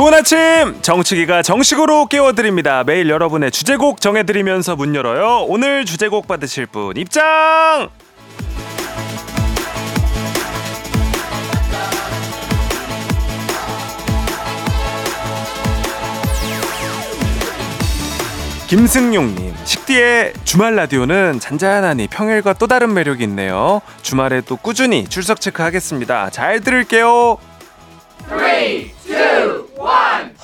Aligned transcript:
좋은 0.00 0.14
아침 0.14 0.80
정치기가 0.80 1.42
정식으로 1.42 2.06
깨워드립니다. 2.06 2.84
매일 2.84 3.10
여러분의 3.10 3.50
주제곡 3.50 4.00
정해드리면서 4.00 4.74
문 4.74 4.94
열어요. 4.94 5.44
오늘 5.46 5.84
주제곡 5.84 6.26
받으실 6.26 6.64
분 6.64 6.96
입장. 6.96 7.90
김승용님, 18.68 19.54
식디의 19.64 20.32
주말 20.44 20.76
라디오는 20.76 21.40
잔잔하니 21.40 22.06
평일과 22.06 22.54
또 22.54 22.66
다른 22.66 22.94
매력이 22.94 23.22
있네요. 23.24 23.82
주말에 24.00 24.40
또 24.40 24.56
꾸준히 24.56 25.04
출석 25.04 25.42
체크하겠습니다. 25.42 26.30
잘 26.30 26.60
들을게요. 26.60 27.36
3, 28.30 28.38
2, 28.38 29.69
1. 29.80 30.34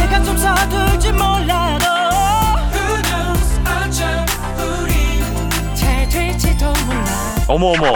내가 0.00 0.22
좀 0.22 0.36
서툴지 0.36 1.12
몰라도 1.12 1.86
잘 5.74 6.08
될지도 6.08 6.66
몰라. 6.86 7.04
어머 7.48 7.66
어머 7.68 7.92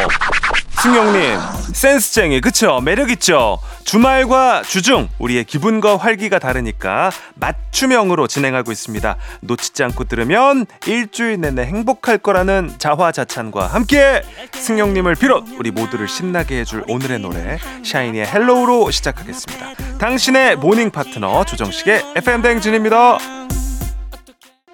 승용님 0.82 1.38
센스쟁이 1.72 2.40
그쵸? 2.40 2.80
매력있죠? 2.80 3.60
주말과 3.84 4.62
주중 4.64 5.08
우리의 5.20 5.44
기분과 5.44 5.96
활기가 5.96 6.40
다르니까 6.40 7.12
맞춤형으로 7.36 8.26
진행하고 8.26 8.72
있습니다. 8.72 9.16
놓치지 9.42 9.84
않고 9.84 10.04
들으면 10.04 10.66
일주일 10.88 11.40
내내 11.40 11.62
행복할 11.66 12.18
거라는 12.18 12.74
자화자찬과 12.78 13.68
함께 13.68 14.22
승용님을 14.50 15.14
비롯 15.14 15.44
우리 15.56 15.70
모두를 15.70 16.08
신나게 16.08 16.58
해줄 16.58 16.82
오늘의 16.88 17.20
노래 17.20 17.58
샤이니의 17.84 18.26
Hello로 18.26 18.90
시작하겠습니다. 18.90 19.98
당신의 19.98 20.56
모닝 20.56 20.90
파트너 20.90 21.44
조정식의 21.44 22.06
FM대행진입니다 22.16 23.18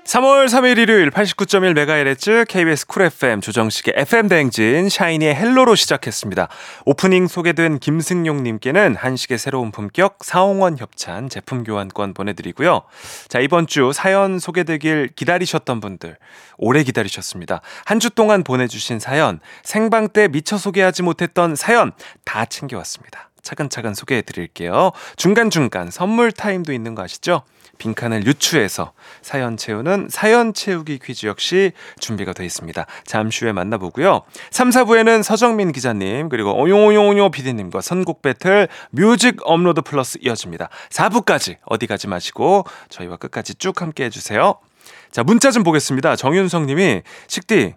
3월 0.08 0.46
3일 0.46 0.78
일요일 0.78 1.10
89.1MHz 1.10 2.48
KBS 2.48 2.86
쿨 2.86 3.02
FM 3.02 3.42
조정식의 3.42 3.92
FM 3.98 4.28
대행진 4.28 4.88
샤이니의 4.88 5.34
Hello로 5.34 5.74
시작했습니다. 5.74 6.48
오프닝 6.86 7.26
소개된 7.26 7.78
김승용님께는 7.78 8.96
한식의 8.96 9.36
새로운 9.36 9.70
품격 9.70 10.20
사홍원 10.22 10.78
협찬 10.78 11.28
제품 11.28 11.62
교환권 11.62 12.14
보내드리고요. 12.14 12.84
자 13.28 13.38
이번 13.38 13.66
주 13.66 13.92
사연 13.92 14.38
소개되길 14.38 15.10
기다리셨던 15.14 15.80
분들 15.80 16.16
오래 16.56 16.82
기다리셨습니다. 16.84 17.60
한 17.84 18.00
주 18.00 18.08
동안 18.08 18.44
보내주신 18.44 19.00
사연 19.00 19.40
생방 19.62 20.08
때 20.08 20.28
미처 20.28 20.56
소개하지 20.56 21.02
못했던 21.02 21.54
사연 21.54 21.92
다 22.24 22.46
챙겨왔습니다. 22.46 23.27
차근차근 23.42 23.94
소개해 23.94 24.22
드릴게요. 24.22 24.92
중간중간 25.16 25.90
선물 25.90 26.32
타임도 26.32 26.72
있는 26.72 26.94
거 26.94 27.02
아시죠? 27.02 27.42
빈칸을 27.78 28.26
유추해서 28.26 28.92
사연 29.22 29.56
채우는 29.56 30.08
사연 30.10 30.52
채우기 30.52 30.98
퀴즈 30.98 31.26
역시 31.26 31.72
준비가 31.98 32.32
되어 32.32 32.44
있습니다. 32.44 32.86
잠시 33.06 33.44
후에 33.44 33.52
만나보고요. 33.52 34.22
3, 34.50 34.70
4부에는 34.70 35.22
서정민 35.22 35.72
기자님 35.72 36.28
그리고 36.28 36.52
오용오용오용 36.60 37.30
PD님과 37.30 37.80
선곡 37.80 38.22
배틀 38.22 38.68
뮤직 38.90 39.38
업로드 39.44 39.80
플러스 39.80 40.18
이어집니다. 40.20 40.68
4부까지 40.90 41.56
어디 41.64 41.86
가지 41.86 42.08
마시고 42.08 42.64
저희와 42.90 43.16
끝까지 43.16 43.54
쭉 43.54 43.80
함께 43.80 44.04
해주세요. 44.04 44.58
자 45.10 45.22
문자 45.22 45.50
좀 45.50 45.62
보겠습니다. 45.62 46.16
정윤성 46.16 46.66
님이 46.66 47.02
식디 47.28 47.74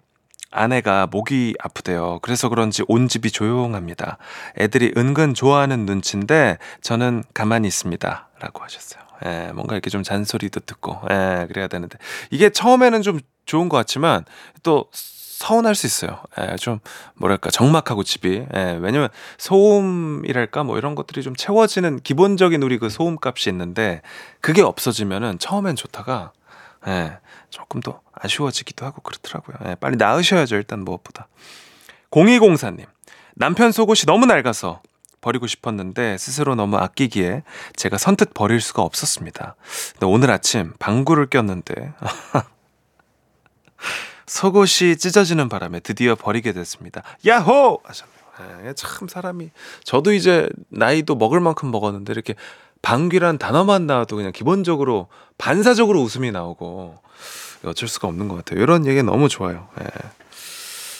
아내가 0.52 1.06
목이 1.06 1.54
아프대요. 1.58 2.20
그래서 2.22 2.48
그런지 2.48 2.84
온 2.86 3.08
집이 3.08 3.30
조용합니다. 3.30 4.18
애들이 4.58 4.92
은근 4.96 5.34
좋아하는 5.34 5.86
눈치인데 5.86 6.58
저는 6.82 7.24
가만히 7.34 7.68
있습니다. 7.68 8.28
라고 8.38 8.62
하셨어요. 8.62 9.02
예, 9.24 9.52
뭔가 9.54 9.74
이렇게 9.74 9.88
좀 9.88 10.02
잔소리도 10.02 10.60
듣고, 10.60 11.00
예, 11.10 11.46
그래야 11.46 11.68
되는데. 11.68 11.96
이게 12.30 12.50
처음에는 12.50 13.02
좀 13.02 13.20
좋은 13.46 13.68
것 13.68 13.76
같지만, 13.76 14.24
또, 14.62 14.88
서운할 14.92 15.74
수 15.74 15.86
있어요. 15.86 16.20
예, 16.40 16.56
좀, 16.56 16.80
뭐랄까, 17.14 17.50
적막하고 17.50 18.02
집이. 18.02 18.46
예, 18.52 18.78
왜냐면 18.80 19.08
소음이랄까, 19.38 20.64
뭐 20.64 20.76
이런 20.76 20.96
것들이 20.96 21.22
좀 21.22 21.36
채워지는 21.36 22.00
기본적인 22.00 22.62
우리 22.62 22.78
그 22.78 22.88
소음 22.88 23.16
값이 23.24 23.48
있는데, 23.50 24.02
그게 24.40 24.62
없어지면은 24.62 25.38
처음엔 25.38 25.76
좋다가, 25.76 26.32
예, 26.88 27.18
조금 27.52 27.80
더 27.80 28.00
아쉬워지기도 28.12 28.84
하고 28.84 29.00
그렇더라고요. 29.02 29.70
예, 29.70 29.74
빨리 29.76 29.96
나으셔야죠, 29.96 30.56
일단 30.56 30.80
무엇보다. 30.80 31.28
0204님, 32.10 32.86
남편 33.34 33.70
속옷이 33.70 34.02
너무 34.06 34.26
낡아서 34.26 34.82
버리고 35.20 35.46
싶었는데 35.46 36.18
스스로 36.18 36.56
너무 36.56 36.78
아끼기에 36.78 37.44
제가 37.76 37.96
선뜻 37.96 38.34
버릴 38.34 38.60
수가 38.60 38.82
없었습니다. 38.82 39.54
근데 39.92 40.06
오늘 40.06 40.30
아침 40.30 40.72
방구를 40.78 41.26
꼈는데 41.26 41.92
속옷이 44.26 44.96
찢어지는 44.96 45.48
바람에 45.48 45.80
드디어 45.80 46.16
버리게 46.16 46.52
됐습니다. 46.52 47.02
야호! 47.26 47.80
하셨네요. 47.84 48.66
예, 48.66 48.72
참 48.74 49.08
사람이 49.08 49.50
저도 49.84 50.12
이제 50.12 50.48
나이도 50.68 51.14
먹을 51.14 51.40
만큼 51.40 51.70
먹었는데 51.70 52.12
이렇게 52.12 52.34
방귀란 52.82 53.38
단어만 53.38 53.86
나와도 53.86 54.16
그냥 54.16 54.32
기본적으로 54.32 55.08
반사적으로 55.38 56.02
웃음이 56.02 56.32
나오고 56.32 56.98
어쩔 57.64 57.88
수가 57.88 58.08
없는 58.08 58.28
것 58.28 58.36
같아요. 58.36 58.60
이런 58.60 58.86
얘기 58.86 59.02
너무 59.02 59.28
좋아요. 59.28 59.68
예. 59.80 59.86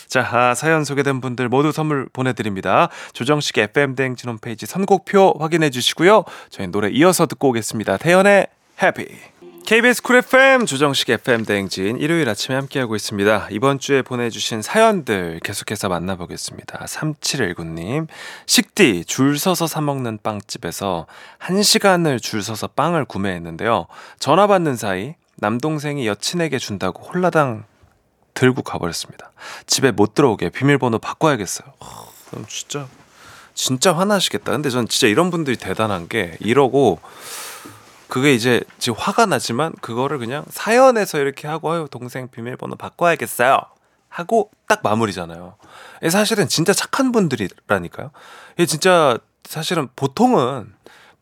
자, 0.06 0.28
아, 0.31 0.54
사연 0.54 0.84
소개된 0.84 1.20
분들 1.20 1.48
모두 1.48 1.72
선물 1.72 2.06
보내드립니다. 2.12 2.88
조정식 3.15 3.56
FM대행진 3.56 4.28
홈페이지 4.28 4.66
선곡표 4.66 5.37
확인해 5.41 5.70
주시고요. 5.70 6.25
저희 6.50 6.66
노래 6.66 6.91
이어서 6.91 7.26
듣고 7.26 7.48
오겠습니다. 7.48 7.97
태연의 7.97 8.47
해피. 8.82 9.31
KBS 9.67 10.03
쿨 10.03 10.17
FM 10.17 10.67
조정식 10.67 11.09
FM 11.09 11.45
대행진 11.45 11.97
일요일 11.97 12.28
아침에 12.28 12.56
함께하고 12.56 12.97
있습니다. 12.97 13.49
이번 13.53 13.78
주에 13.78 14.03
보내주신 14.03 14.61
사연들 14.61 15.41
계속해서 15.43 15.89
만나보겠습니다. 15.89 16.84
3719님, 16.84 18.09
식디 18.47 19.05
줄 19.05 19.39
서서 19.39 19.67
사 19.67 19.81
먹는 19.81 20.19
빵집에서 20.23 21.06
1시간을 21.39 22.21
줄 22.21 22.43
서서 22.43 22.69
빵을 22.69 23.05
구매했는데요. 23.05 23.87
전화 24.19 24.47
받는 24.49 24.77
사이 24.77 25.15
남동생이 25.37 26.06
여친에게 26.06 26.59
준다고 26.59 27.05
홀라당 27.05 27.65
들고 28.34 28.62
가버렸습니다. 28.62 29.31
집에 29.67 29.93
못 29.93 30.15
들어오게 30.15 30.50
비밀번호 30.50 30.99
바꿔야겠어요. 30.99 31.73
어, 31.79 32.12
그럼 32.31 32.47
진짜 32.49 32.89
진짜 33.55 33.97
화나시겠다. 33.97 34.53
근데 34.53 34.71
전 34.71 34.89
진짜 34.89 35.06
이런 35.06 35.31
분들이 35.31 35.56
대단한 35.56 36.09
게 36.09 36.37
이러고 36.41 36.99
그게 38.12 38.34
이제 38.34 38.61
지금 38.78 38.99
화가 38.99 39.25
나지만 39.25 39.73
그거를 39.81 40.19
그냥 40.19 40.45
사연에서 40.50 41.19
이렇게 41.19 41.49
하고 41.49 41.73
아유 41.73 41.89
동생 41.91 42.28
비밀번호 42.28 42.77
바꿔야겠어요 42.77 43.59
하고 44.11 44.50
딱 44.69 44.81
마무리잖아요. 44.83 45.56
사실은 46.11 46.47
진짜 46.47 46.75
착한 46.75 47.11
분들이라니까요. 47.11 48.11
이 48.59 48.67
진짜 48.67 49.19
사실은 49.45 49.89
보통은 49.97 50.75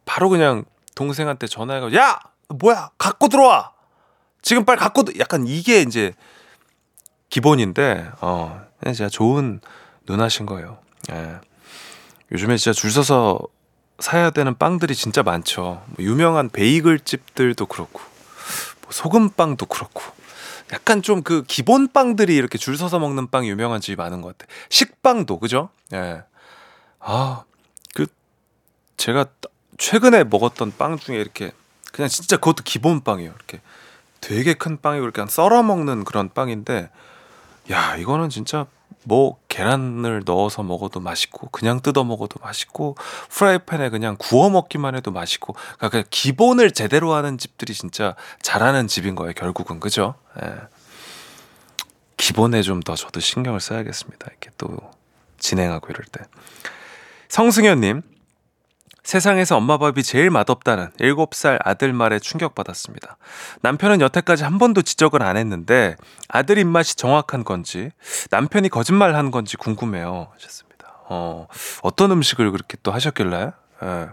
바로 0.04 0.30
그냥 0.30 0.64
동생한테 0.96 1.46
전화해가지고 1.46 1.96
야 1.96 2.18
뭐야 2.48 2.90
갖고 2.98 3.28
들어와 3.28 3.70
지금 4.42 4.64
빨리 4.64 4.80
갖고 4.80 5.04
약간 5.20 5.46
이게 5.46 5.82
이제 5.82 6.12
기본인데 7.28 8.10
어 8.20 8.62
진짜 8.86 9.08
좋은 9.08 9.60
누나신 10.08 10.44
거예요. 10.44 10.78
예. 11.12 11.36
요즘에 12.32 12.56
진짜 12.56 12.72
줄 12.72 12.90
서서 12.90 13.38
사야 14.00 14.30
되는 14.30 14.56
빵들이 14.56 14.94
진짜 14.94 15.22
많죠. 15.22 15.82
뭐 15.86 15.96
유명한 16.04 16.48
베이글 16.48 17.00
집들도 17.00 17.66
그렇고 17.66 18.00
뭐 18.82 18.90
소금빵도 18.90 19.66
그렇고 19.66 20.02
약간 20.72 21.02
좀 21.02 21.22
그 21.22 21.44
기본 21.46 21.88
빵들이 21.92 22.34
이렇게 22.34 22.56
줄 22.58 22.76
서서 22.76 22.98
먹는 22.98 23.28
빵 23.28 23.46
유명한 23.46 23.80
집이 23.80 23.96
많은 23.96 24.22
것 24.22 24.36
같아. 24.38 24.50
식빵도 24.68 25.38
그죠? 25.38 25.70
예. 25.92 26.22
아, 27.00 27.44
그 27.94 28.06
제가 28.96 29.26
최근에 29.78 30.24
먹었던 30.24 30.74
빵 30.78 30.98
중에 30.98 31.16
이렇게 31.16 31.52
그냥 31.92 32.08
진짜 32.08 32.36
그것도 32.36 32.62
기본 32.64 33.02
빵이에요. 33.02 33.32
이렇게 33.34 33.60
되게 34.20 34.54
큰 34.54 34.80
빵이고 34.80 35.04
이렇게 35.04 35.24
썰어 35.26 35.62
먹는 35.62 36.04
그런 36.04 36.28
빵인데 36.28 36.90
야 37.70 37.96
이거는 37.96 38.28
진짜 38.28 38.66
뭐 39.04 39.38
계란을 39.48 40.22
넣어서 40.26 40.62
먹어도 40.62 41.00
맛있고 41.00 41.48
그냥 41.48 41.80
뜯어 41.80 42.04
먹어도 42.04 42.38
맛있고 42.42 42.96
프라이팬에 43.30 43.88
그냥 43.90 44.16
구워 44.18 44.50
먹기만 44.50 44.94
해도 44.94 45.10
맛있고 45.10 45.54
그러니까 45.78 46.04
기본을 46.10 46.72
제대로 46.72 47.14
하는 47.14 47.38
집들이 47.38 47.72
진짜 47.72 48.14
잘하는 48.42 48.88
집인 48.88 49.14
거예요 49.14 49.32
결국은 49.34 49.80
그죠? 49.80 50.14
예. 50.42 50.54
기본에 52.16 52.60
좀 52.62 52.82
더 52.82 52.94
저도 52.94 53.20
신경을 53.20 53.60
써야겠습니다 53.60 54.26
이렇게 54.30 54.50
또 54.58 54.76
진행하고 55.38 55.88
이럴 55.90 56.04
때 56.12 56.22
성승현님 57.28 58.02
세상에서 59.02 59.56
엄마 59.56 59.78
밥이 59.78 60.02
제일 60.02 60.30
맛없다는 60.30 60.90
7살 61.00 61.58
아들 61.64 61.92
말에 61.92 62.18
충격받았습니다. 62.18 63.16
남편은 63.62 64.00
여태까지 64.00 64.44
한 64.44 64.58
번도 64.58 64.82
지적을 64.82 65.22
안 65.22 65.36
했는데 65.36 65.96
아들 66.28 66.58
입맛이 66.58 66.96
정확한 66.96 67.44
건지 67.44 67.90
남편이 68.30 68.68
거짓말 68.68 69.16
한 69.16 69.30
건지 69.30 69.56
궁금해요. 69.56 70.28
하셨습니다. 70.34 70.94
어, 71.08 71.48
어떤 71.82 72.10
음식을 72.12 72.50
그렇게 72.52 72.76
또 72.82 72.92
하셨길래? 72.92 73.52
예. 73.82 74.08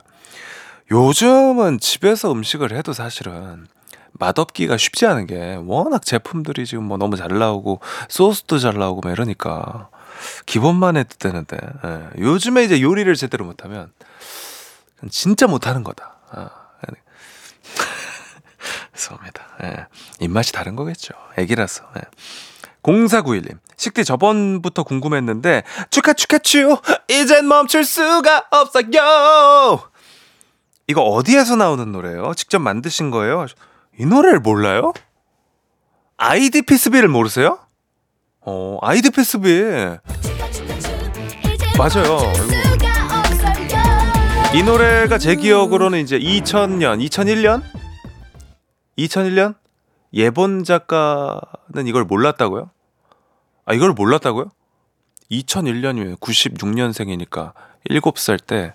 요즘은 0.89 1.79
집에서 1.79 2.31
음식을 2.31 2.71
해도 2.71 2.93
사실은 2.93 3.67
맛없기가 4.13 4.77
쉽지 4.77 5.05
않은 5.05 5.27
게 5.27 5.59
워낙 5.65 6.03
제품들이 6.05 6.65
지금 6.65 6.85
뭐 6.85 6.97
너무 6.97 7.17
잘 7.17 7.37
나오고 7.37 7.81
소스도 8.07 8.57
잘 8.57 8.77
나오고 8.77 9.01
막 9.03 9.11
이러니까 9.11 9.89
기본만 10.45 10.97
해도 10.97 11.15
되는데 11.19 11.57
예. 11.85 12.21
요즘에 12.21 12.63
이제 12.63 12.81
요리를 12.81 13.13
제대로 13.15 13.45
못하면 13.45 13.91
진짜 15.09 15.47
못하는 15.47 15.83
거다. 15.83 16.15
아. 16.31 16.49
죄송합니다. 18.94 19.44
예. 19.63 19.88
입맛이 20.19 20.51
다른 20.51 20.75
거겠죠. 20.75 21.13
애기라서. 21.38 21.83
예. 21.97 22.01
0491님. 22.83 23.59
식디 23.75 24.05
저번부터 24.05 24.83
궁금했는데 24.83 25.63
축하 25.91 26.13
축하 26.13 26.39
츄 26.39 26.79
이젠 27.07 27.47
멈출 27.47 27.85
수가 27.85 28.45
없어요. 28.49 29.81
이거 30.88 31.01
어디에서 31.01 31.57
나오는 31.57 31.91
노래예요? 31.91 32.33
직접 32.33 32.59
만드신 32.59 33.11
거예요? 33.11 33.45
이 33.99 34.05
노래를 34.05 34.39
몰라요? 34.39 34.94
아이디 36.17 36.61
피스비를 36.63 37.09
모르세요? 37.09 37.59
어, 38.41 38.79
아이디 38.81 39.11
피스비. 39.11 39.61
맞아요. 41.77 42.33
이 42.81 42.86
노래가 44.63 45.18
제 45.18 45.36
기억으로는 45.36 46.00
이제 46.00 46.18
2000년, 46.18 47.06
2001년? 47.07 47.62
2001년? 48.98 49.56
예본 50.13 50.63
작가는 50.63 51.86
이걸 51.86 52.06
몰랐다고요? 52.06 52.69
아, 53.65 53.74
이걸 53.74 53.94
몰랐다고요? 53.94 54.50
2001년이면 55.31 56.19
96년생이니까 56.19 57.54
7살 57.89 58.45
때 58.45 58.74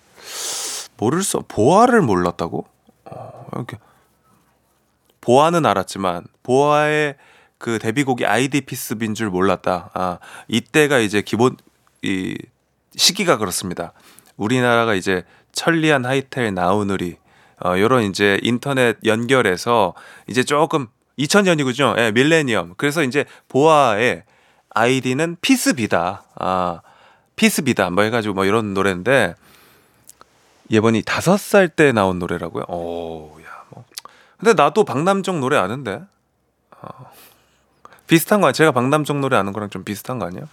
모를 0.97 1.23
수 1.23 1.43
보아를 1.49 2.03
몰랐다고? 2.03 2.67
어, 3.07 3.47
이렇게 3.53 3.79
보아는 5.21 5.67
알았지만 5.67 6.25
보아의 6.43 7.17
그 7.59 7.79
데뷔곡이 7.79 8.27
아이디 8.27 8.61
피스빈 8.61 9.15
줄 9.15 9.31
몰랐다. 9.31 9.91
아, 9.95 10.19
이때가 10.49 10.99
이제 10.99 11.23
기본 11.23 11.57
이 12.03 12.37
시기가 12.95 13.39
그렇습니다. 13.39 13.93
우리나라가 14.37 14.95
이제 14.95 15.25
천리안 15.53 16.05
하이텔 16.05 16.55
나우누리 16.55 17.17
어 17.65 17.79
요런 17.79 18.05
이제 18.05 18.39
인터넷 18.43 18.97
연결해서 19.05 19.95
이제 20.27 20.43
조금 20.43 20.89
2000년이군요. 21.19 21.99
예, 21.99 22.11
밀레니엄. 22.11 22.75
그래서 22.77 23.03
이제 23.03 23.25
보아의 23.49 24.25
아이디는 24.71 25.37
피스비다. 25.41 26.25
아, 26.37 26.81
피스비다. 27.37 27.91
뭐 27.91 28.03
해가지고 28.05 28.35
뭐 28.35 28.45
이런 28.47 28.73
노래인데 28.75 29.35
예번이 30.71 31.03
다섯 31.03 31.39
살 31.39 31.69
때 31.69 31.93
나온 31.93 32.19
노래라고요? 32.19 32.65
오, 32.69 33.37
야, 33.45 33.65
뭐. 33.71 33.85
근데 34.39 34.55
나도 34.55 34.85
박남정 34.85 35.41
노래 35.41 35.59
아는데. 35.59 36.01
어. 36.81 37.13
비슷한 38.07 38.41
거 38.41 38.51
제가 38.53 38.73
박남정 38.73 39.21
노래 39.21 39.37
아는 39.37 39.53
거랑 39.53 39.71
좀 39.71 39.85
비슷한 39.85 40.19
거 40.19 40.27
아니에요? 40.27 40.49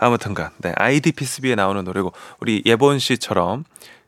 네. 0.00 0.06
아무튼간 0.06 0.50
네 0.58 0.72
아이디 0.76 1.12
피스비에 1.12 1.54
나오는 1.54 1.82
노래고 1.84 2.12
우리 2.40 2.62
예본 2.64 2.98
씨처럼 2.98 3.64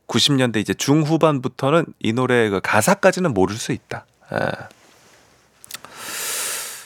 90년대 0.06 0.56
이제 0.56 0.74
중후반부터는 0.74 1.86
이 2.00 2.12
노래 2.12 2.48
그 2.48 2.60
가사까지는 2.62 3.34
모를 3.34 3.56
수 3.56 3.72
있다. 3.72 4.06
네. 4.32 4.38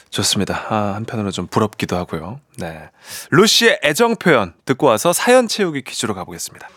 좋습니다. 0.09 0.65
아, 0.69 0.93
한편으로 0.95 1.31
좀 1.31 1.47
부럽기도 1.47 1.95
하고요. 1.95 2.39
네. 2.57 2.89
루시의 3.31 3.79
애정 3.83 4.15
표현 4.15 4.53
듣고 4.65 4.85
와서 4.85 5.11
사연 5.11 5.47
채우기 5.47 5.81
퀴즈로 5.81 6.13
가보겠습니다. 6.13 6.69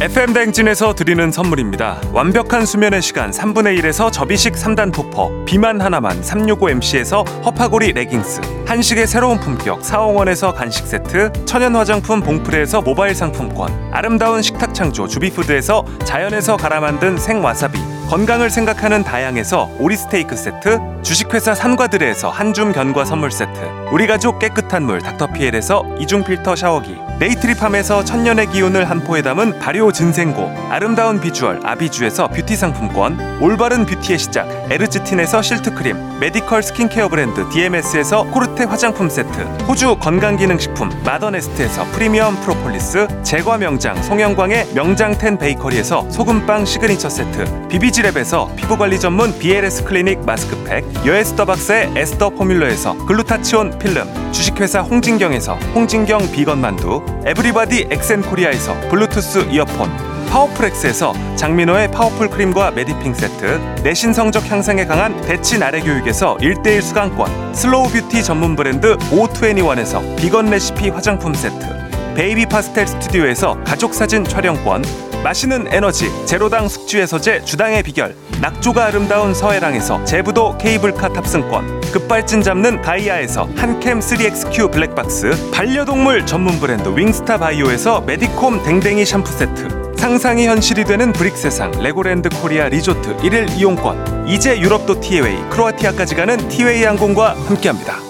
FM 0.00 0.32
댕진에서 0.32 0.94
드리는 0.94 1.32
선물입니다. 1.32 2.00
완벽한 2.12 2.64
수면의 2.64 3.02
시간 3.02 3.32
3분의 3.32 3.76
1에서 3.80 4.12
접이식 4.12 4.52
3단 4.52 4.92
토퍼, 4.92 5.44
비만 5.44 5.80
하나만 5.80 6.20
365MC에서 6.20 7.26
허파고리 7.44 7.94
레깅스, 7.94 8.40
한식의 8.64 9.08
새로운 9.08 9.40
품격 9.40 9.84
사홍원에서 9.84 10.54
간식 10.54 10.86
세트, 10.86 11.32
천연 11.46 11.74
화장품 11.74 12.20
봉프레에서 12.20 12.80
모바일 12.80 13.16
상품권, 13.16 13.72
아름다운 13.90 14.40
식탁 14.40 14.72
창조 14.72 15.08
주비푸드에서 15.08 15.84
자연에서 16.04 16.56
갈아 16.56 16.78
만든 16.78 17.18
생와사비, 17.18 17.80
건강을 18.08 18.48
생각하는 18.48 19.04
다양에서 19.04 19.70
오리 19.78 19.94
스테이크 19.94 20.34
세트, 20.34 20.80
주식회사 21.02 21.54
산과들레에서 21.54 22.30
한줌 22.30 22.72
견과 22.72 23.04
선물 23.04 23.30
세트, 23.30 23.52
우리 23.92 24.06
가족 24.06 24.38
깨끗한 24.38 24.82
물 24.84 25.02
닥터피엘에서 25.02 25.84
이중 25.98 26.24
필터 26.24 26.56
샤워기, 26.56 26.96
네이트리팜에서 27.18 28.04
천년의 28.04 28.46
기운을 28.46 28.88
한 28.88 29.04
포에 29.04 29.20
담은 29.20 29.58
발효 29.58 29.92
진생고, 29.92 30.50
아름다운 30.70 31.20
비주얼 31.20 31.60
아비주에서 31.62 32.28
뷰티 32.28 32.56
상품권, 32.56 33.38
올바른 33.42 33.84
뷰티의 33.84 34.18
시작 34.18 34.48
에르츠틴에서 34.70 35.42
실트 35.42 35.74
크림, 35.74 36.18
메디컬 36.18 36.62
스킨케어 36.62 37.08
브랜드 37.08 37.46
DMS에서 37.50 38.24
코르테 38.24 38.64
화장품 38.64 39.10
세트, 39.10 39.38
호주 39.68 39.98
건강기능식품 39.98 41.02
마더네스트에서 41.04 41.84
프리미엄 41.92 42.36
프로폴리스, 42.40 43.22
제과 43.22 43.58
명장 43.58 44.02
송영광의 44.02 44.68
명장텐 44.74 45.36
베이커리에서 45.36 46.08
소금빵 46.10 46.64
시그니처 46.64 47.10
세트, 47.10 47.68
비비지 47.68 47.97
비지랩에서 47.98 48.54
피부관리 48.56 48.98
전문 49.00 49.36
BLS 49.38 49.84
클리닉 49.84 50.24
마스크팩, 50.24 50.84
여에스더박스의 51.06 51.92
에스더 51.96 52.30
포뮬러에서 52.30 52.96
글루타치온 53.06 53.78
필름, 53.78 54.06
주식회사 54.32 54.80
홍진경에서 54.80 55.54
홍진경 55.74 56.30
비건 56.32 56.60
만두, 56.60 57.02
에브리바디 57.24 57.88
엑센코리아에서 57.90 58.74
블루투스 58.88 59.48
이어폰, 59.50 59.90
파워풀엑스에서 60.30 61.14
장민호의 61.36 61.90
파워풀 61.90 62.30
크림과 62.30 62.72
메디핑 62.72 63.14
세트, 63.14 63.60
내신 63.82 64.12
성적 64.12 64.48
향상에 64.50 64.84
강한 64.84 65.20
대치 65.22 65.58
나래 65.58 65.80
교육에서 65.80 66.36
1대1 66.40 66.82
수강권, 66.82 67.54
슬로우 67.54 67.88
뷰티 67.88 68.22
전문 68.22 68.54
브랜드 68.54 68.96
O21에서 68.96 70.16
비건 70.16 70.50
레시피 70.50 70.90
화장품 70.90 71.34
세트, 71.34 71.66
베이비 72.14 72.46
파스텔 72.46 72.86
스튜디오에서 72.86 73.58
가족 73.64 73.94
사진 73.94 74.24
촬영권, 74.24 75.07
마시는 75.22 75.66
에너지 75.70 76.10
제로당 76.26 76.68
숙취해소제 76.68 77.44
주당의 77.44 77.82
비결 77.82 78.14
낙조가 78.40 78.86
아름다운 78.86 79.34
서해랑에서 79.34 80.04
제부도 80.04 80.56
케이블카 80.58 81.12
탑승권 81.12 81.80
급발진 81.92 82.42
잡는 82.42 82.82
가이아에서 82.82 83.48
한캠 83.56 84.00
3XQ 84.00 84.70
블랙박스 84.72 85.50
반려동물 85.52 86.26
전문 86.26 86.58
브랜드 86.60 86.88
윙스타 86.88 87.38
바이오에서 87.38 88.02
메디콤 88.02 88.62
댕댕이 88.62 89.04
샴푸 89.04 89.32
세트 89.32 89.78
상상이 89.96 90.46
현실이 90.46 90.84
되는 90.84 91.12
브릭 91.12 91.36
세상 91.36 91.72
레고랜드 91.72 92.28
코리아 92.40 92.68
리조트 92.68 93.16
1일 93.16 93.58
이용권 93.58 94.28
이제 94.28 94.58
유럽도 94.58 95.00
티웨이 95.00 95.36
크로아티아까지 95.50 96.14
가는 96.14 96.48
티웨이 96.48 96.84
항공과 96.84 97.34
함께합니다. 97.48 98.07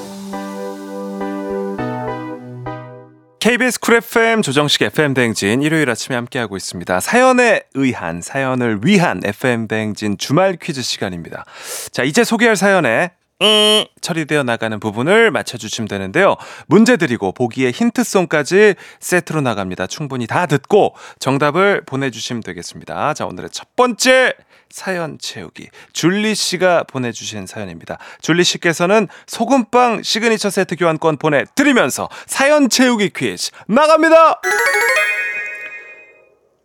KBS 3.40 3.78
쿨 3.78 3.94
FM 3.94 4.42
조정식 4.42 4.82
FM 4.82 5.14
대행진 5.14 5.62
일요일 5.62 5.88
아침에 5.90 6.16
함께하고 6.16 6.56
있습니다. 6.56 6.98
사연에 6.98 7.62
의한 7.74 8.20
사연을 8.20 8.80
위한 8.82 9.20
FM 9.24 9.68
대행진 9.68 10.18
주말 10.18 10.56
퀴즈 10.60 10.82
시간입니다. 10.82 11.44
자 11.92 12.02
이제 12.02 12.24
소개할 12.24 12.56
사연에 12.56 13.12
음, 13.40 13.84
처리되어 14.00 14.42
나가는 14.42 14.80
부분을 14.80 15.30
맞춰주시면 15.30 15.86
되는데요. 15.86 16.34
문제 16.66 16.96
드리고 16.96 17.30
보기에 17.30 17.70
힌트송까지 17.70 18.74
세트로 18.98 19.40
나갑니다. 19.40 19.86
충분히 19.86 20.26
다 20.26 20.46
듣고 20.46 20.96
정답을 21.20 21.82
보내주시면 21.86 22.42
되겠습니다. 22.42 23.14
자 23.14 23.24
오늘의 23.24 23.50
첫 23.50 23.76
번째 23.76 24.34
사연 24.70 25.18
채우기. 25.18 25.68
줄리 25.92 26.34
씨가 26.34 26.84
보내주신 26.84 27.46
사연입니다. 27.46 27.98
줄리 28.20 28.44
씨께서는 28.44 29.08
소금빵 29.26 30.02
시그니처 30.02 30.50
세트 30.50 30.76
교환권 30.76 31.16
보내드리면서 31.18 32.08
사연 32.26 32.68
채우기 32.68 33.10
퀴즈 33.10 33.50
나갑니다! 33.66 34.40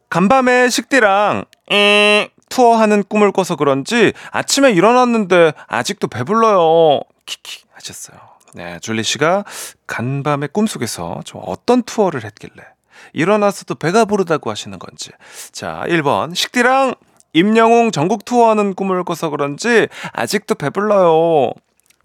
간밤에 0.10 0.69
식디랑, 0.69 1.45
음, 1.72 2.27
투어하는 2.50 3.03
꿈을 3.10 3.31
꿔서 3.31 3.55
그런지 3.55 4.13
아침에 4.29 4.72
일어났는데 4.72 5.53
아직도 5.67 6.07
배불러요. 6.07 7.01
키키 7.25 7.63
하셨어요. 7.72 8.19
네, 8.53 8.77
줄리 8.79 9.01
씨가 9.01 9.43
간밤에 9.88 10.48
꿈속에서 10.48 11.22
좀 11.25 11.41
어떤 11.43 11.81
투어를 11.81 12.24
했길래 12.24 12.63
일어나서도 13.13 13.75
배가 13.75 14.05
부르다고 14.05 14.51
하시는 14.51 14.77
건지. 14.77 15.10
자, 15.51 15.83
1번. 15.88 16.36
식디랑 16.36 16.95
임영웅 17.34 17.92
전국 17.92 18.25
투어하는 18.25 18.75
꿈을 18.75 19.04
꿔서 19.04 19.30
그런지 19.30 19.88
아직도 20.13 20.56
배불러요. 20.56 21.52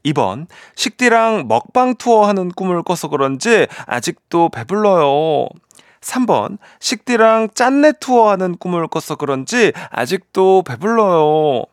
2번. 0.04 0.46
식디랑 0.74 1.46
먹방 1.48 1.96
투어하는 1.96 2.50
꿈을 2.50 2.82
꿔서 2.82 3.08
그런지 3.08 3.66
아직도 3.86 4.48
배불러요. 4.48 5.48
3번. 6.00 6.58
식디랑 6.80 7.50
짠내 7.54 7.92
투어하는 8.00 8.56
꿈을 8.56 8.88
꿔서 8.88 9.16
그런지 9.16 9.72
아직도 9.90 10.62
배불러요. 10.62 11.64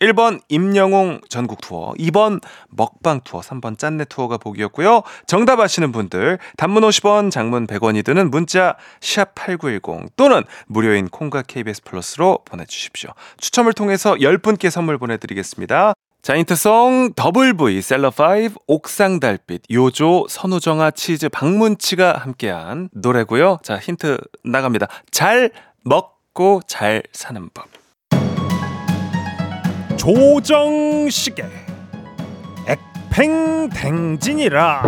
1번 0.00 0.40
임영웅 0.48 1.20
전국 1.28 1.60
투어, 1.60 1.94
2번 1.94 2.40
먹방 2.68 3.20
투어, 3.22 3.40
3번 3.40 3.78
짠내 3.78 4.04
투어가 4.04 4.36
보기였고요. 4.36 5.02
정답 5.26 5.60
아시는 5.60 5.92
분들 5.92 6.38
단문 6.56 6.82
50원, 6.82 7.30
장문 7.30 7.66
100원이 7.66 8.04
드는 8.04 8.30
문자 8.30 8.76
샵 9.00 9.34
8910 9.34 10.14
또는 10.16 10.42
무료인 10.66 11.08
콩과 11.08 11.42
KBS 11.42 11.82
플러스로 11.84 12.40
보내 12.44 12.64
주십시오. 12.66 13.10
추첨을 13.38 13.72
통해서 13.72 14.14
10분께 14.14 14.70
선물 14.70 14.98
보내 14.98 15.16
드리겠습니다. 15.16 15.94
자, 16.20 16.34
인트송 16.34 17.12
더블V 17.14 17.78
셀러5 17.78 18.60
옥상 18.66 19.20
달빛 19.20 19.62
요조 19.70 20.26
선우정아 20.28 20.90
치즈 20.90 21.28
박문치가 21.28 22.18
함께한 22.18 22.88
노래고요. 22.92 23.58
자, 23.62 23.78
힌트 23.78 24.18
나갑니다. 24.44 24.88
잘 25.12 25.52
먹고 25.84 26.62
잘 26.66 27.04
사는 27.12 27.48
법. 27.54 27.85
조정식의 29.96 31.44
액팽댕진이라 33.12 34.82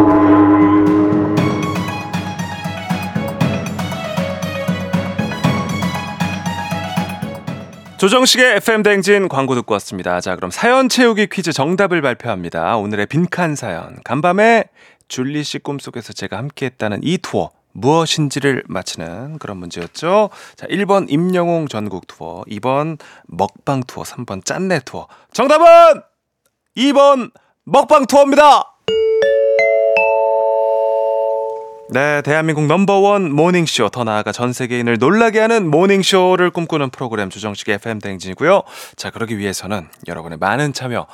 조정식의 7.99 8.57
FM 8.59 8.85
대행진 8.85 9.29
광고 9.29 9.57
듣고 9.57 9.75
왔습니다. 9.75 10.21
자, 10.21 10.37
그럼 10.37 10.53
사연 10.53 10.88
채우기 10.88 11.27
퀴즈 11.33 11.53
정답을 11.53 12.00
발표합니다. 12.00 12.77
오늘의 12.77 13.07
빈칸 13.07 13.57
사연. 13.57 13.99
간밤에 14.05 14.67
줄리 15.09 15.43
씨 15.43 15.59
꿈속에서 15.59 16.12
제가 16.12 16.38
함께 16.38 16.67
했다는 16.67 17.00
이 17.03 17.19
투어. 17.19 17.50
무엇인지를 17.81 18.65
맞히는 18.67 19.39
그런 19.39 19.57
문제였죠. 19.59 20.31
자, 20.57 20.67
1번 20.67 21.07
임영웅 21.09 21.69
전국 21.69 22.07
투어, 22.07 22.45
2번 22.45 22.99
먹방 23.27 23.83
투어, 23.87 24.03
3번 24.03 24.45
짠내 24.45 24.81
투어. 24.85 25.09
정답은 25.33 26.03
2번 26.77 27.31
먹방 27.65 28.07
투어입니다. 28.07 28.75
네, 31.91 32.21
대한민국 32.21 32.67
넘버원 32.67 33.33
모닝쇼, 33.33 33.89
더 33.89 34.05
나아가 34.05 34.31
전 34.31 34.53
세계인을 34.53 34.99
놀라게 34.99 35.41
하는 35.41 35.71
모닝쇼를 35.71 36.51
꿈꾸는 36.51 36.91
프로그램 36.91 37.31
조정식 37.31 37.67
FM 37.71 38.01
대행진이고요. 38.00 38.62
자, 38.97 39.11
그러기 39.11 39.39
위해서는 39.39 39.89
여러분의 40.07 40.37
많은 40.37 40.75
참여, 40.75 41.07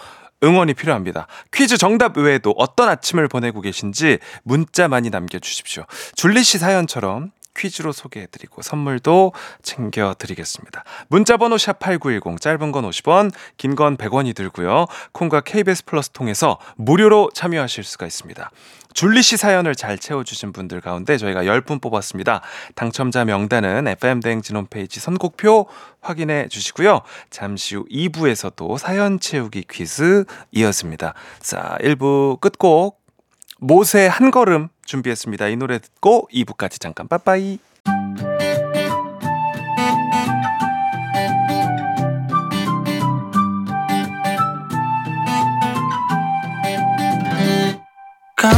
응원이 0.44 0.74
필요합니다. 0.74 1.26
퀴즈 1.52 1.76
정답 1.78 2.16
외에도 2.18 2.54
어떤 2.56 2.88
아침을 2.88 3.28
보내고 3.28 3.60
계신지 3.60 4.18
문자 4.42 4.86
많이 4.88 5.10
남겨주십시오. 5.10 5.84
줄리 6.14 6.42
씨 6.44 6.58
사연처럼 6.58 7.32
퀴즈로 7.56 7.92
소개해드리고 7.92 8.62
선물도 8.62 9.32
챙겨드리겠습니다. 9.62 10.82
문자번호 11.08 11.56
샵8910 11.56 12.40
짧은 12.40 12.72
건 12.72 12.90
50원 12.90 13.32
긴 13.56 13.74
건 13.76 13.96
100원이 13.96 14.34
들고요. 14.34 14.86
콩과 15.12 15.40
KBS 15.42 15.84
플러스 15.84 16.10
통해서 16.10 16.58
무료로 16.76 17.30
참여하실 17.32 17.84
수가 17.84 18.06
있습니다. 18.06 18.50
줄리 18.94 19.22
씨 19.22 19.36
사연을 19.36 19.74
잘 19.74 19.98
채워주신 19.98 20.52
분들 20.52 20.80
가운데 20.80 21.18
저희가 21.18 21.42
10분 21.42 21.82
뽑았습니다. 21.82 22.40
당첨자 22.76 23.24
명단은 23.24 23.88
FM대행진 23.88 24.56
홈페이지 24.56 25.00
선곡표 25.00 25.66
확인해 26.00 26.48
주시고요. 26.48 27.02
잠시 27.28 27.74
후 27.74 27.84
2부에서도 27.90 28.78
사연 28.78 29.18
채우기 29.18 29.64
퀴즈 29.68 30.24
이어집니다. 30.52 31.14
자, 31.40 31.76
1부 31.80 32.40
끝곡 32.40 33.02
모세 33.58 34.06
한 34.06 34.30
걸음 34.30 34.68
준비했습니다. 34.86 35.48
이 35.48 35.56
노래 35.56 35.80
듣고 35.80 36.28
2부까지 36.32 36.80
잠깐 36.80 37.08
빠빠이. 37.08 37.58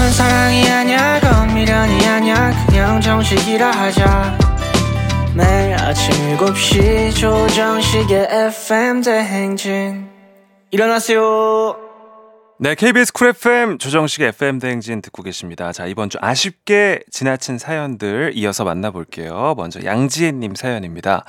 건 0.07 0.13
사랑이 0.13 0.71
아니야 0.71 1.19
그건 1.19 1.53
미련이 1.53 2.07
아니야 2.07 2.67
그냥 2.67 3.01
정식이라 3.01 3.73
하자 3.73 4.39
매일 5.35 5.75
아침 5.75 6.13
7시 6.37 7.13
조정식의 7.17 8.29
FM 8.31 9.03
대행진 9.03 10.09
일어나세요 10.71 11.77
네, 12.61 12.77
KBS 12.77 13.13
쿨 13.13 13.29
FM 13.31 13.79
조정식의 13.79 14.29
FM 14.29 14.61
대행진 14.61 15.03
듣고 15.03 15.23
계십니다. 15.23 15.73
자, 15.73 15.85
이번 15.85 16.09
주 16.09 16.17
아쉽게 16.23 17.01
지나친 17.11 17.59
사연들 17.59 18.33
이어서 18.35 18.65
만나볼게요. 18.65 19.53
먼저 19.59 19.85
양지혜님 19.85 20.55
사연입니다. 20.55 21.27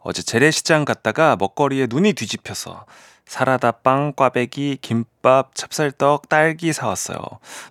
어제 0.00 0.22
재래시장 0.22 0.86
갔다가 0.86 1.36
먹거리에 1.38 1.86
눈이 1.90 2.14
뒤집혀서 2.14 2.86
사라다 3.30 3.70
빵, 3.70 4.12
꽈배기, 4.16 4.78
김밥, 4.82 5.54
찹쌀떡, 5.54 6.28
딸기 6.28 6.72
사왔어요. 6.72 7.20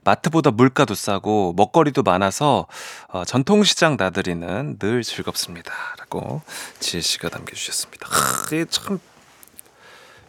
마트보다 0.06 0.52
물가도 0.52 0.96
싸고 0.96 1.54
먹거리도 1.58 2.02
많아서 2.02 2.66
어, 3.10 3.26
전통시장 3.26 3.98
나들이는 4.00 4.80
늘 4.80 5.04
즐겁습니다. 5.04 5.74
라고 5.98 6.42
지혜 6.80 7.02
씨가 7.02 7.28
남겨주셨습니다. 7.28 8.08
하, 8.08 8.66
참 8.70 9.00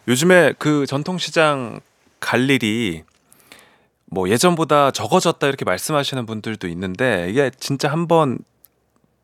요즘에 0.09 0.53
그 0.59 0.85
전통시장 0.85 1.79
갈 2.19 2.49
일이 2.49 3.03
뭐 4.07 4.27
예전보다 4.27 4.91
적어졌다 4.91 5.47
이렇게 5.47 5.63
말씀하시는 5.63 6.25
분들도 6.25 6.67
있는데 6.67 7.27
이게 7.29 7.51
진짜 7.57 7.89
한번 7.89 8.39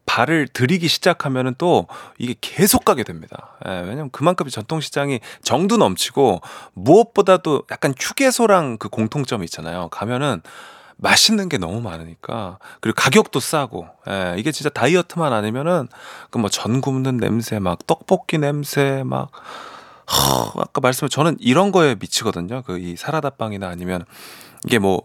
발을 0.07 0.47
들이기 0.47 0.87
시작하면은 0.87 1.53
또 1.59 1.85
이게 2.17 2.33
계속 2.41 2.83
가게 2.85 3.03
됩니다. 3.03 3.55
예, 3.67 3.71
왜냐면 3.81 4.09
그만큼 4.11 4.47
전통시장이 4.47 5.19
정도 5.43 5.77
넘치고 5.77 6.41
무엇보다도 6.73 7.63
약간 7.71 7.93
휴게소랑 7.99 8.77
그 8.79 8.89
공통점이 8.89 9.43
있잖아요. 9.45 9.89
가면은 9.89 10.41
맛있는 10.95 11.47
게 11.49 11.59
너무 11.59 11.79
많으니까 11.81 12.57
그리고 12.81 12.95
가격도 12.95 13.39
싸고 13.39 13.87
예, 14.09 14.35
이게 14.39 14.51
진짜 14.51 14.69
다이어트만 14.69 15.31
아니면은 15.33 15.87
그 16.31 16.39
뭐 16.39 16.49
전 16.49 16.81
굽는 16.81 17.17
냄새 17.17 17.59
막 17.59 17.85
떡볶이 17.85 18.39
냄새 18.39 19.03
막 19.05 19.29
허, 20.09 20.61
아까 20.61 20.81
말씀을 20.81 21.09
저는 21.09 21.37
이런 21.39 21.71
거에 21.71 21.95
미치거든요. 21.99 22.63
그 22.63 22.79
이 22.79 22.95
사라다 22.95 23.31
빵이나 23.31 23.67
아니면 23.67 24.05
이게 24.65 24.79
뭐 24.79 25.03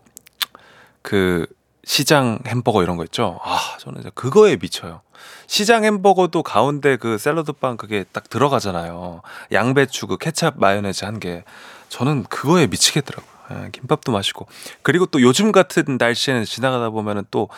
그 1.02 1.46
시장 1.84 2.38
햄버거 2.46 2.82
이런 2.82 2.96
거 2.96 3.04
있죠. 3.04 3.40
아, 3.44 3.76
저는 3.78 4.00
이제 4.00 4.10
그거에 4.14 4.56
미쳐요. 4.56 5.00
시장 5.46 5.84
햄버거도 5.84 6.42
가운데 6.42 6.96
그 6.96 7.18
샐러드 7.18 7.52
빵 7.52 7.76
그게 7.76 8.04
딱 8.12 8.28
들어가잖아요. 8.30 9.22
양배추 9.52 10.06
그 10.06 10.16
케찹 10.18 10.50
마요네즈 10.56 11.04
한 11.04 11.20
개. 11.20 11.44
저는 11.88 12.24
그거에 12.24 12.66
미치겠더라고요. 12.68 13.32
예, 13.52 13.70
김밥도 13.72 14.12
맛있고. 14.12 14.46
그리고 14.82 15.06
또 15.06 15.20
요즘 15.20 15.52
같은 15.52 15.96
날씨에는 15.98 16.44
지나가다 16.44 16.90
보면은 16.90 17.24
또 17.30 17.48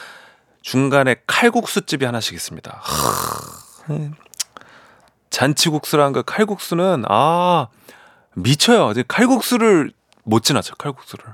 중간에 0.62 1.16
칼국수 1.26 1.82
집이 1.82 2.04
하나씩 2.04 2.34
있습니다. 2.34 2.80
하, 2.82 4.10
잔치국수랑 5.30 6.12
그 6.12 6.22
칼국수는 6.24 7.04
아 7.08 7.68
미쳐요. 8.34 8.92
칼국수를 9.06 9.92
못 10.24 10.42
지나쳐 10.42 10.74
칼국수를. 10.76 11.24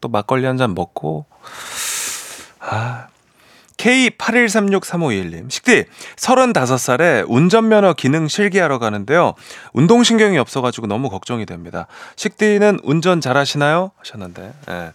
또 0.00 0.08
막걸리 0.08 0.46
한 0.46 0.56
잔 0.56 0.74
먹고 0.74 1.26
아 2.66 3.08
K81363521님 3.76 5.50
식디 5.50 5.84
35살에 6.16 7.24
운전면허 7.28 7.94
기능 7.94 8.28
실기하러 8.28 8.78
가는데요. 8.78 9.34
운동신경이 9.72 10.38
없어가지고 10.38 10.86
너무 10.86 11.10
걱정이 11.10 11.44
됩니다. 11.44 11.86
식디는 12.16 12.80
운전 12.84 13.20
잘하시나요? 13.20 13.90
하셨는데 13.98 14.52
예. 14.70 14.92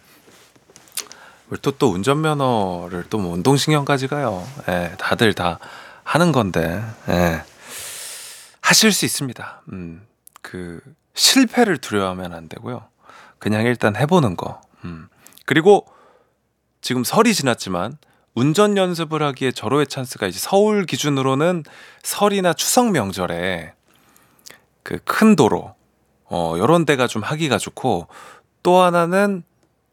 또, 1.62 1.72
또 1.72 1.90
운전면허를 1.92 3.06
또 3.10 3.18
뭐 3.18 3.34
운동신경까지 3.34 4.08
가요. 4.08 4.48
예, 4.70 4.94
다들 5.00 5.34
다 5.34 5.60
하는 6.04 6.32
건데, 6.32 6.82
예. 7.10 7.44
하실 8.62 8.92
수 8.92 9.06
있습니다. 9.06 9.62
음, 9.74 10.06
그, 10.42 10.80
실패를 11.16 11.80
두려워하면 11.80 12.34
안 12.34 12.48
되고요. 12.48 12.84
그냥 13.40 13.64
일단 13.66 13.96
해보는 13.96 14.38
거. 14.38 14.62
음. 14.86 15.08
그리고 15.46 15.86
지금 16.82 17.04
설이 17.04 17.34
지났지만 17.34 17.98
운전 18.36 18.78
연습을 18.78 19.22
하기에 19.22 19.52
절호의 19.52 19.88
찬스가 19.88 20.28
이제 20.28 20.40
서울 20.40 20.86
기준으로는 20.86 21.64
설이나 22.04 22.54
추석 22.54 22.92
명절에 22.92 23.74
그 24.84 24.98
큰 25.04 25.36
도로, 25.36 25.76
어, 26.26 26.56
요런 26.58 26.86
데가 26.86 27.08
좀 27.08 27.22
하기가 27.22 27.58
좋고 27.58 28.08
또 28.64 28.78
하나는 28.82 29.44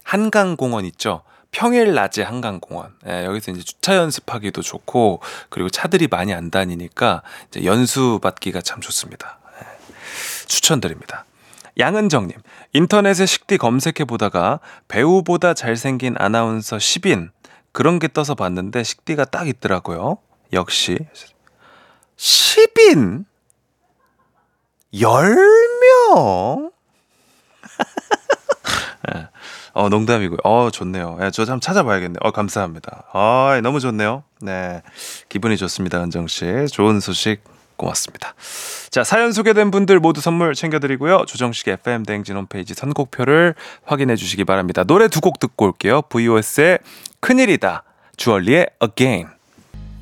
한강공원 0.05 0.85
있죠. 0.87 1.23
평일 1.51 1.95
낮에 1.95 2.23
한강공원. 2.23 2.95
예, 3.07 3.25
여기서 3.25 3.53
이제 3.53 3.63
주차 3.63 3.97
연습하기도 3.97 4.63
좋고, 4.63 5.21
그리고 5.49 5.69
차들이 5.69 6.07
많이 6.07 6.33
안 6.35 6.51
다니니까 6.51 7.23
이제 7.49 7.65
연수 7.65 8.21
받기가 8.23 8.61
참 8.61 8.81
좋습니다. 8.81 9.39
예, 9.61 9.67
추천드립니다. 10.47 11.25
양은정님, 11.79 12.37
인터넷에 12.73 13.27
식디 13.27 13.59
검색해 13.59 14.05
보다가 14.07 14.61
배우보다 14.89 15.55
잘생긴 15.55 16.15
아나운서 16.19 16.77
10인 16.79 17.31
그런 17.73 17.99
게 17.99 18.09
떠서 18.09 18.35
봤는데 18.35 18.83
식디가 18.83 19.27
딱 19.27 19.47
있더라고요. 19.49 20.19
역시 20.53 20.99
10인 22.17 23.27
10명? 24.95 26.73
예. 29.15 29.29
어, 29.75 29.91
농담이고요. 29.91 30.39
어, 30.45 30.71
좋네요. 30.71 31.19
예, 31.21 31.31
저좀 31.31 31.61
찾아봐야겠네요. 31.61 32.19
어, 32.23 32.31
감사합니다. 32.31 33.05
아, 33.13 33.61
너무 33.63 33.81
좋네요. 33.81 34.25
네. 34.41 34.81
기분이 35.29 35.59
좋습니다, 35.59 36.03
은정 36.03 36.29
씨. 36.29 36.47
좋은 36.73 37.01
소식 37.01 37.43
고맙습니다. 37.77 38.35
자, 38.91 39.05
사연 39.05 39.33
소개된 39.33 39.71
분들 39.71 40.01
모두 40.01 40.21
선물 40.21 40.55
챙겨드리고요. 40.55 41.25
조정식 41.27 41.69
FM 41.69 42.05
대행진 42.05 42.37
홈페이지 42.37 42.75
선곡표를 42.75 43.55
확인해 43.85 44.17
주시기 44.17 44.45
바랍니다. 44.45 44.85
노래 44.85 45.09
두 45.09 45.21
곡 45.21 45.39
듣고 45.41 45.67
올게요. 45.67 46.03
VOS의 46.03 46.79
큰일이다. 47.21 47.83
주얼리의 48.17 48.69
Again. 48.83 49.29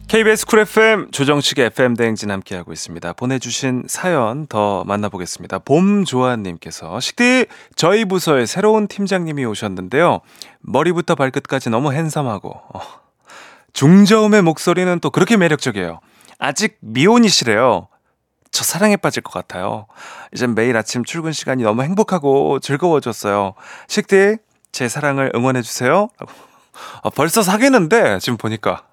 KBS 0.07 0.45
쿨 0.47 0.61
FM 0.61 1.11
조정식의 1.13 1.67
FM 1.67 1.95
대행진 1.95 2.31
함께하고 2.31 2.73
있습니다. 2.75 3.15
보내주신 3.15 3.85
사연 3.89 4.47
더 4.47 4.85
만나보겠습니다. 4.85 5.61
봄조아님께서 5.61 7.01
식디 7.01 7.47
저희 7.75 8.05
부서에 8.05 8.45
새로운 8.45 8.87
팀장님이 8.87 9.47
오셨는데요. 9.47 10.21
머리부터 10.61 11.15
발끝까지 11.15 11.71
너무 11.71 11.93
핸섬하고 11.95 12.51
어, 12.51 12.81
중저음의 13.73 14.43
목소리는 14.43 15.01
또 15.01 15.09
그렇게 15.11 15.39
매력적이에요. 15.39 16.01
아직 16.39 16.77
미혼이시래요. 16.81 17.89
저 18.51 18.65
사랑에 18.65 18.97
빠질 18.97 19.23
것 19.23 19.33
같아요. 19.33 19.87
이젠 20.33 20.55
매일 20.55 20.77
아침 20.77 21.05
출근 21.05 21.33
시간이 21.33 21.63
너무 21.65 21.83
행복하고 21.83 22.61
즐거워졌어요. 22.61 23.55
식디 23.89 24.37
제 24.71 24.89
사랑을 24.89 25.33
응원해 25.35 25.63
주세요. 25.63 26.09
아, 27.03 27.11
벌써 27.11 27.43
사귀는데 27.43 28.19
지금 28.21 28.37
보니까 28.37 28.85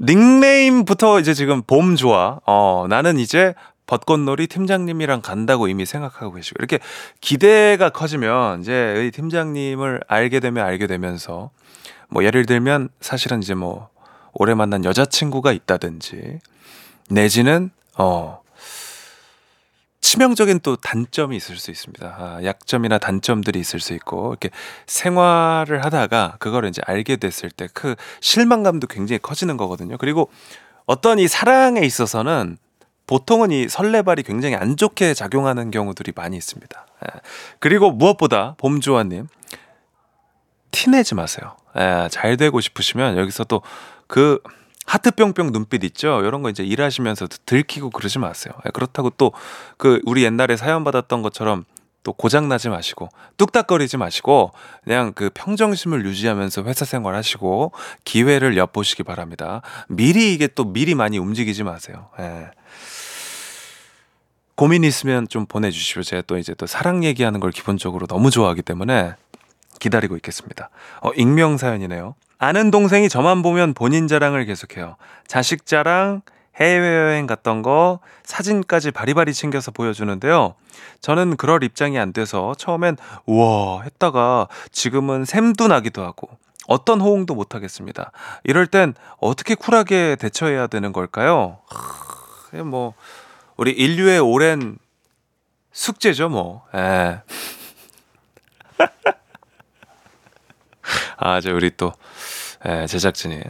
닉네임부터 0.00 1.20
이제 1.20 1.34
지금 1.34 1.62
봄 1.62 1.96
좋아. 1.96 2.40
어, 2.46 2.86
나는 2.88 3.18
이제 3.18 3.54
벚꽃놀이 3.86 4.46
팀장님이랑 4.46 5.20
간다고 5.20 5.68
이미 5.68 5.84
생각하고 5.84 6.32
계시고 6.32 6.56
이렇게 6.58 6.78
기대가 7.20 7.90
커지면 7.90 8.62
이제 8.62 9.04
이 9.06 9.10
팀장님을 9.10 10.02
알게 10.08 10.40
되면 10.40 10.64
알게 10.64 10.86
되면서 10.86 11.50
뭐 12.08 12.24
예를 12.24 12.46
들면 12.46 12.88
사실은 13.00 13.42
이제 13.42 13.54
뭐 13.54 13.88
오래 14.32 14.54
만난 14.54 14.84
여자친구가 14.84 15.52
있다든지 15.52 16.38
내지는 17.10 17.70
어 17.96 18.40
치명적인 20.00 20.60
또 20.60 20.76
단점이 20.76 21.36
있을 21.36 21.56
수 21.56 21.70
있습니다. 21.70 22.06
아, 22.06 22.40
약점이나 22.44 22.98
단점들이 22.98 23.60
있을 23.60 23.78
수 23.80 23.94
있고 23.94 24.30
이렇게 24.30 24.50
생활을 24.86 25.84
하다가 25.84 26.36
그거를 26.38 26.68
이제 26.68 26.82
알게 26.86 27.16
됐을 27.16 27.50
때 27.50 27.68
그 27.72 27.94
실망감도 28.20 28.88
굉장히 28.88 29.20
커지는 29.20 29.56
거거든요. 29.56 29.96
그리고 29.98 30.28
어떤 30.86 31.18
이 31.18 31.28
사랑에 31.28 31.80
있어서는 31.80 32.58
보통은 33.06 33.50
이 33.52 33.68
설레발이 33.68 34.22
굉장히 34.24 34.56
안 34.56 34.76
좋게 34.76 35.14
작용하는 35.14 35.70
경우들이 35.70 36.12
많이 36.16 36.36
있습니다. 36.36 36.86
예. 37.04 37.20
그리고 37.60 37.90
무엇보다 37.92 38.54
봄조아님 38.58 39.28
티내지 40.72 41.14
마세요. 41.14 41.56
예, 41.78 42.08
잘 42.10 42.36
되고 42.36 42.60
싶으시면 42.60 43.16
여기서 43.18 43.44
또 43.44 43.62
그 44.12 44.40
하트 44.84 45.10
뿅뿅 45.10 45.52
눈빛 45.52 45.82
있죠? 45.84 46.20
이런 46.22 46.42
거 46.42 46.50
이제 46.50 46.62
일하시면서 46.62 47.28
들키고 47.46 47.88
그러지 47.88 48.18
마세요. 48.18 48.52
예, 48.66 48.70
그렇다고 48.70 49.08
또 49.08 49.32
그 49.78 50.02
우리 50.04 50.22
옛날에 50.22 50.58
사연 50.58 50.84
받았던 50.84 51.22
것처럼 51.22 51.64
또 52.02 52.12
고장 52.12 52.46
나지 52.46 52.68
마시고 52.68 53.08
뚝딱거리지 53.38 53.96
마시고 53.96 54.52
그냥 54.84 55.14
그 55.14 55.30
평정심을 55.32 56.04
유지하면서 56.04 56.64
회사 56.64 56.84
생활 56.84 57.14
하시고 57.14 57.72
기회를 58.04 58.58
엿보시기 58.58 59.02
바랍니다. 59.02 59.62
미리 59.88 60.34
이게 60.34 60.46
또 60.46 60.64
미리 60.64 60.94
많이 60.94 61.16
움직이지 61.16 61.62
마세요. 61.62 62.10
예. 62.20 62.50
고민 64.56 64.84
있으면 64.84 65.26
좀 65.26 65.46
보내주시고 65.46 66.02
제가 66.02 66.22
또 66.26 66.36
이제 66.36 66.52
또 66.52 66.66
사랑 66.66 67.02
얘기하는 67.02 67.40
걸 67.40 67.50
기본적으로 67.50 68.06
너무 68.06 68.30
좋아하기 68.30 68.60
때문에 68.60 69.14
기다리고 69.80 70.16
있겠습니다. 70.16 70.68
어, 71.00 71.12
익명 71.14 71.56
사연이네요. 71.56 72.14
아는 72.42 72.72
동생이 72.72 73.08
저만 73.08 73.42
보면 73.42 73.72
본인 73.72 74.08
자랑을 74.08 74.44
계속해요. 74.46 74.96
자식 75.28 75.64
자랑, 75.64 76.22
해외여행 76.56 77.28
갔던 77.28 77.62
거, 77.62 78.00
사진까지 78.24 78.90
바리바리 78.90 79.32
챙겨서 79.32 79.70
보여주는데요. 79.70 80.56
저는 81.00 81.36
그럴 81.36 81.62
입장이 81.62 82.00
안 82.00 82.12
돼서 82.12 82.56
처음엔 82.58 82.96
우와 83.26 83.82
했다가 83.82 84.48
지금은 84.72 85.24
샘도 85.24 85.68
나기도 85.68 86.02
하고 86.02 86.30
어떤 86.66 87.00
호응도 87.00 87.36
못 87.36 87.54
하겠습니다. 87.54 88.10
이럴 88.42 88.66
땐 88.66 88.94
어떻게 89.18 89.54
쿨하게 89.54 90.16
대처해야 90.16 90.66
되는 90.66 90.92
걸까요? 90.92 91.58
하, 91.68 92.64
뭐 92.64 92.94
우리 93.56 93.70
인류의 93.70 94.18
오랜 94.18 94.78
숙제죠, 95.70 96.28
뭐. 96.28 96.64
에. 96.74 96.80
예. 96.80 97.22
아, 101.16 101.40
저 101.40 101.52
우리 101.52 101.76
또 101.76 101.92
예, 102.66 102.86
제작진이 102.86 103.42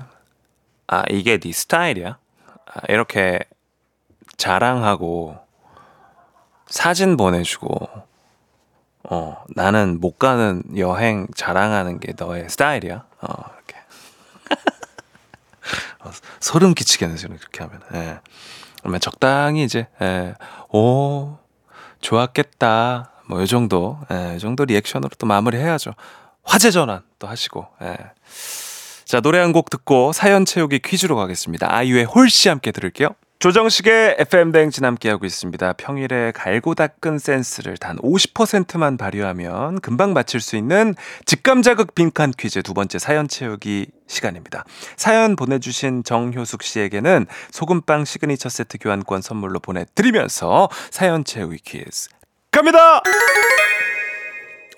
아 0.87 1.05
이게 1.11 1.39
네 1.39 1.53
스타일이야? 1.53 2.19
아, 2.67 2.81
이렇게 2.89 3.41
자랑하고 4.37 5.39
사진 6.67 7.17
보내주고 7.17 7.89
어 9.05 9.45
나는 9.55 10.01
못 10.01 10.19
가는 10.19 10.63
여행 10.77 11.27
자랑하는 11.35 12.01
게 12.01 12.13
너의 12.17 12.49
스타일이야? 12.49 13.05
어 13.21 13.27
이렇게 13.57 13.77
어, 16.01 16.11
소름 16.41 16.75
끼치겠네 16.75 17.17
지금 17.17 17.37
그렇게 17.37 17.63
하면. 17.65 17.81
예. 17.95 18.21
그러면 18.81 19.01
적당히 19.01 19.65
이제 19.65 19.87
예. 20.01 20.35
오 20.71 21.37
좋았겠다. 22.01 23.11
뭐이 23.29 23.47
정도, 23.47 23.99
예, 24.11 24.35
이 24.37 24.39
정도 24.39 24.65
리액션으로 24.65 25.11
또 25.19 25.27
마무리해야죠. 25.27 25.93
화제 26.45 26.71
전환 26.71 27.03
또 27.19 27.27
하시고. 27.29 27.67
예. 27.83 27.97
자, 29.05 29.21
노래 29.21 29.39
한 29.39 29.53
곡 29.53 29.69
듣고 29.71 30.13
사연 30.13 30.45
채우기 30.45 30.79
퀴즈로 30.81 31.17
가겠습니다. 31.17 31.75
아이유의 31.75 32.05
홀씨 32.05 32.49
함께 32.49 32.73
들을게요. 32.73 33.09
조정식의 33.41 34.17
FM 34.21 34.53
대행진 34.53 34.85
함께하고 34.85 35.27
있습니다. 35.27 35.73
평일에 35.73 36.31
갈고 36.31 36.77
닦은 36.77 37.19
센스를 37.19 37.77
단 37.77 37.97
50%만 37.99 38.97
발휘하면 38.97 39.81
금방 39.81 40.13
맞힐 40.13 40.41
수 40.41 40.55
있는 40.57 40.95
직감 41.27 41.63
자극 41.63 41.95
빈칸 41.97 42.35
퀴즈 42.39 42.63
두 42.63 42.73
번째 42.73 43.01
사연 43.01 43.27
채우기 43.27 43.89
시간입니다. 44.07 44.65
사연 44.97 45.35
보내주신 45.35 46.05
정효숙 46.05 46.63
씨에게는 46.63 47.27
소금빵 47.51 48.05
시그니처 48.05 48.49
세트 48.49 48.79
교환권 48.79 49.23
선물로 49.23 49.59
보내드리면서 49.59 50.69
사연 50.93 51.25
채우기 51.25 51.59
퀴즈 51.65 52.11
갑니다! 52.53 53.03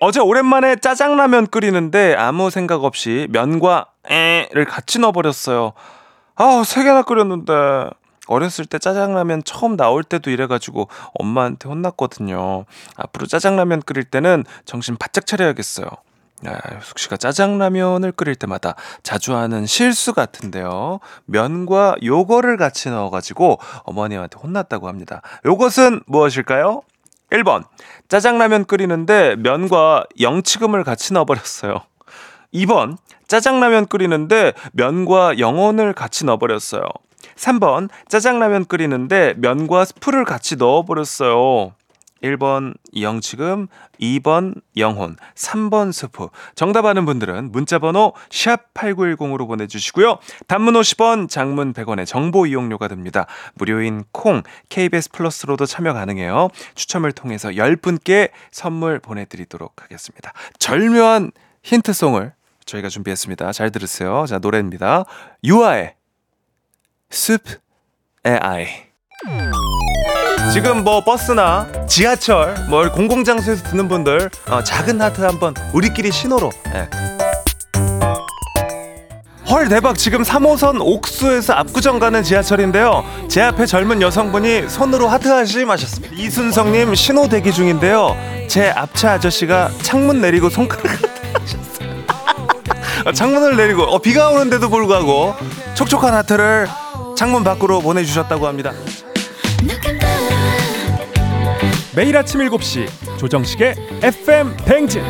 어제 0.06 0.20
오랜만에 0.20 0.76
짜장라면 0.76 1.46
끓이는데 1.46 2.14
아무 2.14 2.50
생각 2.50 2.84
없이 2.84 3.26
면과 3.30 3.86
에를 4.04 4.66
같이 4.66 4.98
넣어버렸어요. 4.98 5.72
아, 6.34 6.62
세 6.66 6.84
개나 6.84 7.02
끓였는데. 7.02 7.88
어렸을 8.26 8.66
때 8.66 8.78
짜장라면 8.78 9.44
처음 9.44 9.78
나올 9.78 10.04
때도 10.04 10.30
이래가지고 10.30 10.88
엄마한테 11.14 11.70
혼났거든요. 11.70 12.66
앞으로 12.96 13.26
짜장라면 13.26 13.80
끓일 13.80 14.04
때는 14.04 14.44
정신 14.66 14.96
바짝 14.96 15.26
차려야겠어요. 15.26 15.86
아, 16.46 16.58
숙 16.82 16.98
씨가 16.98 17.16
짜장라면을 17.16 18.12
끓일 18.12 18.34
때마다 18.34 18.74
자주 19.02 19.34
하는 19.34 19.64
실수 19.64 20.12
같은데요. 20.12 21.00
면과 21.24 21.96
요거를 22.02 22.58
같이 22.58 22.90
넣어가지고 22.90 23.58
어머님한테 23.84 24.38
혼났다고 24.38 24.86
합니다. 24.86 25.22
요것은 25.46 26.02
무엇일까요? 26.06 26.82
1번. 27.34 27.64
짜장라면 28.08 28.64
끓이는데 28.64 29.36
면과 29.36 30.04
영치금을 30.20 30.84
같이 30.84 31.12
넣어버렸어요. 31.12 31.82
2번. 32.54 32.96
짜장라면 33.26 33.86
끓이는데 33.86 34.52
면과 34.72 35.38
영혼을 35.38 35.92
같이 35.92 36.24
넣어버렸어요. 36.24 36.82
3번. 37.36 37.88
짜장라면 38.08 38.66
끓이는데 38.66 39.34
면과 39.38 39.84
스프를 39.84 40.24
같이 40.24 40.56
넣어버렸어요. 40.56 41.72
1번 42.24 42.74
영치금, 42.98 43.68
2번 44.00 44.60
영혼, 44.76 45.16
3번 45.34 45.92
스프. 45.92 46.28
정답 46.54 46.86
아는 46.86 47.04
분들은 47.04 47.52
문자 47.52 47.78
번호 47.78 48.14
샵 48.30 48.72
8910으로 48.74 49.46
보내 49.46 49.66
주시고요. 49.66 50.18
단문 50.48 50.74
50원, 50.74 51.28
장문 51.28 51.72
100원의 51.74 52.06
정보 52.06 52.46
이용료가 52.46 52.88
듭니다. 52.88 53.26
무료인 53.54 54.04
콩, 54.12 54.42
KBS 54.68 55.10
플러스로도 55.12 55.66
참여 55.66 55.92
가능해요. 55.92 56.48
추첨을 56.74 57.12
통해서 57.12 57.50
10분께 57.50 58.30
선물 58.50 58.98
보내 58.98 59.26
드리도록 59.26 59.82
하겠습니다. 59.82 60.32
절묘한 60.58 61.32
힌트송을 61.62 62.32
저희가 62.64 62.88
준비했습니다. 62.88 63.52
잘 63.52 63.70
들으세요. 63.70 64.24
자, 64.26 64.38
노래입니다. 64.38 65.04
유아의 65.44 65.94
숲의 67.10 67.58
아이. 68.24 68.66
지금 70.52 70.84
뭐 70.84 71.02
버스나 71.02 71.66
지하철, 71.88 72.54
뭐 72.68 72.88
공공장소에서 72.90 73.64
듣는 73.64 73.88
분들 73.88 74.30
어, 74.48 74.62
작은 74.62 75.00
하트 75.00 75.22
한번 75.22 75.54
우리끼리 75.72 76.12
신호로. 76.12 76.50
예. 76.74 76.88
헐 79.50 79.68
대박. 79.68 79.96
지금 79.98 80.22
3호선 80.22 80.78
옥수에서 80.80 81.54
압구정 81.54 81.98
가는 81.98 82.22
지하철인데요. 82.22 83.04
제 83.28 83.42
앞에 83.42 83.66
젊은 83.66 84.00
여성분이 84.00 84.68
손으로 84.68 85.08
하트하시 85.08 85.64
마셨습니다. 85.64 86.14
이순성님 86.16 86.94
신호 86.94 87.28
대기 87.28 87.52
중인데요. 87.52 88.16
제 88.48 88.70
앞차 88.70 89.12
아저씨가 89.12 89.70
창문 89.82 90.20
내리고 90.20 90.48
손가락 90.50 90.84
어, 93.06 93.12
창문을 93.12 93.56
내리고. 93.56 93.82
어, 93.82 93.98
비가 93.98 94.30
오는데도 94.30 94.68
불구하고 94.70 95.34
촉촉한 95.74 96.14
하트를 96.14 96.68
창문 97.16 97.44
밖으로 97.44 97.80
보내주셨다고 97.80 98.46
합니다 98.46 98.72
매일 101.96 102.16
아침 102.16 102.40
7시 102.40 103.18
조정식의 103.18 103.74
FM 104.02 104.56
뱅진 104.66 105.00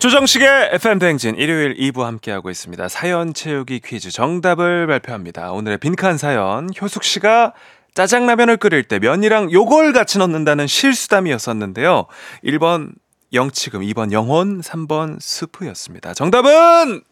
조정식의 0.00 0.70
FM 0.72 0.98
대행진 0.98 1.36
일요일 1.36 1.76
2부 1.76 2.00
함께하고 2.02 2.50
있습니다. 2.50 2.88
사연 2.88 3.32
채우기 3.32 3.80
퀴즈 3.80 4.10
정답을 4.10 4.88
발표합니다. 4.88 5.52
오늘의 5.52 5.78
빈칸 5.78 6.18
사연 6.18 6.68
효숙 6.80 7.04
씨가 7.04 7.52
짜장라면을 7.94 8.56
끓일 8.56 8.82
때 8.82 8.98
면이랑 8.98 9.52
요걸 9.52 9.92
같이 9.92 10.18
넣는다는 10.18 10.66
실수담이었었는데요. 10.66 12.06
1번 12.44 12.92
영치금, 13.32 13.82
2번 13.82 14.10
영혼, 14.10 14.60
3번 14.60 15.18
스프였습니다. 15.20 16.12
정답은 16.12 17.02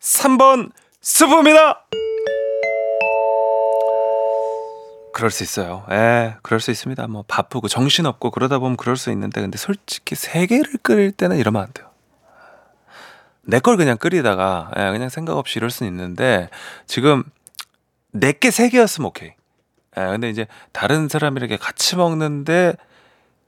3번 0.00 0.70
스프입니다. 1.02 1.84
그럴 5.12 5.30
수 5.30 5.42
있어요. 5.42 5.84
예, 5.90 6.36
그럴 6.42 6.60
수 6.60 6.70
있습니다. 6.70 7.06
뭐 7.08 7.24
바쁘고 7.26 7.66
정신 7.68 8.06
없고 8.06 8.30
그러다 8.30 8.58
보면 8.60 8.76
그럴 8.76 8.96
수 8.96 9.10
있는데 9.10 9.40
근데 9.40 9.58
솔직히 9.58 10.14
세 10.14 10.46
개를 10.46 10.64
끓일 10.82 11.10
때는 11.12 11.38
이러면 11.38 11.62
안 11.62 11.72
돼요. 11.72 11.88
내 13.44 13.58
걸 13.58 13.76
그냥 13.76 13.98
끓이다가 13.98 14.70
예, 14.78 14.90
그냥 14.92 15.08
생각 15.08 15.36
없이 15.36 15.58
이럴 15.58 15.70
수는 15.70 15.90
있는데 15.90 16.48
지금 16.86 17.24
내게 18.12 18.52
세 18.52 18.68
개였으면 18.68 19.08
오케이. 19.08 19.30
예, 19.98 20.00
근데 20.06 20.30
이제 20.30 20.46
다른 20.70 21.08
사람이랑 21.08 21.48
이렇게 21.48 21.62
같이 21.62 21.96
먹는데 21.96 22.74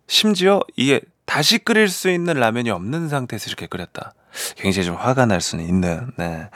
심지어 0.09 0.61
이게 0.77 1.01
다시 1.25 1.59
끓일 1.59 1.89
수 1.89 2.11
있는 2.11 2.35
라면이 2.35 2.71
없는 2.71 3.09
상태에서 3.09 3.47
이렇게 3.47 3.69
끓였다. 3.69 4.13
굉장히 4.57 4.87
좀 4.87 4.97
화가 4.97 5.27
날 5.27 5.41
수는 5.41 5.65
있는 5.65 6.11
네. 6.17 6.51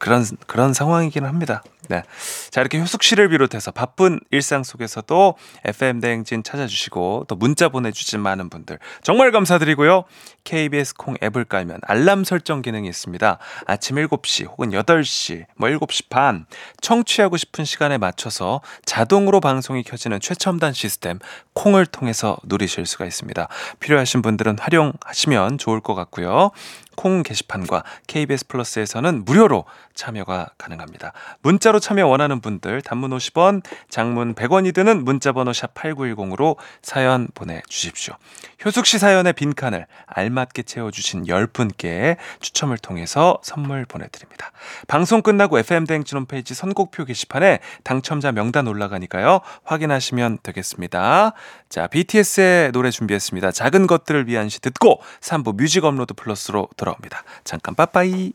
그런 0.00 0.24
그런 0.46 0.72
상황이긴 0.72 1.24
합니다. 1.24 1.62
네. 1.90 2.04
자, 2.50 2.60
이렇게 2.60 2.78
효숙 2.78 3.02
씨를 3.02 3.28
비롯해서 3.30 3.72
바쁜 3.72 4.20
일상 4.30 4.62
속에서도 4.62 5.34
FM 5.64 6.00
대행진 6.00 6.44
찾아주시고 6.44 7.24
또 7.26 7.34
문자 7.34 7.68
보내주신 7.68 8.20
많은 8.20 8.48
분들 8.48 8.78
정말 9.02 9.32
감사드리고요. 9.32 10.04
KBS 10.44 10.94
콩 10.94 11.16
앱을 11.20 11.44
깔면 11.44 11.80
알람 11.82 12.22
설정 12.22 12.62
기능이 12.62 12.88
있습니다. 12.88 13.38
아침 13.66 13.96
7시 13.96 14.48
혹은 14.48 14.70
8시, 14.70 15.46
뭐 15.56 15.68
7시 15.68 16.08
반 16.08 16.46
청취하고 16.80 17.36
싶은 17.36 17.64
시간에 17.64 17.98
맞춰서 17.98 18.60
자동으로 18.84 19.40
방송이 19.40 19.82
켜지는 19.82 20.20
최첨단 20.20 20.72
시스템 20.72 21.18
콩을 21.54 21.86
통해서 21.86 22.38
누리실 22.44 22.86
수가 22.86 23.04
있습니다. 23.04 23.48
필요하신 23.80 24.22
분들은 24.22 24.58
활용하시면 24.60 25.58
좋을 25.58 25.80
것 25.80 25.96
같고요. 25.96 26.52
콩 27.00 27.22
게시판과 27.22 27.82
KBS 28.08 28.46
플러스에서는 28.48 29.24
무료로 29.24 29.64
참여가 29.94 30.50
가능합니다. 30.58 31.14
문자로 31.40 31.80
참여 31.80 32.06
원하는 32.06 32.42
분들 32.42 32.82
단문 32.82 33.12
50원, 33.12 33.62
장문 33.88 34.34
100원이 34.34 34.74
드는 34.74 35.02
문자 35.02 35.32
번호 35.32 35.54
샵 35.54 35.72
8910으로 35.72 36.56
사연 36.82 37.28
보내 37.32 37.62
주십시오. 37.70 38.16
효숙 38.62 38.84
씨 38.84 38.98
사연의 38.98 39.32
빈칸을 39.32 39.86
알맞게 40.08 40.64
채워 40.64 40.90
주신 40.90 41.24
10분께 41.24 42.18
추첨을 42.40 42.76
통해서 42.76 43.38
선물 43.42 43.86
보내 43.86 44.06
드립니다. 44.08 44.52
방송 44.86 45.22
끝나고 45.22 45.58
FM 45.58 45.86
대행진 45.86 46.18
홈페이지 46.18 46.52
선곡표 46.52 47.06
게시판에 47.06 47.60
당첨자 47.82 48.30
명단 48.30 48.66
올라가니까요. 48.66 49.40
확인하시면 49.64 50.40
되겠습니다. 50.42 51.32
자, 51.70 51.86
BTS의 51.86 52.72
노래 52.72 52.90
준비했습니다. 52.90 53.52
작은 53.52 53.86
것들을 53.86 54.26
위한 54.28 54.50
시 54.50 54.60
듣고 54.60 55.00
3부 55.22 55.56
뮤직 55.56 55.84
업로드 55.84 56.12
플러스로 56.12 56.68
돌아 56.76 56.89
옵니다. 56.92 57.22
잠깐 57.44 57.74
빠빠이. 57.74 58.32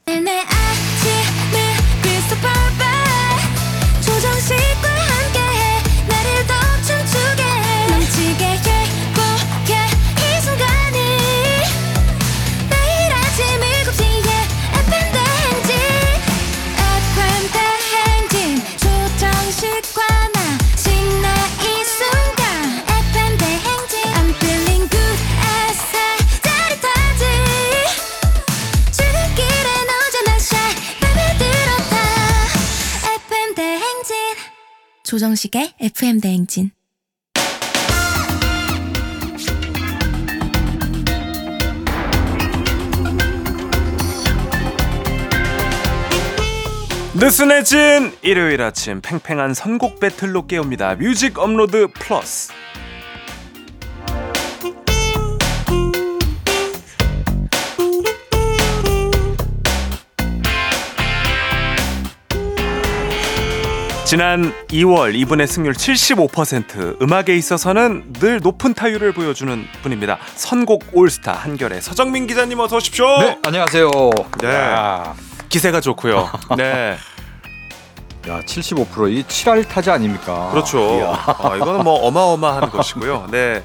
조정식의 35.16 35.76
FM 35.80 36.20
대행진 36.20 36.72
느슨해진 47.14 48.12
일요일 48.24 48.62
아침 48.62 49.00
팽팽한 49.00 49.54
선곡 49.54 50.02
배틀로 50.02 50.48
깨웁니다. 50.48 50.96
뮤직 50.96 51.40
업로드 51.40 51.88
플러스. 51.94 52.52
지난 64.06 64.54
2월 64.68 65.16
이분의 65.16 65.48
승률 65.48 65.74
75% 65.74 67.02
음악에 67.02 67.36
있어서는 67.36 68.14
늘 68.14 68.40
높은 68.40 68.76
타율을 68.76 69.14
보여주는 69.14 69.66
분입니다. 69.82 70.20
선곡 70.36 70.92
올스타 70.94 71.34
한결의 71.34 71.82
서정민 71.82 72.28
기자님 72.28 72.60
어서 72.60 72.78
오십시오. 72.78 73.18
네, 73.20 73.40
안녕하세요. 73.44 73.90
네. 74.42 74.48
야, 74.48 75.16
기세가 75.50 75.82
좋고요. 75.82 76.30
네. 76.56 76.98
야 78.28 78.40
75%이 78.42 79.24
7할 79.24 79.68
타자 79.68 79.94
아닙니까? 79.94 80.50
그렇죠. 80.52 80.80
어, 80.80 81.56
이거는 81.58 81.84
뭐 81.84 82.06
어마어마한 82.06 82.70
것이고요. 82.70 83.30
네. 83.32 83.64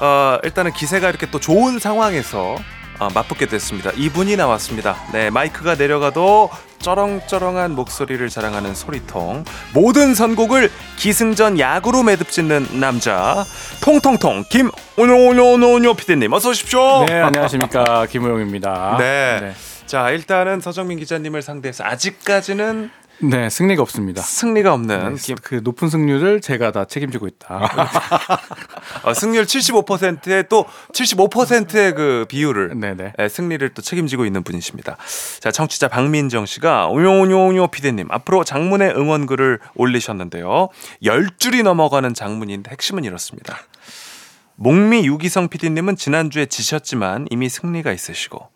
어, 0.00 0.38
일단은 0.44 0.72
기세가 0.74 1.08
이렇게 1.08 1.30
또 1.30 1.40
좋은 1.40 1.78
상황에서 1.78 2.56
어, 2.98 3.08
맞붙게 3.14 3.46
됐습니다. 3.46 3.90
이분이 3.96 4.36
나왔습니다. 4.36 4.96
네, 5.12 5.30
마이크가 5.30 5.76
내려가도 5.76 6.50
쩌렁쩌렁한 6.78 7.72
목소리를 7.72 8.28
자랑하는 8.28 8.74
소리통. 8.74 9.44
모든 9.74 10.14
선곡을 10.14 10.70
기승전 10.96 11.58
야구로 11.58 12.02
매듭짓는 12.02 12.80
남자. 12.80 13.44
통통통 13.82 14.44
김오뇨오뇨오뇨 14.48 15.94
피디님 15.94 16.32
어서 16.32 16.50
오십시오. 16.50 17.04
네, 17.06 17.20
안녕하십니까 17.20 18.06
김호영입니다. 18.06 18.96
네. 18.98 19.52
자, 19.86 20.10
일단은 20.10 20.60
서정민 20.60 20.98
기자님을 20.98 21.42
상대해서 21.42 21.82
아직까지는 21.84 22.90
네, 23.20 23.50
승리가 23.50 23.82
없습니다. 23.82 24.22
승리가 24.22 24.72
없는 24.72 25.14
네, 25.14 25.20
김, 25.20 25.36
그 25.42 25.60
높은 25.64 25.88
승률을 25.88 26.40
제가 26.40 26.70
다 26.70 26.84
책임지고 26.84 27.26
있다. 27.26 27.60
어, 29.02 29.12
승률 29.12 29.44
75%에 29.44 30.44
또 30.44 30.66
75%의 30.92 31.94
그 31.94 32.26
비율을 32.28 32.78
네네. 32.78 33.14
예, 33.18 33.28
승리를 33.28 33.68
또 33.70 33.82
책임지고 33.82 34.24
있는 34.24 34.44
분이십니다. 34.44 34.96
자, 35.40 35.50
청취자 35.50 35.88
박민정 35.88 36.46
씨가 36.46 36.88
오뇨오뇨오뇨 36.88 37.68
피디님 37.68 38.06
앞으로 38.10 38.44
장문의 38.44 38.90
응원글을 38.90 39.58
올리셨는데요. 39.74 40.68
10줄이 41.02 41.64
넘어가는 41.64 42.14
장문인데 42.14 42.70
핵심은 42.70 43.04
이렇습니다. 43.04 43.58
목미 44.54 45.06
유기성 45.06 45.48
피디님은 45.48 45.96
지난주에 45.96 46.46
지셨지만 46.46 47.26
이미 47.30 47.48
승리가 47.48 47.92
있으시고 47.92 48.48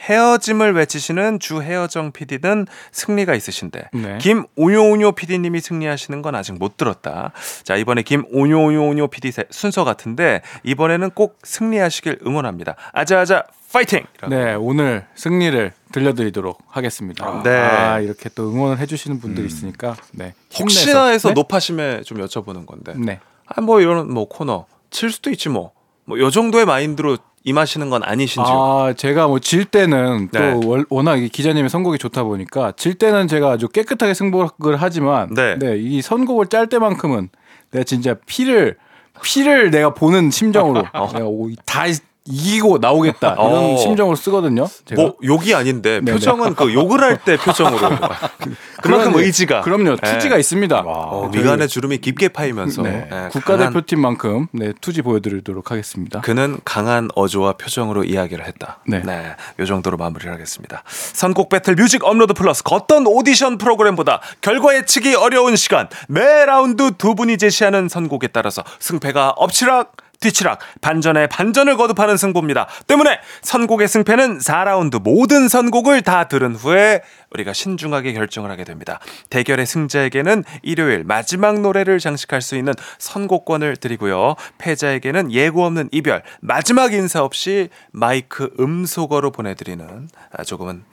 헤어짐을 0.00 0.74
외치시는 0.74 1.40
주 1.40 1.60
헤어정 1.62 2.12
PD는 2.12 2.66
승리가 2.92 3.34
있으신데 3.34 3.90
네. 3.92 4.18
김오뇨오뇨 4.18 5.12
PD님이 5.12 5.60
승리하시는 5.60 6.22
건 6.22 6.34
아직 6.34 6.52
못 6.58 6.76
들었다. 6.76 7.32
자 7.64 7.76
이번에 7.76 8.02
김오뇨오뇨 8.02 9.08
PD 9.08 9.32
세- 9.32 9.44
순서 9.50 9.84
같은데 9.84 10.42
이번에는 10.62 11.10
꼭 11.10 11.38
승리하시길 11.42 12.20
응원합니다. 12.26 12.76
아자아자 12.92 13.44
파이팅! 13.72 14.04
네, 14.30 14.54
오늘 14.54 15.04
승리를 15.14 15.72
들려드리도록 15.92 16.58
하겠습니다. 16.68 17.42
네. 17.42 17.50
아, 17.50 18.00
이렇게 18.00 18.30
또 18.34 18.50
응원을 18.50 18.78
해주시는 18.78 19.20
분들이 19.20 19.46
있으니까 19.46 19.94
네. 20.12 20.32
혹시나. 20.58 21.08
해서 21.08 21.28
네? 21.28 21.34
높아심에 21.34 22.02
좀 22.02 22.18
여쭤보는 22.18 22.64
건데 22.66 22.94
네. 22.96 23.20
아뭐 23.46 23.80
이런 23.80 24.10
뭐 24.12 24.26
코너 24.28 24.64
칠 24.90 25.10
수도 25.10 25.30
있지 25.30 25.48
뭐 25.48 25.72
뭐 26.06 26.18
요 26.18 26.30
정도의 26.30 26.64
마인드로 26.64 27.18
임하시는 27.44 27.88
건 27.90 28.02
아니신지요? 28.02 28.54
아, 28.54 28.92
제가 28.96 29.26
뭐 29.28 29.38
질 29.38 29.64
때는 29.64 30.28
또 30.32 30.38
네. 30.38 30.60
월- 30.66 30.84
워낙 30.90 31.16
이 31.16 31.28
기자님의 31.28 31.70
선곡이 31.70 31.98
좋다 31.98 32.24
보니까 32.24 32.72
질 32.76 32.94
때는 32.94 33.28
제가 33.28 33.50
아주 33.52 33.68
깨끗하게 33.68 34.14
승복을 34.14 34.76
하지만 34.76 35.32
네. 35.34 35.56
이 35.78 36.02
선곡을 36.02 36.46
짤 36.46 36.66
때만큼은 36.66 37.28
내가 37.70 37.84
진짜 37.84 38.14
피를 38.26 38.76
피를 39.22 39.70
내가 39.70 39.94
보는 39.94 40.30
심정으로 40.30 40.82
내가 41.12 41.24
오- 41.26 41.50
다 41.64 41.84
이기고 42.30 42.78
나오겠다 42.78 43.32
이런 43.32 43.74
어. 43.74 43.76
심정으로 43.78 44.14
쓰거든요. 44.16 44.66
제가. 44.84 45.00
뭐 45.02 45.16
욕이 45.24 45.54
아닌데 45.54 46.00
네네. 46.00 46.12
표정은 46.12 46.54
그 46.54 46.72
욕을 46.72 47.00
할 47.02 47.18
때 47.24 47.36
표정으로 47.36 47.78
그만큼 48.82 49.14
의지가 49.16 49.62
그럼요 49.62 49.96
투지가 49.96 50.36
예. 50.36 50.40
있습니다. 50.40 50.82
어, 50.86 51.30
저희- 51.32 51.42
미간의 51.42 51.68
주름이 51.68 51.98
깊게 51.98 52.28
파이면서 52.28 52.82
네. 52.82 53.08
예, 53.10 53.28
국가대표팀만큼 53.30 54.46
네, 54.52 54.72
투지 54.80 55.02
보여드리도록 55.02 55.70
하겠습니다. 55.70 56.20
그는 56.20 56.58
강한 56.64 57.08
어조와 57.14 57.54
표정으로 57.54 58.04
이야기를 58.04 58.46
했다. 58.46 58.78
네. 58.86 59.02
네. 59.04 59.32
요 59.58 59.66
정도로 59.66 59.96
마무리를 59.96 60.32
하겠습니다. 60.32 60.82
선곡 60.86 61.48
배틀 61.48 61.74
뮤직 61.74 62.04
업로드 62.04 62.34
플러스 62.34 62.62
어떤 62.70 63.06
오디션 63.06 63.58
프로그램보다 63.58 64.20
결과 64.40 64.74
예측이 64.76 65.14
어려운 65.14 65.56
시간 65.56 65.88
매 66.08 66.44
라운드 66.46 66.92
두 66.96 67.14
분이 67.14 67.38
제시하는 67.38 67.88
선곡에 67.88 68.28
따라서 68.28 68.62
승패가 68.78 69.30
엎치락 69.36 69.96
뒤치락 70.20 70.58
반전에 70.80 71.26
반전을 71.28 71.76
거듭하는 71.76 72.16
승부입니다. 72.16 72.66
때문에 72.86 73.18
선곡의 73.42 73.88
승패는 73.88 74.38
4라운드 74.38 75.00
모든 75.02 75.48
선곡을 75.48 76.02
다 76.02 76.28
들은 76.28 76.54
후에 76.54 77.02
우리가 77.30 77.52
신중하게 77.52 78.12
결정을 78.14 78.50
하게 78.50 78.64
됩니다. 78.64 79.00
대결의 79.30 79.66
승자에게는 79.66 80.44
일요일 80.62 81.04
마지막 81.04 81.60
노래를 81.60 81.98
장식할 81.98 82.40
수 82.40 82.56
있는 82.56 82.72
선곡권을 82.98 83.76
드리고요. 83.76 84.34
패자에게는 84.58 85.32
예고 85.32 85.64
없는 85.64 85.88
이별 85.92 86.22
마지막 86.40 86.92
인사 86.92 87.22
없이 87.22 87.68
마이크 87.92 88.50
음소거로 88.58 89.30
보내드리는 89.30 90.08
아, 90.32 90.44
조금은 90.44 90.84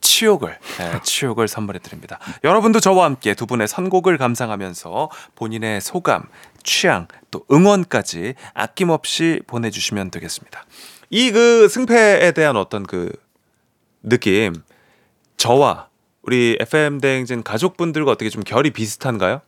치욕을 0.00 0.58
예, 0.80 1.00
치욕을 1.04 1.48
선물해 1.48 1.80
드립니다. 1.80 2.18
여러분도 2.44 2.80
저와 2.80 3.04
함께 3.04 3.34
두 3.34 3.46
분의 3.46 3.68
선곡을 3.68 4.18
감상하면서 4.18 5.10
본인의 5.34 5.80
소감, 5.80 6.24
취향, 6.62 7.08
또 7.30 7.44
응원까지 7.50 8.34
아낌없이 8.54 9.40
보내주시면 9.46 10.10
되겠습니다. 10.10 10.64
이 11.10 11.30
그 11.32 11.68
승패에 11.68 12.32
대한 12.32 12.56
어떤 12.56 12.84
그 12.84 13.10
느낌, 14.02 14.54
저와 15.36 15.88
우리 16.22 16.56
FM 16.60 17.00
대행진 17.00 17.42
가족분들과 17.42 18.12
어떻게 18.12 18.28
좀 18.28 18.42
결이 18.42 18.70
비슷한가요? 18.70 19.40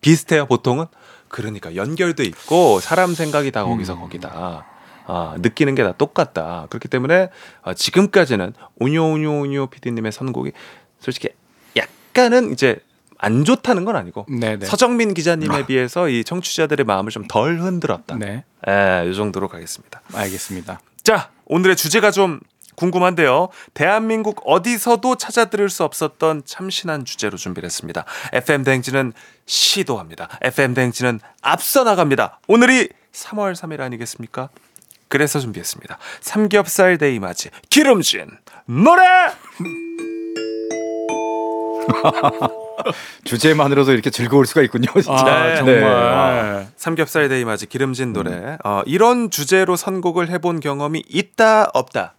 비슷해요 0.00 0.46
보통은? 0.46 0.86
그러니까 1.28 1.74
연결도 1.74 2.22
있고 2.22 2.80
사람 2.80 3.14
생각이 3.14 3.50
다 3.50 3.64
거기서 3.64 3.96
거기다. 3.98 4.66
아, 5.06 5.34
느끼는 5.38 5.74
게 5.74 5.82
다 5.82 5.92
똑같다. 5.92 6.66
그렇기 6.70 6.88
때문에 6.88 7.28
아, 7.62 7.74
지금까지는 7.74 8.54
오뇨오뇨오뇨 8.78 9.66
PD님의 9.66 10.12
선곡이 10.12 10.52
솔직히 11.00 11.28
약간은 11.76 12.52
이제 12.52 12.78
안 13.18 13.44
좋다는 13.44 13.84
건 13.84 13.94
아니고 13.96 14.26
네네. 14.28 14.66
서정민 14.66 15.14
기자님에 15.14 15.66
비해서 15.66 16.08
이 16.08 16.24
청취자들의 16.24 16.84
마음을 16.84 17.10
좀 17.12 17.24
덜 17.28 17.58
흔들었다. 17.60 18.16
네, 18.16 18.44
예, 18.68 19.08
이 19.08 19.14
정도로 19.14 19.48
가겠습니다. 19.48 20.02
알겠습니다. 20.12 20.80
자, 21.04 21.30
오늘의 21.46 21.76
주제가 21.76 22.10
좀 22.10 22.40
궁금한데요. 22.74 23.48
대한민국 23.74 24.42
어디서도 24.44 25.16
찾아 25.16 25.44
들을 25.46 25.68
수 25.68 25.84
없었던 25.84 26.42
참신한 26.46 27.04
주제로 27.04 27.36
준비를 27.36 27.66
했습니다. 27.66 28.04
FM 28.32 28.64
대행진은 28.64 29.12
시도합니다. 29.46 30.28
FM 30.40 30.74
대행진은 30.74 31.20
앞서 31.42 31.84
나갑니다. 31.84 32.40
오늘이 32.48 32.88
3월 33.12 33.52
3일 33.54 33.80
아니겠습니까? 33.80 34.48
그래서 35.12 35.40
준비했습니다. 35.40 35.98
삼겹살 36.22 36.96
데이 36.96 37.20
맞이 37.20 37.50
기름진 37.68 38.30
노래! 38.64 39.02
주제만으로도 43.24 43.92
이렇게 43.92 44.08
즐거울 44.08 44.46
수가 44.46 44.62
있군요. 44.62 44.86
진짜. 44.94 45.12
아, 45.12 45.48
네. 45.48 45.56
정말. 45.56 45.84
아. 45.84 46.66
삼겹살 46.76 47.28
데이 47.28 47.44
맞이 47.44 47.66
기름진 47.66 48.14
노래. 48.14 48.56
어, 48.64 48.80
이런 48.86 49.28
주제로 49.28 49.76
선곡을 49.76 50.30
해본 50.30 50.60
경험이 50.60 51.04
있다 51.06 51.68
없다 51.74 52.14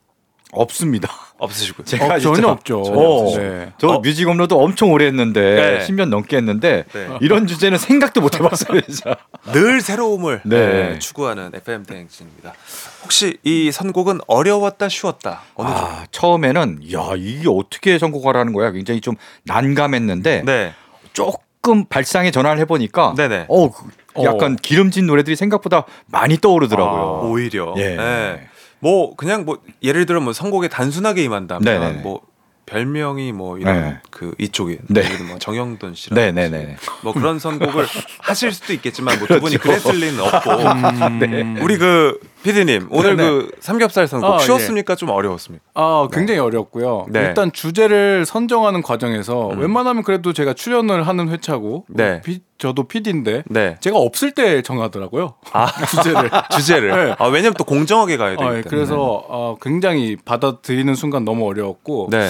없습니다. 0.54 1.10
없으시고요. 1.38 1.86
제가 1.86 2.06
어, 2.06 2.20
전혀 2.20 2.36
진짜- 2.36 2.50
없죠. 2.50 2.82
어, 2.82 3.38
네. 3.38 3.74
저 3.78 3.88
어. 3.90 4.00
뮤직 4.00 4.28
업로드 4.28 4.54
엄청 4.54 4.92
오래 4.92 5.06
했는데 5.06 5.42
네. 5.80 5.86
10년 5.88 6.10
넘게 6.10 6.38
했는데 6.38 6.86
네. 6.94 7.08
이런 7.22 7.48
주제는 7.48 7.78
생각도 7.78 8.22
못 8.22 8.36
해봤어요. 8.40 8.82
진짜. 8.82 9.16
늘 9.52 9.82
새로움을 9.82 10.42
네. 10.46 10.68
네, 10.94 11.00
추구하는 11.00 11.52
FM 11.54 11.84
대행진입니다. 11.86 12.54
혹시 13.04 13.38
이 13.44 13.72
선곡은 13.72 14.20
어려웠다 14.28 14.88
쉬웠다 14.90 15.42
어느 15.56 15.68
정도? 15.70 15.82
아, 15.84 16.06
처음에는 16.12 16.80
야 16.94 17.10
이게 17.18 17.50
어떻게 17.50 17.98
선곡하라는 18.00 18.54
거야. 18.54 18.72
굉장히 18.72 19.02
좀 19.02 19.16
난감했는데 19.44 20.44
네, 20.46 20.74
조금 21.12 21.86
발상에 21.86 22.32
전환을 22.32 22.60
해보니까 22.62 23.16
네네. 23.18 23.46
어, 23.50 23.70
그 23.72 23.84
약간 24.24 24.56
기름진 24.56 25.08
노래들이 25.08 25.36
생각보다 25.36 25.86
많이 26.06 26.38
떠오르더라고요. 26.38 27.02
아, 27.02 27.28
오히려. 27.28 27.74
예. 27.78 27.98
네. 28.84 28.90
뭐 28.90 29.16
그냥 29.16 29.46
뭐 29.46 29.60
예를 29.82 30.06
들어 30.06 30.20
뭐 30.20 30.34
선곡에 30.34 30.68
단순하게 30.68 31.24
임한다면 31.24 31.64
네네네. 31.64 32.02
뭐 32.02 32.22
별명이 32.66 33.32
뭐 33.32 33.58
이런 33.58 33.82
네. 33.82 33.98
그 34.10 34.34
이쪽이 34.38 34.78
네. 34.88 35.04
뭐 35.28 35.38
정영돈 35.40 35.96
씨라든지 35.96 36.34
네네네. 36.34 36.78
뭐 37.02 37.14
그런 37.14 37.40
선곡을 37.40 37.86
하실 38.20 38.52
수도 38.52 38.74
있겠지만 38.74 39.18
뭐두 39.20 39.40
분이 39.40 39.58
그렇죠. 39.58 39.90
그랬을 39.90 40.08
리는 40.08 40.20
없고 40.20 41.26
네. 41.26 41.62
우리 41.62 41.78
그 41.78 42.20
피디님 42.44 42.88
오늘 42.92 43.16
네네. 43.16 43.30
그 43.30 43.52
삼겹살 43.60 44.08
선곡 44.08 44.30
아, 44.30 44.36
예. 44.36 44.46
쉬웠습니까 44.46 44.96
좀 44.96 45.10
어려웠습니까? 45.10 45.64
아, 45.74 46.08
굉장히 46.12 46.40
어렵고요. 46.40 47.08
네. 47.10 47.22
일단 47.22 47.52
주제를 47.52 48.26
선정하는 48.26 48.82
과정에서 48.82 49.52
음. 49.52 49.60
웬만하면 49.60 50.04
그래도 50.04 50.34
제가 50.34 50.54
출연을 50.54 51.08
하는 51.08 51.30
회차고 51.30 51.86
네. 51.90 52.22
피- 52.22 52.42
저도 52.58 52.84
PD인데 52.88 53.44
네. 53.48 53.78
제가 53.80 53.98
없을 53.98 54.32
때 54.32 54.62
정하더라고요. 54.62 55.34
아 55.54 55.68
주제를. 55.88 56.30
주제를. 56.52 57.06
네. 57.08 57.16
아 57.18 57.26
왜냐면 57.28 57.54
또 57.58 57.64
공정하게 57.64 58.18
가야 58.18 58.32
되기 58.36 58.44
아. 58.44 58.58
예, 58.58 58.62
그래서 58.62 58.96
어, 59.28 59.58
굉장히 59.62 60.16
받아들이는 60.24 60.96
순간 60.96 61.26
너무 61.26 61.48
어려웠고 61.48 62.10
네. 62.12 62.30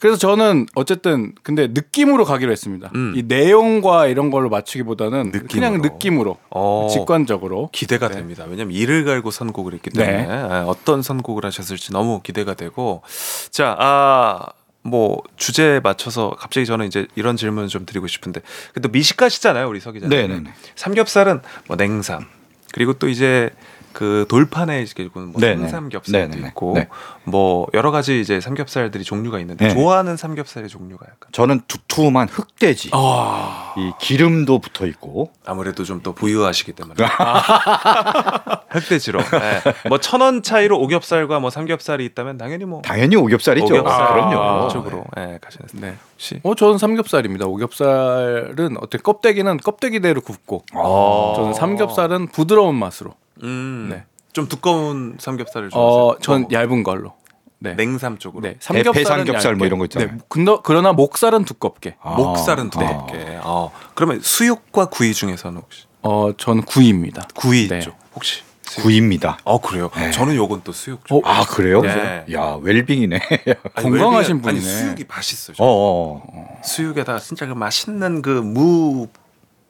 그래서 0.00 0.16
저는 0.16 0.66
어쨌든 0.74 1.34
근데 1.42 1.66
느낌으로 1.68 2.24
가기로 2.24 2.50
했습니다. 2.50 2.90
음. 2.94 3.12
이 3.14 3.22
내용과 3.22 4.06
이런 4.06 4.30
걸로 4.30 4.48
맞추기보다는 4.48 5.26
느낌으로. 5.26 5.46
그냥 5.48 5.82
느낌으로 5.82 6.38
어. 6.48 6.88
직관적으로 6.90 7.68
기대가 7.70 8.08
네. 8.08 8.16
됩니다. 8.16 8.46
왜냐면 8.48 8.74
이를 8.74 9.04
갈고 9.04 9.30
선곡을 9.30 9.74
했기 9.74 9.90
때문에 9.90 10.26
네. 10.26 10.32
아, 10.32 10.64
어떤 10.66 11.02
선곡을 11.02 11.44
하셨을지 11.44 11.92
너무 11.92 12.22
기대가 12.22 12.54
되고 12.54 13.02
자, 13.50 13.76
아, 13.78 14.46
뭐 14.82 15.22
주제에 15.36 15.80
맞춰서 15.80 16.30
갑자기 16.38 16.64
저는 16.64 16.86
이제 16.86 17.06
이런 17.14 17.36
질문을 17.36 17.68
좀 17.68 17.84
드리고 17.84 18.06
싶은데 18.06 18.40
그래도 18.72 18.88
미식가시잖아요, 18.88 19.68
우리 19.68 19.80
서 19.80 19.92
기자님. 19.92 20.16
네네네. 20.16 20.50
삼겹살은 20.76 21.42
뭐 21.68 21.76
냉삼 21.76 22.24
그리고 22.72 22.94
또 22.94 23.08
이제 23.08 23.50
그 23.92 24.26
돌판에 24.28 24.82
이제 24.82 25.08
뭐 25.12 25.32
네네. 25.38 25.62
생삼겹살도 25.62 26.28
네네네. 26.28 26.48
있고 26.48 26.74
네. 26.74 26.88
뭐 27.24 27.66
여러 27.74 27.90
가지 27.90 28.20
이제 28.20 28.40
삼겹살들이 28.40 29.04
종류가 29.04 29.38
있는데 29.40 29.68
네. 29.68 29.74
좋아하는 29.74 30.16
삼겹살의 30.16 30.68
종류가 30.68 31.04
약간 31.06 31.28
저는 31.32 31.62
두툼한 31.66 32.28
흑돼지. 32.28 32.90
아, 32.92 33.74
이 33.76 33.92
기름도 34.00 34.58
붙어 34.60 34.86
있고. 34.86 35.30
아무래도 35.44 35.84
좀또 35.84 36.14
부유하시기 36.14 36.72
때문에 36.72 37.04
흑돼지로 38.70 39.20
네. 39.20 39.88
뭐천 39.88 40.20
원 40.20 40.42
차이로 40.42 40.78
오겹살과 40.80 41.40
뭐 41.40 41.50
삼겹살이 41.50 42.04
있다면 42.04 42.38
당연히 42.38 42.64
뭐 42.64 42.82
당연히 42.82 43.16
오겹살이죠. 43.16 43.66
오겹살 43.66 44.02
아, 44.02 44.12
그럼요. 44.12 44.68
쪽으로 44.68 45.04
네, 45.16 45.38
가시는 45.40 45.66
네. 45.74 45.94
혹시 46.12 46.40
어 46.42 46.54
저는 46.54 46.78
삼겹살입니다. 46.78 47.46
오겹살은 47.46 48.76
어때 48.80 48.98
껍데기는 48.98 49.56
껍데기대로 49.58 50.20
굽고 50.20 50.64
아. 50.72 51.32
저는 51.36 51.54
삼겹살은 51.54 52.28
부드러운 52.28 52.76
맛으로. 52.76 53.14
음, 53.42 53.88
네. 53.90 54.04
좀 54.32 54.46
두꺼운 54.48 55.16
삼겹살을 55.18 55.70
좋아하세요? 55.70 56.02
어, 56.04 56.18
전 56.20 56.44
어, 56.44 56.48
얇은 56.52 56.82
걸로. 56.82 57.14
네. 57.62 57.74
냉삼 57.74 58.16
쪽으로 58.18 58.42
네. 58.42 58.56
배- 58.72 58.82
배삼겹살 58.92 59.54
뭐. 59.54 59.66
이런 59.66 59.78
거 59.78 59.84
있잖아요. 59.84 60.12
네. 60.12 60.18
근데 60.28 60.56
그러나 60.64 60.92
목살은 60.94 61.44
두껍게. 61.44 61.96
아, 62.00 62.14
목살은 62.14 62.70
네. 62.70 62.70
두껍게 62.70 63.38
어, 63.42 63.70
그러면 63.94 64.20
수육과 64.22 64.86
구이 64.86 65.12
중에서는 65.12 65.60
혹시 65.60 65.84
어, 66.02 66.30
전 66.38 66.62
구이입니다. 66.62 67.28
구이 67.34 67.68
네. 67.68 67.80
쪽 67.80 67.96
혹시 68.14 68.42
수육? 68.62 68.84
구입니다. 68.84 69.36
어 69.44 69.60
그래요 69.60 69.90
네. 69.96 70.10
저는 70.10 70.36
요건 70.36 70.62
또 70.64 70.72
수육 70.72 71.04
쪽아 71.06 71.44
그래요? 71.46 71.82
네. 71.82 72.24
야 72.32 72.56
웰빙이네. 72.62 73.20
아니, 73.74 73.90
건강하신 73.90 74.40
웰빙은- 74.40 74.48
아니, 74.48 74.60
분이네. 74.60 74.60
수육이 74.60 75.04
맛있어요 75.08 75.56
어, 75.58 76.22
어. 76.32 76.60
수육에다가 76.64 77.18
진짜 77.18 77.44
그 77.46 77.52
맛있는 77.52 78.22
그 78.22 78.40
무 78.42 79.08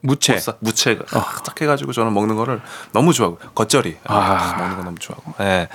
무채. 0.01 0.33
보쌈, 0.33 0.55
무채가 0.59 1.03
딱 1.45 1.61
해가지고 1.61 1.93
저는 1.93 2.13
먹는 2.13 2.35
거를 2.35 2.61
너무 2.91 3.13
좋아하고 3.13 3.37
겉절이 3.53 3.97
아, 4.05 4.15
아. 4.15 4.57
먹는 4.57 4.77
거 4.77 4.83
너무 4.83 4.97
좋아하고. 4.99 5.33
예. 5.41 5.69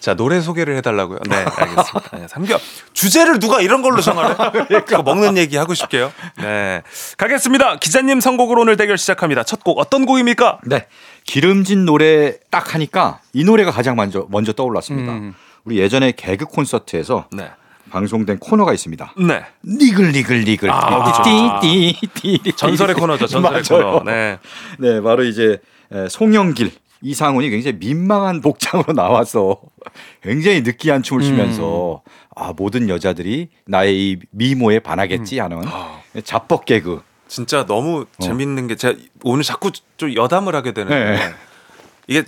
자 0.00 0.14
노래 0.14 0.40
소개를 0.42 0.76
해달라고요. 0.76 1.18
네, 1.28 1.36
알겠습니다. 1.36 2.16
네, 2.18 2.28
삼겹 2.28 2.60
주제를 2.92 3.38
누가 3.38 3.60
이런 3.62 3.80
걸로 3.80 4.02
정하래? 4.02 4.34
그거 4.84 5.02
먹는 5.02 5.38
얘기 5.38 5.56
하고 5.56 5.72
싶게요. 5.72 6.12
네, 6.38 6.82
가겠습니다. 7.16 7.78
기자님 7.78 8.20
선곡으로 8.20 8.60
오늘 8.62 8.76
대결 8.76 8.98
시작합니다. 8.98 9.42
첫 9.44 9.60
곡 9.64 9.78
어떤 9.78 10.04
곡입니까? 10.04 10.58
네. 10.64 10.86
기름진 11.24 11.86
노래 11.86 12.34
딱 12.50 12.74
하니까 12.74 13.20
이 13.32 13.44
노래가 13.44 13.70
가장 13.70 13.96
먼저 13.96 14.26
먼저 14.28 14.52
떠올랐습니다. 14.52 15.12
음. 15.12 15.34
우리 15.64 15.78
예전에 15.78 16.12
개그 16.12 16.44
콘서트에서 16.44 17.26
네, 17.32 17.50
방송된 17.98 18.38
코너가 18.40 18.72
있습니다. 18.72 19.14
네. 19.18 19.44
니글 19.64 20.10
니글 20.10 20.44
니글 20.44 20.68
아, 20.68 21.12
띠띠띠 21.22 22.52
전설의 22.56 22.96
코너죠. 22.96 23.28
전설의 23.28 23.62
맞아요. 23.70 23.92
코너. 24.00 24.10
네. 24.10 24.38
네, 24.80 25.00
바로 25.00 25.22
이제 25.22 25.58
에, 25.92 26.08
송영길 26.08 26.72
이상훈이 27.02 27.50
굉장히 27.50 27.76
민망한 27.78 28.40
복장으로 28.40 28.94
나와서 28.94 29.60
굉장히 30.22 30.62
느끼한 30.62 31.04
춤을 31.04 31.22
추면서 31.22 32.02
아 32.34 32.52
모든 32.56 32.88
여자들이 32.88 33.48
나의 33.66 33.96
이 33.96 34.18
미모에 34.30 34.80
반하겠지 34.80 35.38
하는 35.38 35.62
아. 35.66 36.00
자뻑 36.24 36.64
개그. 36.64 37.00
진짜 37.28 37.64
너무 37.64 38.06
재밌는 38.18 38.66
게 38.66 38.74
제가 38.74 38.98
오늘 39.22 39.44
자꾸 39.44 39.70
좀 39.96 40.14
여담을 40.14 40.56
하게 40.56 40.72
되는데 40.72 41.16
네. 41.16 41.34
이게 42.08 42.24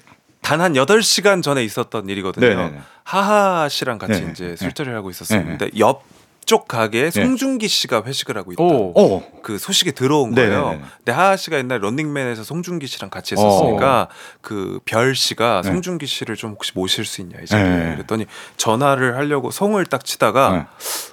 단 0.47 0.61
한 0.61 0.73
8시간 0.75 1.43
전에 1.43 1.65
있었던 1.65 2.09
일이거든요. 2.09 2.47
네, 2.49 2.55
네, 2.55 2.69
네. 2.71 2.81
하하 3.05 3.69
씨랑 3.69 3.99
같이 3.99 4.25
네, 4.25 4.31
이제 4.31 4.47
네. 4.49 4.57
술자리를 4.57 4.97
하고 4.97 5.11
있었었는데 5.11 5.71
옆 5.79 6.03
쪽 6.47 6.69
가게에 6.69 7.11
송중기 7.11 7.67
씨가 7.67 8.05
회식을 8.07 8.39
하고 8.39 8.53
있다. 8.53 8.63
오. 8.63 8.93
어. 8.97 9.23
그 9.43 9.59
소식이 9.59 9.91
들어온 9.93 10.31
네, 10.33 10.47
거예요. 10.47 10.71
네, 10.71 10.77
네. 10.77 10.83
근데 10.99 11.11
하하 11.11 11.37
씨가 11.37 11.59
옛날 11.59 11.81
런닝맨에서 11.83 12.45
송중기 12.45 12.87
씨랑 12.87 13.11
같이 13.11 13.35
했었으니까 13.35 14.07
그 14.43 14.79
별 14.85 15.17
씨가 15.17 15.59
어. 15.59 15.63
네. 15.63 15.69
송중기 15.71 16.07
씨를 16.07 16.37
좀 16.37 16.53
혹시 16.53 16.71
모실 16.77 17.05
수 17.05 17.21
있냐 17.21 17.41
이 17.43 17.47
자리에 17.47 17.69
네. 17.69 17.95
그랬더니 17.97 18.27
전화를 18.59 19.17
하려고 19.17 19.51
송을 19.51 19.87
딱 19.87 20.05
치다가 20.05 20.51
네. 20.53 20.67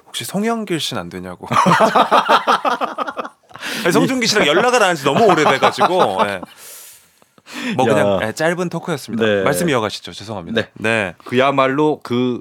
혹시 0.06 0.24
송영길 0.24 0.78
씨는 0.78 1.00
안 1.00 1.08
되냐고. 1.08 1.48
아니, 3.84 3.92
송중기 3.92 4.28
씨랑 4.28 4.46
연락을 4.46 4.80
안 4.84 4.90
한지 4.90 5.02
너무 5.04 5.24
오래돼가지고 5.24 6.18
예. 6.26 6.40
뭐 7.76 7.86
그냥 7.86 8.22
야. 8.22 8.28
예, 8.28 8.32
짧은 8.32 8.68
토크였습니다. 8.68 9.24
네. 9.24 9.42
말씀 9.42 9.68
이어가시죠. 9.68 10.12
죄송합니다. 10.12 10.62
네. 10.62 10.68
네. 10.74 11.14
그야말로 11.24 12.00
그 12.02 12.40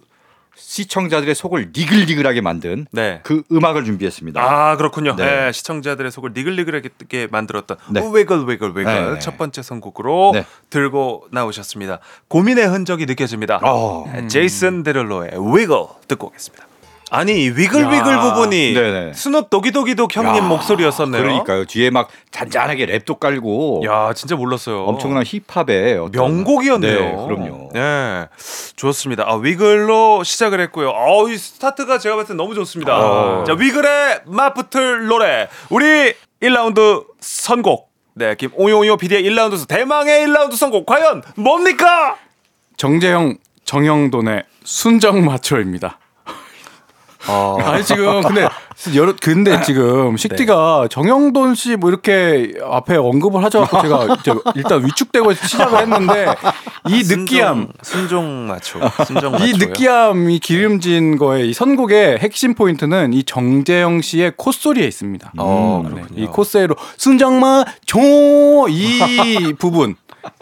시청자들의 0.55 1.33
속을 1.33 1.71
니글니글하게 1.75 2.41
만든 2.41 2.85
네. 2.91 3.21
그 3.23 3.43
음악을 3.51 3.85
준비했습니다. 3.85 4.41
아 4.41 4.77
그렇군요. 4.77 5.15
네. 5.15 5.25
네, 5.45 5.51
시청자들의 5.51 6.11
속을 6.11 6.31
니글니글하게 6.35 7.27
만들었던 7.31 7.77
네. 7.89 8.01
위글 8.13 8.47
위글 8.47 8.69
위글 8.69 8.85
네. 9.13 9.19
첫 9.19 9.37
번째 9.37 9.61
선곡으로 9.61 10.31
네. 10.33 10.45
들고 10.69 11.27
나오셨습니다. 11.31 11.99
고민의 12.27 12.67
흔적이 12.67 13.07
느껴집니다. 13.07 13.59
어. 13.63 14.05
네, 14.13 14.27
제이슨 14.27 14.83
데를로의 14.83 15.31
위글 15.55 15.77
듣고 16.07 16.27
오겠습니다. 16.27 16.67
아니 17.13 17.47
위글 17.49 17.91
위글 17.91 18.19
부분이 18.19 18.73
네네. 18.73 19.13
스눕 19.13 19.51
도기도기독 19.51 20.15
형님 20.15 20.43
야, 20.43 20.47
목소리였었네요. 20.47 21.21
그러니까요. 21.21 21.65
뒤에 21.65 21.91
막 21.91 22.09
잔잔하게 22.31 22.87
랩도 22.87 23.19
깔고 23.19 23.83
야 23.85 24.13
진짜 24.13 24.35
몰랐어요. 24.35 24.83
엄청난 24.85 25.23
힙합의 25.23 25.99
어떤 25.99 26.11
명곡이었네요. 26.11 26.99
네, 26.99 27.11
그럼요. 27.11 27.69
네, 27.71 28.27
좋습니다. 28.75 29.25
아, 29.27 29.35
위글로 29.35 30.23
시작을 30.23 30.59
했고요. 30.61 30.89
어, 30.89 31.29
이 31.29 31.37
스타트가 31.37 31.99
제가 31.99 32.15
봤을 32.15 32.29
때 32.29 32.33
너무 32.33 32.55
좋습니다. 32.55 32.97
어. 32.97 33.43
자, 33.45 33.53
위글의 33.53 34.21
맞붙을 34.25 35.05
노래. 35.05 35.47
우리 35.69 36.13
1라운드 36.41 37.05
선곡. 37.19 37.91
네, 38.15 38.33
김오용요 38.35 38.97
PD의 38.97 39.23
1라운드 39.23 39.67
대망의 39.67 40.25
1라운드 40.27 40.55
선곡 40.55 40.87
과연 40.87 41.21
뭡니까? 41.35 42.15
정재영 42.77 43.37
정영돈의 43.65 44.43
순정 44.63 45.25
마초입니다. 45.25 45.99
아니 47.63 47.83
지금 47.83 48.21
근데 48.21 48.47
여러 48.95 49.13
근데 49.21 49.61
지금 49.61 50.17
식디가 50.17 50.87
정영돈 50.89 51.55
씨 51.55 51.75
뭐 51.77 51.89
이렇게 51.89 52.53
앞에 52.69 52.97
언급을 52.97 53.43
하셔갖고 53.43 53.81
제가 53.81 54.17
일단 54.55 54.85
위축되고 54.85 55.33
시작을 55.33 55.79
했는데 55.81 56.25
이 56.89 57.03
느끼함 57.03 57.69
순종 57.81 58.47
맞춰. 58.47 58.79
순종 59.05 59.31
맞춰. 59.33 59.45
이 59.45 59.53
느끼함이 59.53 60.39
기름진 60.39 61.17
거의 61.17 61.49
이 61.49 61.53
선곡의 61.53 62.17
핵심 62.19 62.55
포인트는 62.55 63.13
이 63.13 63.23
정재영 63.23 64.01
씨의 64.01 64.33
콧소리에 64.37 64.85
있습니다. 64.87 65.31
어, 65.37 65.85
네. 65.95 66.01
이 66.15 66.25
콧세로 66.25 66.75
순정마 66.97 67.65
조 67.85 68.67
이 68.69 69.53
부분. 69.57 69.95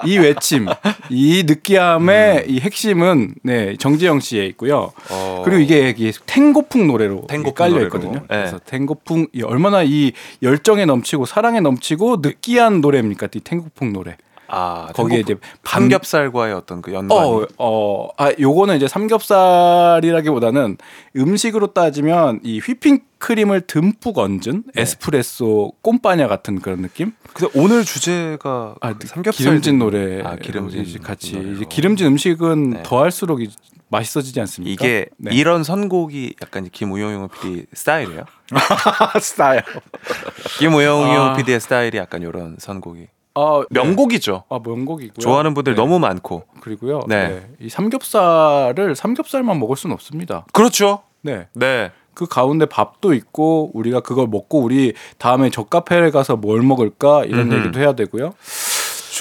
이 0.06 0.17
외침, 0.17 0.67
이 1.10 1.44
느끼함의 1.46 2.46
이 2.48 2.60
핵심은 2.60 3.36
네 3.44 3.76
정재영 3.78 4.20
씨에 4.20 4.46
있고요. 4.48 4.91
음. 4.96 5.08
어. 5.12 5.41
그리고 5.46 5.62
이게 5.62 5.89
이게 5.89 6.12
탱고풍 6.26 6.88
노래로 6.88 7.28
탱고풍 7.28 7.54
깔려 7.54 7.72
노래로. 7.74 7.88
있거든요. 7.88 8.13
네. 8.22 8.26
그래서 8.28 8.60
탱고풍 8.65 9.28
이 9.34 9.41
얼마나 9.44 9.84
이 9.84 10.12
열정에 10.41 10.86
넘치고 10.86 11.26
사랑에 11.26 11.60
넘치고 11.60 12.17
느끼한 12.22 12.82
노래입니까? 12.82 13.28
이 13.36 13.39
탱고풍 13.39 13.94
노래. 13.94 14.17
아, 14.52 14.88
거기에 14.94 15.20
이제 15.20 15.36
반- 15.64 15.82
삼겹살과의 15.84 16.54
어떤 16.54 16.82
그 16.82 16.94
연관. 16.94 17.18
어, 17.18 17.46
어, 17.58 18.10
아, 18.18 18.32
요거는 18.40 18.76
이제 18.78 18.88
삼겹살이라기보다는 18.88 20.78
음식으로 21.16 21.68
따지면 21.74 22.40
이 22.44 22.60
휘핑 22.60 23.00
크림을 23.18 23.62
듬뿍 23.62 24.18
얹은 24.18 24.64
네. 24.74 24.82
에스프레소 24.82 25.74
꼼빠냐 25.82 26.28
같은 26.28 26.60
그런 26.60 26.82
느낌? 26.82 27.14
근데 27.34 27.52
오늘 27.60 27.86
주제가 27.86 28.76
아, 28.82 28.94
그 28.94 29.08
삼겹살 29.08 29.46
기름진 29.46 29.80
노래. 29.80 30.22
아, 30.24 30.36
기름진 30.36 31.02
같이 31.02 31.36
노래로. 31.38 31.54
이제 31.56 31.66
기름진 31.70 32.08
음식은 32.08 32.70
네. 32.72 32.84
더할수록 32.84 33.42
이- 33.42 33.50
맛있어지지 33.90 34.40
않습니까? 34.40 34.86
이게 34.86 35.06
네. 35.18 35.36
이런 35.36 35.64
선곡이 35.66 36.36
약간 36.42 36.68
김우영 36.72 37.28
PD 37.28 37.66
스타일이에요? 37.74 38.24
스타일. 39.22 39.64
김우영 40.60 41.04
아. 41.12 41.34
PD의 41.36 41.60
스타일이 41.60 41.98
약간 41.98 42.22
이런 42.22 42.56
선곡이 42.58 43.08
아, 43.34 43.63
명곡이죠. 43.70 44.44
아, 44.50 44.60
명곡이고요. 44.63 45.20
좋아하는 45.20 45.54
분들 45.54 45.76
네. 45.76 45.82
너무 45.82 46.00
많고. 46.00 46.44
그리고요. 46.60 47.02
네. 47.08 47.28
네. 47.28 47.48
이 47.62 47.70
삼겹살을 47.70 48.96
삼겹살만 48.96 49.60
먹을 49.60 49.78
수는 49.78 49.94
없습니다. 49.94 50.46
그렇죠. 50.52 51.04
네. 51.22 51.48
네. 51.54 51.91
그 52.13 52.26
가운데 52.28 52.65
밥도 52.65 53.13
있고 53.13 53.72
우리가 53.74 54.02
그걸 54.02 54.28
먹고 54.28 54.60
우리 54.60 54.94
다음에 55.17 55.50
저 55.50 55.63
카페를 55.63 56.12
가서 56.12 56.36
뭘 56.36 56.62
먹을까 56.62 57.24
이런 57.24 57.52
음흠. 57.52 57.56
얘기도 57.56 57.80
해야 57.80 57.94
되고요. 57.94 58.34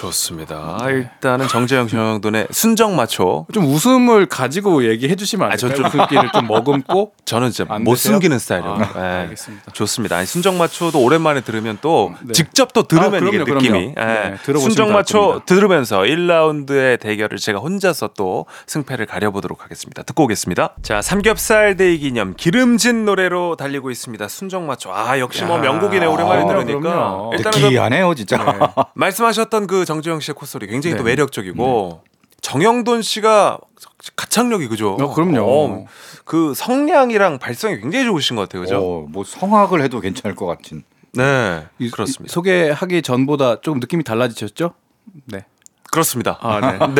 좋습니다. 0.00 0.78
아, 0.80 0.88
일단은 0.88 1.46
정재영 1.46 1.86
정영돈의 1.88 2.48
순정 2.50 2.96
마초. 2.96 3.46
좀 3.52 3.66
웃음을 3.66 4.24
가지고 4.26 4.88
얘기해 4.88 5.14
주시면 5.14 5.46
안 5.48 5.52
아, 5.52 5.56
전 5.56 5.70
될까요? 5.74 5.88
웃음기를 5.88 6.32
좀 6.32 6.46
머금고 6.46 7.12
저는 7.26 7.50
진짜 7.50 7.72
안못 7.74 7.96
되세요? 7.96 8.12
숨기는 8.14 8.38
스타일이에요. 8.38 8.72
아, 8.74 8.92
네. 8.94 9.00
알겠습니다. 9.00 9.72
좋습니다. 9.72 10.16
아니, 10.16 10.26
순정 10.26 10.56
마초도 10.56 10.98
오랜만에 11.00 11.42
들으면 11.42 11.76
또 11.82 12.14
네. 12.22 12.32
직접 12.32 12.72
또 12.72 12.84
들으면 12.84 13.14
아, 13.14 13.18
그럼요, 13.18 13.28
이게 13.34 13.44
그럼요. 13.44 13.60
느낌이. 13.60 13.78
네, 13.94 13.94
예. 13.98 14.36
들어보시면 14.42 14.60
순정 14.60 14.88
알 14.88 14.92
마초. 14.94 15.42
들으면서 15.44 15.98
1라운드의 16.00 16.98
대결을 16.98 17.36
제가 17.38 17.58
혼자서 17.58 18.10
또 18.16 18.46
승패를 18.68 19.04
가려보도록 19.04 19.62
하겠습니다. 19.64 20.02
듣고 20.02 20.24
오겠습니다. 20.24 20.76
자, 20.82 21.02
삼겹살 21.02 21.76
데이 21.76 21.98
기념 21.98 22.34
기름진 22.34 23.04
노래로 23.04 23.56
달리고 23.56 23.90
있습니다. 23.90 24.28
순정 24.28 24.66
마초. 24.66 24.92
아, 24.94 25.18
역시 25.18 25.44
뭐 25.44 25.58
야. 25.58 25.60
명곡이네. 25.60 26.06
오랜만에 26.06 26.42
아, 26.44 26.46
들으니까. 26.46 26.80
그럼요. 26.80 27.32
일단은 27.34 27.58
그 27.58 27.64
느끼하네요, 27.66 28.14
진짜. 28.14 28.86
말씀하셨던 28.94 29.66
그 29.66 29.84
정재영 29.90 30.20
씨의 30.20 30.36
콧소리 30.36 30.68
굉장히 30.68 30.96
또 30.96 31.02
네. 31.02 31.10
매력적이고 31.10 32.02
정영돈 32.42 33.02
씨가 33.02 33.58
가창력이 34.14 34.68
그죠? 34.68 34.92
어, 35.00 35.12
그럼요. 35.12 35.40
어, 35.42 35.86
그 36.24 36.54
성량이랑 36.54 37.40
발성이 37.40 37.80
굉장히 37.80 38.04
좋으신 38.04 38.36
것 38.36 38.42
같아요, 38.42 38.62
그죠? 38.62 38.78
어, 38.78 39.06
뭐 39.08 39.24
성악을 39.24 39.82
해도 39.82 39.98
괜찮을 40.00 40.36
것 40.36 40.46
같은. 40.46 40.84
네, 41.12 41.66
이- 41.80 41.86
이 41.86 41.90
그렇습니다. 41.90 42.32
소개하기 42.32 43.02
전보다 43.02 43.60
조금 43.62 43.80
느낌이 43.80 44.04
달라지셨죠? 44.04 44.74
네. 45.26 45.44
그렇습니다. 45.90 46.38
아, 46.40 46.60
네. 46.60 46.78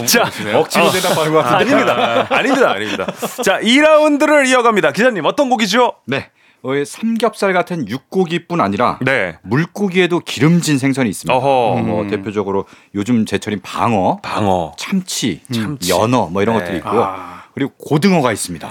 네. 0.00 0.06
자, 0.06 0.30
억지로 0.54 0.90
대답하는 0.90 1.30
것 1.34 1.42
같은데. 1.44 1.74
아닙니다. 1.74 2.26
아닙니다. 2.30 2.70
아닙니다. 2.70 3.06
자, 3.44 3.60
2라운드를 3.60 4.48
이어갑니다. 4.48 4.92
기자님, 4.92 5.26
어떤 5.26 5.50
곡이죠? 5.50 5.92
네. 6.06 6.30
어, 6.62 6.70
삼겹살 6.84 7.52
같은 7.52 7.88
육고기뿐 7.88 8.60
아니라 8.60 8.98
네. 9.02 9.36
물고기에도 9.42 10.20
기름진 10.20 10.78
생선이 10.78 11.08
있습니다. 11.10 11.34
어허. 11.34 11.82
뭐 11.82 12.06
대표적으로 12.08 12.64
요즘 12.94 13.24
제철인 13.24 13.60
방어, 13.62 14.18
방어. 14.22 14.72
참치, 14.78 15.40
참치. 15.52 15.90
연어 15.90 16.26
뭐 16.26 16.42
이런 16.42 16.56
네. 16.56 16.60
것들이 16.60 16.78
있고요. 16.78 17.14
그리고 17.54 17.72
고등어가 17.78 18.32
있습니다. 18.32 18.70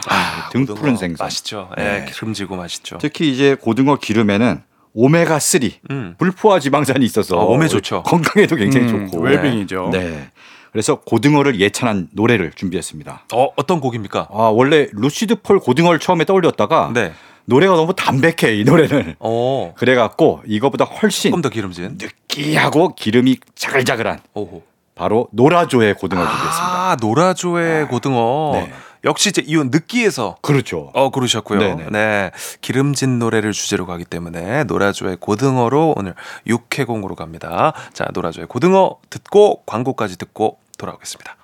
등 0.52 0.62
고등어 0.66 0.80
푸른 0.80 0.98
생선. 0.98 1.26
맛있죠. 1.26 1.70
예, 1.80 1.84
네. 1.84 2.06
기름지고 2.12 2.56
맛있죠. 2.56 2.98
특히 3.00 3.32
이제 3.32 3.56
고등어 3.56 3.96
기름에는 3.96 4.62
오메가 4.94 5.40
3 5.40 5.62
음. 5.92 6.16
불포화 6.18 6.60
지방산이 6.60 7.04
있어서 7.06 7.38
어, 7.38 7.50
몸에 7.50 7.68
좋죠. 7.68 8.04
건강에도 8.04 8.56
굉장히 8.56 8.88
음, 8.92 9.08
좋고. 9.10 9.24
웰빙이죠. 9.24 9.90
네. 9.92 10.30
그래서 10.72 10.96
고등어를 10.96 11.60
예찬한 11.60 12.10
노래를 12.12 12.52
준비했습니다. 12.54 13.26
어, 13.34 13.48
어떤 13.56 13.80
곡입니까? 13.80 14.28
아, 14.32 14.36
원래 14.54 14.88
루시드 14.92 15.42
폴 15.42 15.60
고등어를 15.60 16.00
처음에 16.00 16.26
떠올렸다가 16.26 16.92
네. 16.94 17.14
노래가 17.46 17.76
너무 17.76 17.96
담백해 17.96 18.56
이 18.56 18.64
노래는. 18.64 19.16
어. 19.20 19.74
그래갖고 19.78 20.42
이거보다 20.46 20.86
훨씬 20.86 21.32
조금 21.32 21.42
더 21.42 21.50
기름진. 21.50 21.98
느끼하고 22.00 22.96
기름이 22.96 23.38
자글자글한 23.56 24.20
오호. 24.34 24.64
바로 24.96 25.28
노라조의 25.32 25.96
고등어 25.96 26.22
준비했습니다. 26.22 26.66
아, 26.66 26.98
노라조의 27.02 27.88
고등어. 27.90 28.52
네. 28.54 28.72
역시 29.04 29.30
이제 29.30 29.44
이온 29.46 29.70
느끼해서 29.70 30.38
그렇죠. 30.42 30.90
어 30.94 31.12
그러셨고요. 31.12 31.60
네네. 31.60 31.88
네 31.92 32.32
기름진 32.62 33.20
노래를 33.20 33.52
주제로 33.52 33.86
가기 33.86 34.04
때문에 34.06 34.64
노라조의 34.64 35.18
고등어로 35.20 35.94
오늘 35.96 36.16
육해공으로 36.48 37.14
갑니다. 37.14 37.74
자 37.94 38.08
노라조의 38.14 38.48
고등어 38.48 38.98
듣고 39.12 39.62
광고까지 39.66 40.18
듣고 40.18 40.58
돌아오겠습니다. 40.80 41.38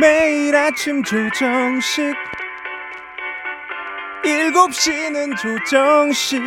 매일 0.00 0.56
아침 0.56 1.04
조정식 1.04 2.14
7시는 4.50 5.36
조정식 5.38 6.42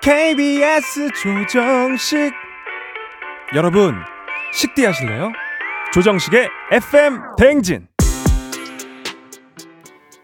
KBS 0.00 1.10
조정식 1.12 2.32
여러분 3.54 3.96
식대 4.52 4.86
하실래요? 4.86 5.32
조정식의 5.92 6.48
FM 6.72 7.18
대행진 7.36 7.87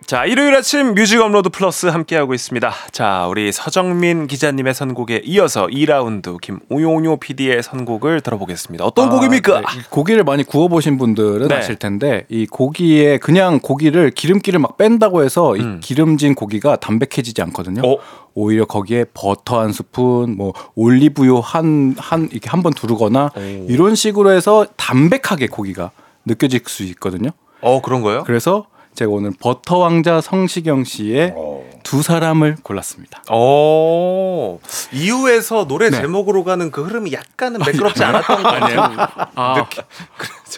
자 0.06 0.26
일요일 0.26 0.54
아침 0.54 0.94
뮤직 0.94 1.18
업로드 1.22 1.48
플러스 1.48 1.86
함께하고 1.86 2.34
있습니다. 2.34 2.70
자 2.92 3.26
우리 3.26 3.50
서정민 3.52 4.26
기자님의 4.26 4.74
선곡에 4.74 5.22
이어서 5.24 5.66
2라운드 5.66 6.38
김오용요 6.42 7.16
PD의 7.16 7.62
선곡을 7.62 8.20
들어보겠습니다. 8.20 8.84
어떤 8.84 9.08
아, 9.08 9.10
곡입니까? 9.12 9.60
네. 9.60 9.66
이 9.78 9.82
고기를 9.88 10.22
많이 10.24 10.44
구워보신 10.44 10.98
분들은 10.98 11.48
네. 11.48 11.54
아실 11.54 11.76
텐데 11.76 12.26
이 12.28 12.46
고기에 12.46 13.16
그냥 13.16 13.60
고기를 13.60 14.10
기름기를 14.10 14.58
막 14.58 14.76
뺀다고 14.76 15.22
해서 15.24 15.56
이 15.56 15.60
음. 15.60 15.80
기름진 15.82 16.34
고기가 16.34 16.76
담백해지지 16.76 17.40
않거든요. 17.40 17.80
어? 17.88 17.96
오히려 18.34 18.66
거기에 18.66 19.06
버터 19.14 19.60
한 19.60 19.72
스푼, 19.72 20.36
뭐 20.36 20.52
올리브유 20.74 21.40
한 21.42 21.94
한 21.96 22.28
이렇게 22.30 22.50
한 22.50 22.62
번 22.62 22.72
두르거나 22.74 23.30
이런 23.68 23.94
식으로 23.94 24.32
해서 24.32 24.66
담백하게 24.76 25.46
고기가 25.46 25.90
느껴질 26.26 26.60
수 26.66 26.82
있거든요. 26.84 27.30
어 27.62 27.80
그런 27.80 28.02
거요? 28.02 28.24
그래서 28.24 28.66
제가 28.94 29.10
오늘 29.10 29.32
버터 29.38 29.78
왕자 29.78 30.20
성시경 30.20 30.84
씨의 30.84 31.34
어. 31.36 31.64
두 31.82 32.02
사람을 32.02 32.56
골랐습니다. 32.62 33.22
어 33.30 34.58
이후에서 34.92 35.66
노래 35.66 35.90
네. 35.90 36.00
제목으로 36.00 36.44
가는 36.44 36.70
그 36.70 36.84
흐름이 36.84 37.12
약간은 37.12 37.60
매끄럽지 37.66 38.02
않았던 38.04 38.42
것 38.42 38.48
같아요. 38.48 38.82
아, 39.34 39.66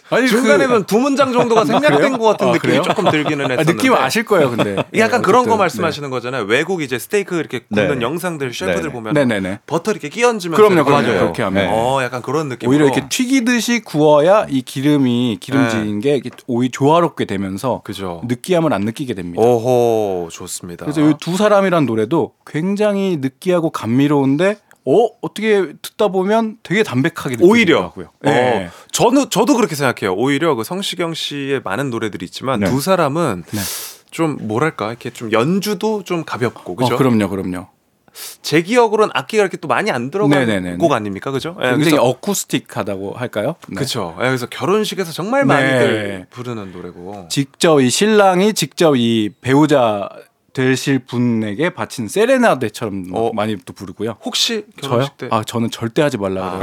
아니 0.10 0.28
중간에는 0.28 0.84
두 0.84 0.98
문장 0.98 1.32
정도가 1.32 1.64
생략된 1.64 2.18
것 2.18 2.24
같은 2.24 2.48
아, 2.48 2.52
느낌이 2.52 2.58
그래요? 2.72 2.82
조금 2.82 3.10
들기는 3.10 3.44
아, 3.44 3.48
했었는데 3.48 3.72
느낌 3.72 3.92
아실 3.94 4.24
거예요, 4.24 4.50
근데 4.50 4.76
약간 4.96 5.20
네, 5.20 5.26
그런 5.26 5.42
거 5.44 5.50
어쨌든, 5.54 5.58
말씀하시는 5.58 6.10
거잖아요. 6.10 6.44
외국 6.44 6.82
이제 6.82 6.98
스테이크 6.98 7.36
이렇게 7.36 7.60
굽는 7.72 7.98
네. 7.98 8.04
영상들 8.04 8.52
셰프들. 8.54 8.90
보면 8.90 9.14
네, 9.14 9.24
네, 9.24 9.40
네. 9.40 9.58
버터 9.66 9.90
이렇게 9.90 10.08
끼얹으면서 10.08 10.56
그럼요, 10.56 10.84
그럼요. 10.84 11.06
그렇게 11.06 11.42
하면. 11.42 11.64
네. 11.66 11.70
어 11.72 12.00
약간 12.02 12.22
그런 12.22 12.48
느낌으로 12.48 12.72
오히려 12.72 12.86
이렇게 12.86 13.08
튀기듯이 13.08 13.80
구워야 13.80 14.46
이 14.48 14.62
기름이 14.62 15.38
기름진 15.40 16.00
게 16.00 16.14
이렇게 16.14 16.30
오히 16.46 16.70
조화롭게 16.70 17.24
되면서 17.24 17.76
네. 17.76 17.80
그죠. 17.84 18.22
느끼함을 18.26 18.72
안 18.72 18.82
느끼게 18.82 19.14
됩니다. 19.14 19.42
오호 19.42 20.28
좋습니다. 20.30 20.84
그래서 20.86 21.00
이 21.02 21.14
두 21.20 21.36
사람이란 21.36 21.86
노래도 21.86 22.34
굉장히 22.46 23.16
느끼하고 23.20 23.70
감미로운데 23.70 24.56
어 24.86 25.08
어떻게 25.20 25.72
듣다 25.82 26.08
보면 26.08 26.58
되게 26.62 26.82
담백하게 26.84 27.38
오히려 27.40 27.92
느껴지더라고요. 27.92 28.06
어, 28.06 28.30
네. 28.30 28.70
저는 28.92 29.30
저도 29.30 29.56
그렇게 29.56 29.74
생각해요. 29.74 30.14
오히려 30.16 30.54
그 30.54 30.62
성시경 30.62 31.12
씨의 31.12 31.60
많은 31.64 31.90
노래들이 31.90 32.24
있지만 32.26 32.60
네. 32.60 32.70
두 32.70 32.80
사람은 32.80 33.42
네. 33.50 33.60
좀 34.12 34.38
뭐랄까 34.42 34.88
이렇게 34.90 35.10
좀 35.10 35.32
연주도 35.32 36.04
좀 36.04 36.24
가볍고 36.24 36.76
그죠? 36.76 36.94
어, 36.94 36.96
그럼요, 36.96 37.28
그럼요. 37.28 37.66
제 38.42 38.62
기억으로는 38.62 39.10
악기가 39.12 39.42
이렇게 39.42 39.56
또 39.56 39.68
많이 39.68 39.90
안 39.90 40.10
들어간 40.10 40.46
네네네네. 40.46 40.76
곡 40.78 40.92
아닙니까, 40.92 41.30
그죠? 41.32 41.56
예, 41.62 41.70
굉장히 41.70 41.98
어쿠스틱하다고 41.98 43.12
할까요? 43.14 43.56
네. 43.68 43.74
그쵸. 43.74 44.14
예, 44.20 44.24
그래서 44.26 44.46
결혼식에서 44.46 45.12
정말 45.12 45.42
네. 45.42 45.46
많이들 45.46 46.26
부르는 46.30 46.72
노래고. 46.72 47.26
직접 47.28 47.80
이 47.80 47.90
신랑이 47.90 48.54
직접 48.54 48.96
이 48.96 49.30
배우자 49.40 50.08
되실 50.56 51.00
분에게 51.00 51.68
바친 51.70 52.08
세레나데처럼 52.08 53.10
어. 53.12 53.30
많이 53.34 53.56
또 53.66 53.74
부르고요. 53.74 54.16
혹시 54.24 54.64
저요? 54.80 54.90
결혼식 54.90 55.16
때아 55.18 55.42
저는 55.44 55.70
절대 55.70 56.00
하지 56.00 56.16
말라 56.16 56.58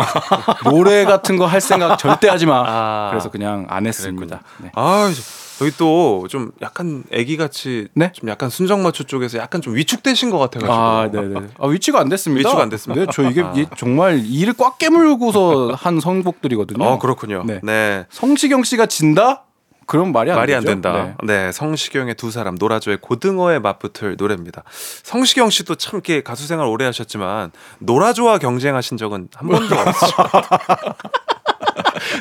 그래요. 0.64 0.76
노래 0.76 1.06
같은 1.06 1.38
거 1.38 1.46
할 1.46 1.62
생각 1.62 1.98
절대 2.00 2.28
하지 2.28 2.48
마. 2.48 2.64
아. 2.66 3.10
그래서 3.12 3.30
그냥 3.30 3.68
안 3.70 3.86
했습니다. 3.86 4.42
네. 4.64 4.72
아, 4.74 5.12
저- 5.14 5.66
여기 5.66 5.78
또좀 5.78 6.52
약간 6.64 7.04
애기 7.12 7.38
같이 7.38 7.88
네? 7.94 8.12
좀 8.14 8.28
약간 8.30 8.50
순정마초 8.50 9.04
쪽에서 9.04 9.38
약간 9.38 9.62
좀 9.62 9.76
위축되신 9.76 10.32
것 10.32 10.40
같아가지고. 10.40 10.74
아, 10.74 11.12
네네. 11.12 11.48
아, 11.60 11.68
위치가 11.68 12.00
안 12.00 12.10
됐습니다. 12.10 12.50
위치가 12.50 12.64
안 12.64 12.70
됐습니다. 12.70 13.06
네, 13.06 13.12
저 13.14 13.30
이게 13.30 13.44
아. 13.44 13.54
이 13.56 13.68
정말 13.78 14.24
이를 14.26 14.54
꽉 14.58 14.80
깨물고서 14.80 15.74
한 15.78 16.00
선곡들이거든요. 16.00 16.84
어, 16.84 16.98
그렇군요. 16.98 17.44
네. 17.46 17.60
네. 17.62 18.06
성시경 18.10 18.64
씨가 18.64 18.88
진다? 18.88 19.44
그럼 19.86 20.12
말이 20.12 20.32
안 20.32 20.38
말이 20.38 20.54
되죠. 20.54 20.58
안 20.58 20.66
된다. 20.66 21.16
네. 21.24 21.52
성시경의 21.52 22.16
두 22.16 22.32
사람, 22.32 22.56
노라조의 22.56 22.98
고등어에 23.02 23.60
맞붙을 23.60 24.16
노래입니다. 24.18 24.64
성시경 25.04 25.50
씨도 25.50 25.76
참 25.76 25.98
이렇게 25.98 26.22
가수 26.22 26.48
생활 26.48 26.68
오래 26.68 26.86
하셨지만 26.86 27.52
노라조와 27.80 28.40
경쟁하신 28.40 28.98
적은 28.98 29.30
한 29.34 29.48
번도 29.48 29.76
없으죠. 29.76 30.14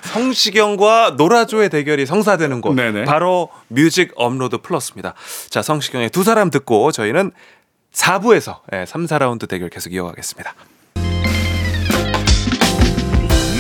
성시경과 0.05 1.15
노라조의 1.17 1.71
대결이 1.71 2.07
성사되는 2.07 2.61
곳 2.61 2.75
네네. 2.75 3.05
바로 3.05 3.49
뮤직 3.69 4.13
업로드 4.17 4.59
플러스입니다. 4.59 5.15
자, 5.51 5.63
성시경의 5.63 6.11
두 6.11 6.25
사람 6.25 6.51
듣고 6.51 6.93
저희는 6.93 7.33
4부에서 7.93 8.61
네, 8.71 8.87
3, 8.87 9.07
4라운드 9.07 9.49
대결 9.49 9.69
계속 9.69 9.93
이어가겠습니다. 9.93 10.55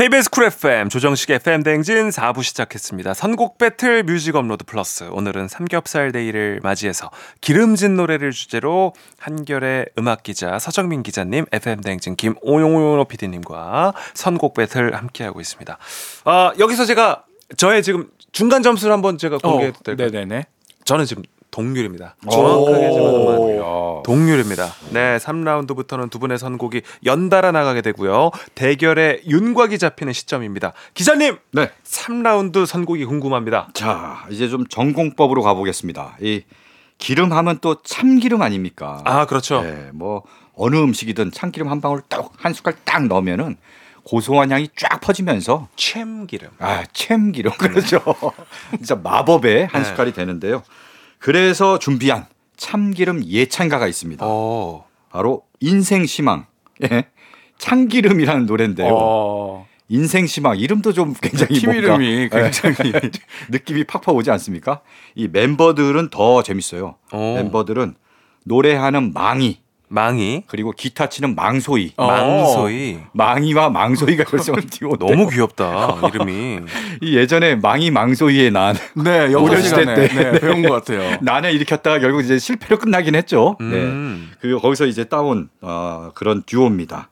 KBS 0.00 0.30
쿨 0.30 0.44
FM 0.44 0.88
조정식 0.88 1.28
FM 1.28 1.62
대행진 1.62 2.08
4부 2.08 2.42
시작했습니다. 2.42 3.12
선곡 3.12 3.58
배틀 3.58 4.02
뮤직 4.02 4.34
업로드 4.34 4.64
플러스 4.64 5.04
오늘은 5.04 5.46
삼겹살 5.48 6.10
데이를 6.10 6.58
맞이해서 6.62 7.10
기름진 7.42 7.96
노래를 7.96 8.32
주제로 8.32 8.94
한겨레 9.18 9.84
음악 9.98 10.22
기자 10.22 10.58
서정민 10.58 11.02
기자님, 11.02 11.44
FM 11.52 11.82
대행진 11.82 12.16
김오용호 12.16 13.04
PD님과 13.04 13.92
선곡 14.14 14.54
배틀 14.54 14.96
함께하고 14.96 15.38
있습니다. 15.38 15.76
아 16.24 16.52
여기서 16.58 16.86
제가 16.86 17.24
저의 17.58 17.82
지금 17.82 18.08
중간 18.32 18.62
점수를 18.62 18.94
한번 18.94 19.18
제가 19.18 19.36
공개해도 19.36 19.80
어, 19.80 19.82
될까요? 19.84 20.08
네네네. 20.10 20.46
저는 20.86 21.04
지금 21.04 21.24
동률입니다. 21.50 22.16
정확하게 22.30 22.90
지금 22.92 23.06
한번 23.06 23.56
야. 23.56 24.02
동률입니다. 24.04 24.66
네, 24.90 25.16
3라운드부터는 25.18 26.10
두 26.10 26.18
분의 26.18 26.38
선곡이 26.38 26.82
연달아 27.04 27.52
나가게 27.52 27.82
되고요. 27.82 28.30
대결에 28.54 29.20
윤곽이 29.26 29.78
잡히는 29.78 30.12
시점입니다. 30.12 30.72
기자님, 30.94 31.38
네. 31.52 31.70
3라운드 31.84 32.66
선곡이 32.66 33.04
궁금합니다. 33.04 33.68
자, 33.74 34.24
이제 34.30 34.48
좀 34.48 34.66
전공법으로 34.66 35.42
가보겠습니다. 35.42 36.16
이 36.20 36.42
기름 36.98 37.32
하면 37.32 37.58
또 37.60 37.82
참기름 37.82 38.42
아닙니까? 38.42 39.00
아, 39.04 39.26
그렇죠. 39.26 39.62
네, 39.62 39.90
뭐 39.92 40.22
어느 40.54 40.76
음식이든 40.76 41.32
참기름 41.32 41.70
한 41.70 41.80
방울 41.80 42.02
딱한 42.08 42.52
숟갈 42.52 42.74
딱 42.84 43.06
넣으면은 43.06 43.56
고소한 44.04 44.50
향이 44.50 44.68
쫙 44.76 45.00
퍼지면서 45.00 45.68
참기름. 45.76 46.50
아 46.58 46.84
참기름 46.92 47.52
그렇죠. 47.58 48.02
진짜 48.76 48.96
마법의 48.96 49.66
한 49.66 49.82
네. 49.82 49.88
숟갈이 49.88 50.12
되는데요. 50.12 50.62
그래서 51.20 51.78
준비한 51.78 52.26
참기름 52.56 53.24
예찬가가 53.24 53.86
있습니다. 53.86 54.24
어. 54.26 54.84
바로 55.10 55.42
인생 55.60 56.04
희망. 56.04 56.46
예. 56.90 57.06
참기름이라는 57.58 58.46
노래인데요. 58.46 58.88
어, 58.90 59.66
인생 59.88 60.24
희망 60.24 60.58
이름도 60.58 60.94
좀 60.94 61.14
굉장히 61.20 61.60
팀 61.60 61.72
이름이 61.72 62.30
굉장히 62.30 62.92
예. 62.94 63.00
느낌이 63.50 63.84
팍팍 63.84 64.14
오지 64.14 64.30
않습니까? 64.30 64.80
이 65.14 65.28
멤버들은 65.28 66.08
더 66.08 66.42
재밌어요. 66.42 66.96
어. 67.12 67.34
멤버들은 67.36 67.94
노래하는 68.44 69.12
망이 69.12 69.59
망이, 69.92 70.44
그리고 70.46 70.70
기타 70.70 71.08
치는 71.08 71.34
망소이. 71.34 71.92
어. 71.96 72.06
망소이. 72.06 72.98
망이와 73.12 73.70
망소이가 73.70 74.22
결성한 74.22 74.62
듀오. 74.70 74.96
너무 74.98 75.28
귀엽다, 75.28 76.00
이름이. 76.14 76.60
이 77.02 77.16
예전에 77.16 77.56
망이 77.56 77.90
망소이에 77.90 78.50
난네 78.50 79.34
어렸을 79.34 79.62
시간에 79.64 79.94
때. 79.94 80.08
네, 80.08 80.40
배운 80.40 80.62
것 80.62 80.72
같아요. 80.72 81.18
난에 81.20 81.52
일으켰다가 81.52 81.98
결국 81.98 82.22
이제 82.22 82.38
실패로 82.38 82.78
끝나긴 82.78 83.16
했죠. 83.16 83.56
네. 83.58 83.66
음. 83.66 84.30
그 84.40 84.58
거기서 84.60 84.86
이제 84.86 85.04
따온 85.04 85.48
어, 85.60 86.12
그런 86.14 86.44
듀오입니다. 86.44 87.09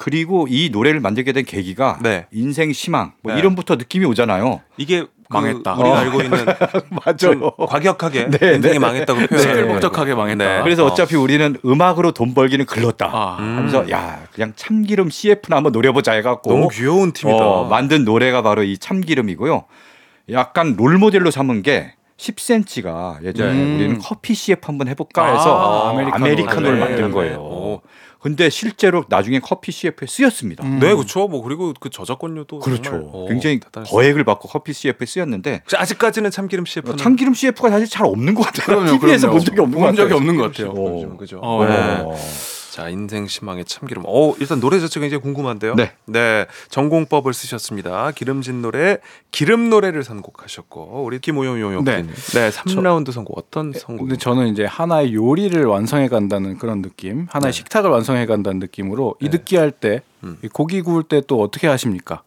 그리고 0.00 0.46
이 0.48 0.70
노래를 0.72 0.98
만들게 0.98 1.32
된 1.32 1.44
계기가 1.44 1.98
네. 2.00 2.24
인생 2.32 2.70
희망 2.70 3.12
뭐 3.22 3.34
네. 3.34 3.38
이름부터 3.38 3.76
느낌이 3.76 4.06
오잖아요. 4.06 4.62
이게 4.78 5.02
그 5.02 5.08
망했다. 5.28 5.74
우리가 5.74 5.90
어. 5.90 5.94
알고 5.94 6.22
있는 6.22 6.46
좀 7.18 7.50
과격하게 7.58 8.30
네, 8.30 8.54
인생이 8.54 8.72
네. 8.72 8.78
망했다고 8.78 9.26
표현을 9.26 9.38
시끌벅적하게 9.38 10.14
망했다. 10.14 10.42
네. 10.42 10.62
그래서 10.62 10.84
어. 10.84 10.86
어차피 10.86 11.16
우리는 11.16 11.54
음악으로 11.66 12.12
돈 12.12 12.32
벌기는 12.32 12.64
글렀다. 12.64 13.10
아. 13.12 13.36
하면서 13.36 13.90
야 13.90 14.22
그냥 14.32 14.54
참기름 14.56 15.10
CF나 15.10 15.56
한번 15.56 15.72
노려보자 15.72 16.12
해갖고 16.12 16.50
너무 16.50 16.68
귀여운 16.68 17.12
팀이다. 17.12 17.46
어, 17.46 17.68
만든 17.68 18.06
노래가 18.06 18.40
바로 18.40 18.62
이 18.62 18.78
참기름이고요. 18.78 19.64
약간 20.30 20.76
롤 20.78 20.96
모델로 20.96 21.30
삼은 21.30 21.60
게 21.60 21.92
10cm가 22.16 23.22
예전에 23.22 23.52
음. 23.52 23.76
우리는 23.76 23.98
커피 23.98 24.32
CF 24.32 24.62
한번 24.64 24.88
해볼까 24.88 25.26
해서 25.26 25.84
아, 25.84 25.90
아메리카노. 25.90 26.24
아메리카노를 26.24 26.78
네, 26.78 26.84
만든 26.86 27.06
네. 27.08 27.10
거예요. 27.12 27.36
오. 27.36 27.82
근데 28.20 28.50
실제로 28.50 29.04
나중에 29.08 29.40
커피 29.40 29.72
CF에 29.72 30.06
쓰였습니다. 30.06 30.64
음. 30.64 30.78
네, 30.78 30.94
그렇죠. 30.94 31.26
뭐 31.26 31.42
그리고 31.42 31.72
그 31.80 31.88
저작권료도 31.88 32.58
그렇죠. 32.58 32.82
정말, 32.82 33.08
어, 33.12 33.26
굉장히 33.28 33.60
대단했어요. 33.60 33.94
거액을 33.94 34.24
받고 34.24 34.48
커피 34.48 34.72
CF에 34.74 35.06
쓰였는데 35.06 35.62
아직까지는 35.74 36.30
참기름 36.30 36.66
CF는 36.66 36.96
참기름 36.98 37.32
CF가 37.34 37.70
사실 37.70 37.88
잘 37.88 38.04
없는 38.06 38.34
것 38.34 38.42
같아요. 38.46 38.66
그럼요, 38.66 38.98
TV에서 39.00 39.30
그럼요. 39.30 39.38
본 39.38 39.44
적이 39.44 39.60
없는 39.62 39.76
것본 39.80 39.94
적이 39.96 40.02
같아요. 40.08 40.16
없는 40.18 40.36
것 40.36 40.42
같아요. 40.52 40.70
어. 40.70 41.16
그죠. 41.16 41.38
어. 41.42 41.64
네. 41.64 42.59
어. 42.70 42.72
자 42.72 42.88
인생 42.88 43.26
희망의 43.26 43.64
참기름. 43.64 44.02
어 44.06 44.34
일단 44.40 44.60
노래 44.60 44.78
자체가 44.80 45.02
굉장히 45.02 45.22
궁금한데요. 45.22 45.76
네. 46.06 46.46
전공법을 46.70 47.32
쓰셨습니다. 47.32 48.10
기름진 48.12 48.62
노래 48.62 48.98
기름 49.30 49.70
노래를 49.70 50.04
선곡하셨고 50.04 51.04
우리 51.04 51.20
김오용용 51.20 51.84
네. 51.84 52.02
네. 52.02 52.12
네 52.12 52.50
3라운드 52.50 53.12
선곡 53.12 53.38
어떤 53.38 53.72
선곡? 53.72 54.08
근데 54.08 54.16
저는 54.16 54.48
이제 54.48 54.64
하나의 54.64 55.14
요리를 55.14 55.64
완성해 55.64 56.08
간다는 56.08 56.58
그런 56.58 56.82
느낌, 56.82 57.26
하나의 57.30 57.52
네. 57.52 57.56
식탁을 57.56 57.90
완성해 57.90 58.26
간다는 58.26 58.58
느낌으로 58.58 59.14
이 59.20 59.24
네. 59.24 59.30
느끼할 59.30 59.70
때 59.70 60.02
음. 60.22 60.36
이 60.42 60.48
고기 60.48 60.82
구울 60.82 61.02
때 61.04 61.20
또 61.30 61.40
어떻게 61.40 61.66
하십니까? 61.68 62.22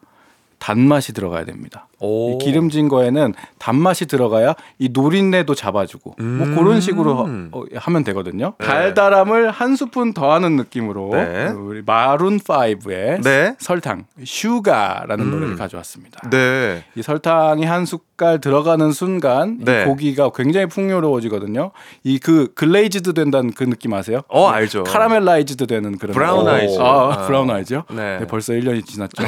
단맛이 0.63 1.11
들어가야 1.11 1.43
됩니다. 1.43 1.87
오. 1.99 2.31
이 2.31 2.37
기름진 2.37 2.87
거에는 2.87 3.33
단맛이 3.59 4.05
들어가야 4.05 4.55
이 4.79 4.89
노린내도 4.93 5.55
잡아주고 5.55 6.15
음. 6.21 6.37
뭐 6.37 6.63
그런 6.63 6.79
식으로 6.79 7.11
어, 7.11 7.27
어, 7.51 7.63
하면 7.75 8.03
되거든요. 8.05 8.53
네. 8.59 8.65
달달함을 8.65 9.51
한 9.51 9.75
스푼 9.75 10.13
더하는 10.13 10.55
느낌으로 10.55 11.09
네. 11.11 11.47
우리 11.49 11.81
Maroon 11.85 12.39
5의 12.39 13.21
네. 13.23 13.55
설탕 13.59 14.05
Sugar라는 14.23 15.25
음. 15.25 15.31
노래를 15.31 15.55
가져왔습니다. 15.57 16.29
네. 16.29 16.85
이 16.95 17.01
설탕이 17.01 17.65
한 17.65 17.85
숟갈 17.85 18.39
들어가는 18.39 18.91
순간 18.93 19.57
이 19.61 19.65
네. 19.65 19.83
고기가 19.83 20.29
굉장히 20.33 20.67
풍요로워지거든요. 20.67 21.71
이 22.05 22.19
그 22.23 22.53
glazed 22.55 23.13
된다는 23.13 23.51
그 23.51 23.65
느낌 23.65 23.93
아세요? 23.93 24.21
어 24.29 24.47
알죠. 24.47 24.83
caramelized 24.83 25.67
되는 25.67 25.97
그런 25.97 26.13
brown 26.13 26.45
거. 26.45 26.51
아이즈. 26.51 26.79
아, 26.79 26.85
아. 26.85 27.27
브라운 27.27 27.49
아이즈요? 27.51 27.83
네. 27.91 28.19
네, 28.19 28.27
벌써 28.27 28.53
1년이 28.53 28.85
지났죠. 28.85 29.23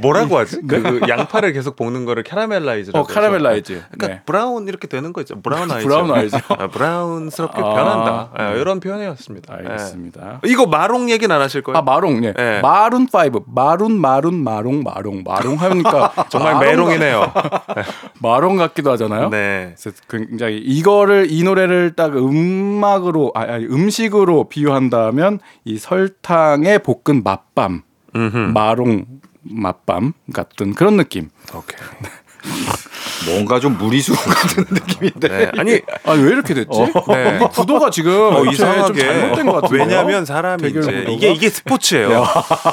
뭐라고 0.00 0.38
하지? 0.38 0.60
그 0.66 1.00
양파를 1.08 1.52
계속 1.52 1.76
볶는 1.76 2.04
거를 2.04 2.22
caramelize라고. 2.22 2.98
어, 3.04 3.06
caramelize. 3.06 3.72
하죠. 3.72 3.84
그러니까 3.90 4.06
네. 4.08 4.22
brown 4.26 4.68
이렇게 4.68 4.86
되는 4.88 5.12
거 5.12 5.20
있죠. 5.22 5.40
브라운 5.40 5.70
아이즈. 5.70 5.86
브라운 5.86 6.10
아이즈. 6.12 6.36
아, 6.48 6.66
brown스럽게 6.68 7.60
아. 7.60 7.74
변한다. 7.74 8.30
예, 8.54 8.60
이런 8.60 8.80
표현이었습니다. 8.80 9.54
알겠습니다. 9.54 10.40
예. 10.44 10.50
이거 10.50 10.66
마롱 10.66 11.10
얘기는 11.10 11.34
안 11.34 11.40
하실 11.40 11.62
거예요? 11.62 11.78
아 11.78 11.82
마롱, 11.82 12.24
예. 12.24 12.32
네. 12.32 12.60
Maroon 12.60 13.06
5, 13.12 13.44
마룬, 13.46 14.00
마룬, 14.00 14.42
마롱, 14.42 14.82
마롱, 14.82 15.22
마롱 15.24 15.56
하니까 15.56 16.12
정말 16.30 16.58
메롱이네요. 16.58 17.32
같- 17.34 17.62
마롱 18.20 18.56
같기도 18.56 18.90
하잖아요. 18.92 19.30
네. 19.30 19.74
그래서 19.80 19.90
굉장히 20.08 20.58
이거를 20.58 21.26
이 21.30 21.42
노래를 21.42 21.94
딱 21.96 22.16
음악으로 22.16 23.32
아, 23.34 23.40
아니 23.42 23.64
음식으로 23.66 24.48
비유한다면 24.48 25.40
이 25.64 25.78
설탕에 25.78 26.78
볶은 26.78 27.22
맛밤, 27.22 27.82
음흠. 28.14 28.36
마롱 28.52 29.04
맛밤 29.42 30.12
같은 30.32 30.74
그런 30.74 30.96
느낌. 30.96 31.30
오케이. 31.54 31.80
뭔가 33.26 33.60
좀 33.60 33.78
무리수 33.78 34.14
같은 34.14 34.64
느낌인데. 34.68 35.28
네. 35.28 35.50
아니 35.56 35.80
아왜 36.04 36.20
이렇게 36.22 36.54
됐지? 36.54 36.78
네. 37.08 37.38
이 37.40 37.48
구도가 37.52 37.90
지금 37.90 38.12
어, 38.12 38.44
좀 38.44 38.52
이상하게 38.52 39.00
잘못된 39.00 39.46
것 39.46 39.52
같은데요. 39.60 39.80
왜냐하면 39.80 40.24
사람이 40.24 40.68
이제? 40.68 41.06
이게 41.08 41.32
이게 41.32 41.48
스포츠예요. 41.48 42.24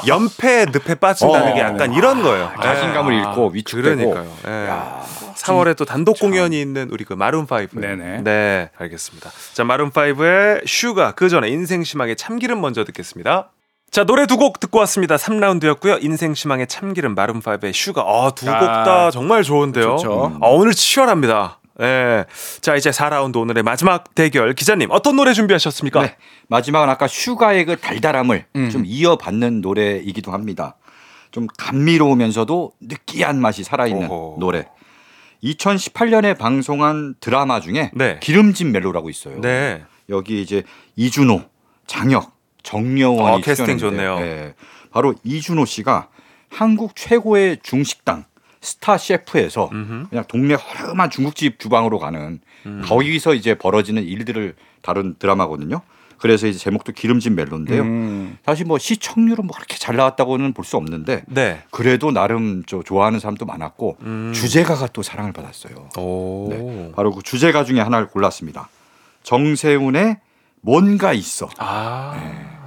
연패 0.06 0.66
늪에 0.72 0.96
빠진다는 0.96 1.52
어, 1.52 1.54
게 1.54 1.60
약간 1.60 1.92
이런 1.92 2.22
거예요. 2.22 2.50
자신감을 2.62 3.12
네. 3.12 3.18
잃고 3.20 3.50
위축되고. 3.50 4.10
그러니까요. 4.10 4.36
예. 4.46 5.20
3월에 5.40 5.76
또 5.76 5.84
단독 5.84 6.18
공연이 6.18 6.60
있는 6.60 6.90
우리 6.90 7.04
그 7.04 7.14
마룬 7.14 7.46
5. 7.50 7.80
네네. 7.80 8.22
네, 8.24 8.70
알겠습니다. 8.76 9.30
자, 9.54 9.64
마룬 9.64 9.90
5의 9.90 10.66
슈가 10.66 11.12
그 11.12 11.28
전에 11.30 11.48
인생 11.48 11.82
희망의 11.82 12.16
참기름 12.16 12.60
먼저 12.60 12.84
듣겠습니다. 12.84 13.50
자, 13.90 14.04
노래 14.04 14.26
두 14.26 14.36
곡 14.36 14.60
듣고 14.60 14.78
왔습니다. 14.80 15.16
3라운드였고요. 15.16 16.02
인생 16.04 16.32
희망의 16.32 16.68
참기름 16.68 17.14
마룬 17.14 17.40
5의 17.40 17.72
슈가. 17.72 18.02
아, 18.02 18.30
두 18.34 18.46
곡다 18.46 19.06
아, 19.06 19.10
정말 19.10 19.42
좋은데요. 19.42 19.96
좋죠. 19.96 20.38
아, 20.40 20.46
오늘 20.46 20.72
치열합니다. 20.72 21.58
예. 21.80 22.24
자, 22.60 22.76
이제 22.76 22.90
4라운드 22.90 23.36
오늘의 23.36 23.62
마지막 23.64 24.14
대결. 24.14 24.54
기자님, 24.54 24.90
어떤 24.92 25.16
노래 25.16 25.32
준비하셨습니까? 25.32 26.02
네. 26.02 26.16
마지막은 26.48 26.88
아까 26.88 27.06
슈가의 27.08 27.64
그 27.64 27.76
달달함을 27.78 28.46
음. 28.54 28.70
좀 28.70 28.84
이어받는 28.86 29.60
노래이기도 29.60 30.30
합니다. 30.32 30.76
좀 31.32 31.46
감미로우면서도 31.58 32.72
느끼한 32.80 33.40
맛이 33.40 33.64
살아있는 33.64 34.08
오호. 34.08 34.36
노래. 34.38 34.66
2018년에 35.42 36.36
방송한 36.38 37.14
드라마 37.18 37.60
중에 37.60 37.90
네. 37.94 38.18
기름진 38.20 38.72
멜로라고 38.72 39.08
있어요. 39.10 39.40
네. 39.40 39.82
여기 40.10 40.42
이제 40.42 40.62
이준호, 40.96 41.42
장혁, 41.86 42.30
정여원이 42.62 43.36
어, 43.36 43.40
캐스팅 43.40 43.78
좋네요. 43.78 44.16
예. 44.20 44.54
바로 44.90 45.14
이준호 45.24 45.64
씨가 45.64 46.08
한국 46.48 46.96
최고의 46.96 47.58
중식당 47.62 48.24
스타 48.60 48.98
셰프에서 48.98 49.70
음흠. 49.72 50.08
그냥 50.10 50.24
동네 50.28 50.54
허름한 50.54 51.10
중국집 51.10 51.58
주방으로 51.58 51.98
가는 51.98 52.40
음. 52.66 52.82
거기서 52.84 53.34
이제 53.34 53.54
벌어지는 53.54 54.02
일들을 54.02 54.54
다룬 54.82 55.14
드라마거든요. 55.18 55.80
그래서 56.18 56.46
이제 56.46 56.58
제목도 56.58 56.92
기름진 56.92 57.34
멜로인데요. 57.34 57.80
음. 57.82 58.36
사실 58.44 58.66
뭐 58.66 58.76
시청률은 58.78 59.46
뭐 59.46 59.56
그렇게 59.56 59.78
잘 59.78 59.96
나왔다고는 59.96 60.52
볼 60.52 60.66
수 60.66 60.76
없는데 60.76 61.22
네. 61.28 61.62
그래도 61.70 62.10
나름 62.10 62.62
저 62.66 62.82
좋아하는 62.82 63.18
사람도 63.20 63.46
많았고 63.46 63.96
음. 64.02 64.32
주제가가 64.34 64.88
또 64.88 65.02
사랑을 65.02 65.32
받았어요. 65.32 65.88
오. 65.96 66.48
네. 66.50 66.92
바로 66.94 67.12
그 67.12 67.22
주제가 67.22 67.64
중에 67.64 67.80
하나를 67.80 68.08
골랐습니다. 68.08 68.68
정세훈의 69.22 70.18
뭔가 70.60 71.12
있어. 71.12 71.48
아. 71.58 72.14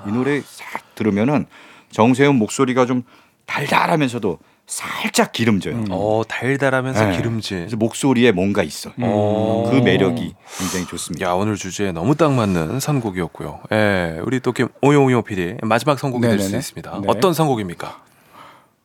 이 0.07 0.11
노래 0.11 0.41
싹 0.45 0.95
들으면은 0.95 1.45
정세훈 1.91 2.35
목소리가 2.35 2.85
좀 2.85 3.03
달달하면서도 3.45 4.39
살짝 4.65 5.33
기름져요. 5.33 5.83
어, 5.91 6.23
달달하면서 6.27 7.05
네. 7.05 7.17
기름진. 7.17 7.59
그래서 7.59 7.75
목소리에 7.77 8.31
뭔가 8.31 8.63
있어. 8.63 8.91
어. 8.97 9.69
그 9.69 9.75
매력이 9.77 10.33
굉장히 10.57 10.85
좋습니다. 10.87 11.27
야 11.27 11.33
오늘 11.33 11.55
주제에 11.55 11.91
너무 11.91 12.15
딱 12.15 12.31
맞는 12.31 12.79
선곡이었고요. 12.79 13.59
예, 13.73 14.19
우리 14.23 14.39
또김 14.39 14.69
오용오용 14.81 15.23
PD 15.23 15.57
마지막 15.63 15.99
선곡이 15.99 16.27
될 16.27 16.39
수. 16.39 16.55
있습니다. 16.55 16.91
네. 17.01 17.07
어떤 17.07 17.33
선곡입니까? 17.33 18.01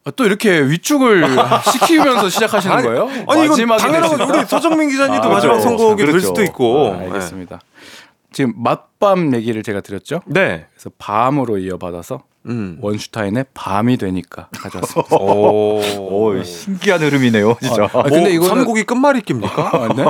아, 0.04 0.10
또 0.16 0.24
이렇게 0.24 0.60
위축을 0.60 1.24
시키면서 1.72 2.28
시작하시는 2.28 2.74
아니, 2.76 2.86
거예요? 2.86 3.08
아니 3.28 3.44
이건 3.44 3.66
마지막에 3.68 4.00
당연하고. 4.00 4.32
우리 4.38 4.46
서정민 4.46 4.88
기자님도 4.90 5.28
아, 5.28 5.32
마지막 5.32 5.54
그렇죠. 5.54 5.68
선곡이 5.68 5.96
될 6.02 6.06
그렇죠. 6.10 6.26
수도 6.28 6.42
있고. 6.42 6.94
아, 6.94 6.98
알겠습니다. 7.02 7.60
지금 8.38 8.52
맛밤 8.56 9.34
얘기를 9.34 9.64
제가 9.64 9.80
드렸죠. 9.80 10.20
예. 10.28 10.32
네. 10.32 10.66
그래서 10.72 10.90
밤으로 10.96 11.58
이어받아서 11.58 12.22
음. 12.46 12.78
원슈타인의 12.80 13.46
밤이 13.52 13.96
되니까 13.96 14.46
가져왔습니다. 14.52 15.16
오. 15.18 15.80
오, 15.98 16.42
신기한 16.44 17.00
흐름이네요, 17.02 17.56
진짜. 17.60 17.88
아, 17.92 18.02
근데 18.04 18.20
뭐, 18.20 18.46
이거는- 18.46 18.46
선곡이 18.48 18.84
끝말잇기입니까? 18.84 19.70
아, 19.76 19.88
네? 19.92 20.04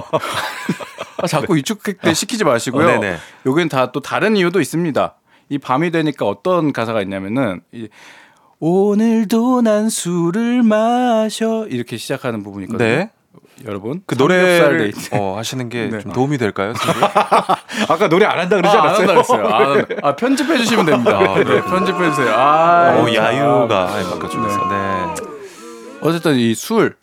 아, 1.23 1.27
자꾸 1.27 1.57
위축 1.57 1.81
시키지 2.15 2.45
마시고요. 2.45 2.87
어, 2.87 2.91
네네. 3.01 3.17
여기는 3.47 3.71
다 3.71 3.93
또 3.93 4.01
다른 4.01 4.37
이유도 4.37 4.61
있습니다. 4.61 5.15
이 5.49 5.57
밤이 5.57 5.91
되니까 5.91 6.27
어떤 6.27 6.75
가사가 6.75 7.01
있냐면은 7.01 7.63
이 7.73 7.89
오늘도 8.61 9.63
난 9.63 9.89
술을 9.89 10.63
마셔 10.65 11.67
이렇게 11.69 11.97
시작하는 11.97 12.43
부분이 12.43 12.67
있거든요. 12.67 12.87
네. 12.87 13.11
여러분 13.67 14.03
그 14.07 14.15
노래를 14.15 14.79
데이트. 14.79 15.15
어, 15.15 15.37
하시는 15.37 15.69
게좀 15.69 16.01
네. 16.01 16.13
도움이 16.13 16.39
될까요? 16.39 16.73
아까 17.89 18.09
노래 18.09 18.25
안 18.27 18.39
한다 18.39 18.57
그러지 18.57 18.77
아, 18.77 18.81
안 18.81 18.87
않았어요? 18.89 19.01
한다 19.09 19.13
그랬어요. 19.15 19.47
안 19.49 19.63
한다. 19.79 19.95
아, 20.09 20.17
편집해 20.17 20.59
주시면 20.59 20.87
됩니다. 20.87 21.19
아, 21.19 21.35
네, 21.37 21.45
그렇군요. 21.45 21.75
편집해 21.75 22.11
주세요. 22.11 22.33
아, 22.35 22.97
어, 22.99 23.05
참. 23.07 23.15
야유가 23.15 23.87
바꿔주면서. 23.87 24.69
네. 24.69 25.15
어쨌든 26.01 26.37
이 26.37 26.55
술 26.55 26.97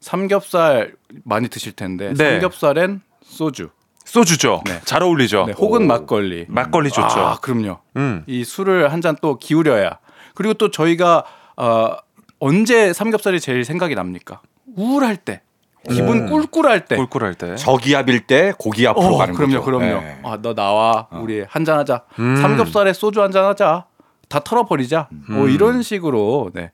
삼겹살 0.00 0.94
많이 1.24 1.48
드실 1.48 1.72
텐데 1.72 2.12
네. 2.16 2.32
삼겹살엔 2.40 3.00
소주 3.24 3.68
소주죠. 4.04 4.62
네. 4.66 4.80
잘 4.84 5.02
어울리죠. 5.02 5.44
네, 5.46 5.52
혹은 5.52 5.86
막걸리. 5.86 6.46
막걸리 6.48 6.90
좋죠. 6.90 7.06
아, 7.20 7.38
그럼요. 7.40 7.78
음. 7.96 8.24
이 8.26 8.44
술을 8.44 8.92
한 8.92 9.00
잔 9.00 9.16
또 9.22 9.38
기울여야. 9.38 9.98
그리고 10.34 10.54
또 10.54 10.70
저희가 10.70 11.24
어, 11.56 11.96
언제 12.40 12.92
삼겹살이 12.92 13.38
제일 13.40 13.64
생각이 13.64 13.94
납니까? 13.94 14.40
우울할 14.76 15.16
때. 15.16 15.42
기분 15.90 16.26
꿀꿀할 16.28 16.84
때. 16.86 16.96
꿀꿀할 16.96 17.34
때. 17.34 17.56
저기압일 17.56 18.26
때 18.26 18.52
고기압으로 18.58 19.04
어, 19.14 19.18
가는 19.18 19.34
그럼요, 19.34 19.60
거죠. 19.60 19.64
그럼요. 19.64 20.00
네. 20.00 20.18
아, 20.22 20.38
너 20.40 20.54
나와. 20.54 21.08
우리 21.12 21.44
한잔 21.48 21.78
하자. 21.78 22.02
음. 22.18 22.36
삼겹살에 22.36 22.92
소주 22.92 23.20
한잔 23.22 23.44
하자. 23.44 23.86
다 24.28 24.40
털어버리자. 24.40 25.08
뭐 25.28 25.44
음. 25.44 25.50
이런 25.50 25.82
식으로 25.82 26.50
네. 26.54 26.70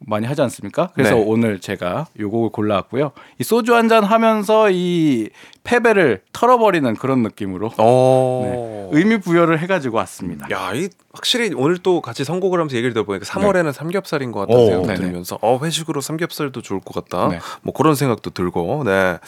많이 0.00 0.26
하지 0.26 0.42
않습니까? 0.42 0.90
그래서 0.94 1.16
네. 1.16 1.24
오늘 1.26 1.60
제가 1.60 2.06
요 2.20 2.30
곡을 2.30 2.50
골라왔고요. 2.50 3.10
이 3.38 3.44
소주 3.44 3.74
한 3.74 3.88
잔 3.88 4.04
하면서 4.04 4.70
이 4.70 5.28
패배를 5.64 6.22
털어버리는 6.32 6.94
그런 6.96 7.22
느낌으로 7.22 7.70
어. 7.78 8.88
네. 8.92 8.98
의미 8.98 9.18
부여를 9.18 9.58
해가지고 9.60 9.96
왔습니다. 9.96 10.46
야, 10.50 10.72
이 10.74 10.88
확실히 11.18 11.52
오늘 11.56 11.78
또 11.78 12.00
같이 12.00 12.22
선곡을 12.22 12.60
하면서 12.60 12.76
얘기를 12.76 12.94
들어보니까 12.94 13.26
3월에는 13.26 13.72
삼겹살인 13.72 14.30
것 14.30 14.46
같다는 14.46 14.82
네네. 14.82 14.94
들면서 14.94 15.36
어, 15.42 15.58
회식으로 15.60 16.00
삼겹살도 16.00 16.62
좋을 16.62 16.80
것 16.80 16.94
같다. 16.94 17.28
네. 17.28 17.40
뭐 17.62 17.74
그런 17.74 17.96
생각도 17.96 18.30
들고. 18.30 18.84
네. 18.84 19.18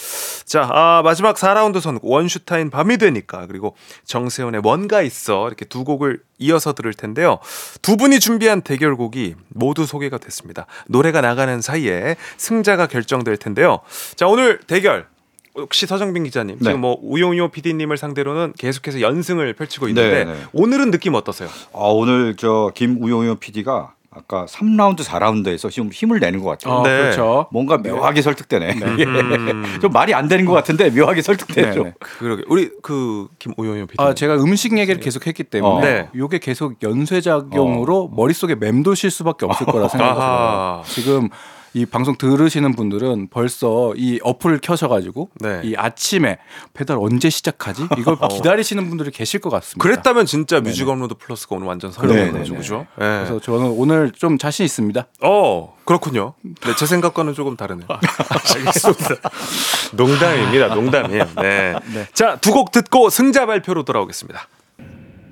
자, 0.45 0.69
아, 0.73 1.03
마지막 1.03 1.35
4라운드 1.35 1.81
선곡 1.81 2.09
원슈타인 2.09 2.71
밤이 2.71 2.97
되니까 2.99 3.47
그리고 3.49 3.75
정세훈의 4.05 4.61
뭔가 4.61 5.03
있어 5.03 5.49
이렇게 5.49 5.65
두 5.65 5.83
곡을 5.83 6.21
이어서 6.39 6.75
들을 6.75 6.95
텐데요. 6.95 7.41
두 7.83 7.97
분이 7.97 8.21
준비한 8.21 8.63
대결곡이 8.63 9.35
모두 9.49 9.85
소개가 9.85 10.19
됐습니다. 10.19 10.67
노래가 10.87 11.21
나가는 11.21 11.61
사이에 11.61 12.15
승자가 12.37 12.87
결정될 12.87 13.37
텐데요. 13.37 13.81
자, 14.15 14.29
오늘 14.29 14.61
대결 14.61 15.09
혹시 15.55 15.87
서정빈 15.87 16.25
기자님 16.25 16.59
네. 16.59 16.65
지금 16.65 16.81
뭐 16.81 16.99
우용요 17.03 17.49
PD님을 17.49 17.97
상대로는 17.97 18.53
계속해서 18.59 19.01
연승을 19.01 19.53
펼치고 19.55 19.89
있는데 19.89 20.25
네, 20.25 20.33
네. 20.33 20.41
오늘은 20.53 20.91
느낌 20.91 21.15
어떠세요? 21.15 21.49
아, 21.73 21.79
오늘 21.79 22.37
저 22.37 22.71
김우용현 22.75 23.39
PD가 23.39 23.95
아까 24.13 24.45
3라운드, 24.47 25.05
4라운드에서 25.05 25.71
지금 25.71 25.91
힘을 25.91 26.19
내는 26.19 26.43
것 26.43 26.51
같아요. 26.51 26.75
어, 26.75 26.83
네. 26.83 26.99
그렇죠. 26.99 27.47
뭔가 27.53 27.79
묘하게 27.79 28.23
설득되네. 28.23 28.73
음. 28.83 29.79
좀 29.81 29.93
말이 29.93 30.15
안 30.15 30.27
되는 30.27 30.45
것 30.45 30.53
같은데 30.53 30.91
묘하게 30.91 31.23
설득되죠. 31.23 31.85
네, 31.85 31.91
네. 31.91 31.95
그러게 32.01 32.43
우리 32.49 32.71
그 32.83 33.29
김우용요 33.39 33.87
PD. 33.87 34.03
아, 34.03 34.13
제가 34.13 34.35
음식 34.35 34.77
얘기를 34.77 35.01
계속 35.01 35.29
했기 35.29 35.45
때문에 35.45 35.77
어. 35.77 35.81
네. 35.81 36.09
요게 36.17 36.39
계속 36.39 36.83
연쇄작용으로 36.83 38.11
머릿속에 38.15 38.57
맴도실 38.57 39.13
수밖에 39.13 39.47
없을 39.47 39.65
거라 39.67 39.87
생각해요. 39.87 40.19
아하. 40.21 40.83
지금 40.87 41.29
이 41.73 41.87
방송 41.87 42.17
들으시는 42.17 42.75
분들은 42.75 43.29
벌써 43.31 43.93
이 43.97 44.19
어플을 44.23 44.59
켜셔가지고 44.61 45.31
네. 45.37 45.61
이 45.65 45.75
아침에 45.77 46.39
배달 46.75 46.97
언제 47.01 47.31
시작하지? 47.31 47.87
이걸 47.99 48.17
기다리시는 48.29 48.89
분들이 48.89 49.11
계실 49.11 49.41
것 49.41 49.51
같습니다. 49.51 49.83
그랬다면 49.83 50.27
진짜 50.27 50.61
뮤직 50.61 50.89
업로드 50.89 51.15
플러스가 51.15 51.57
오늘 51.57 51.69
완전. 51.69 51.91
거죠, 52.39 52.55
그죠? 52.57 52.87
네. 52.99 53.25
그래서 53.25 53.41
저는 53.41 53.67
오늘 53.77 54.11
좀 54.11 54.37
자신 54.39 54.65
있습니다. 54.65 55.07
어 55.23 55.77
그렇군요. 55.85 56.35
네, 56.43 56.75
제 56.77 56.87
생각과는 56.87 57.35
조금 57.35 57.57
다르네요. 57.57 57.87
알겠습니다. 58.57 59.31
농담입니다. 59.93 60.75
농담이에요. 60.75 61.25
네. 61.37 61.75
자, 62.13 62.37
두 62.37 62.51
곡 62.51 62.73
듣고 62.73 63.11
승자 63.11 63.47
발표로 63.47 63.85
돌아오겠습니다. 63.85 64.47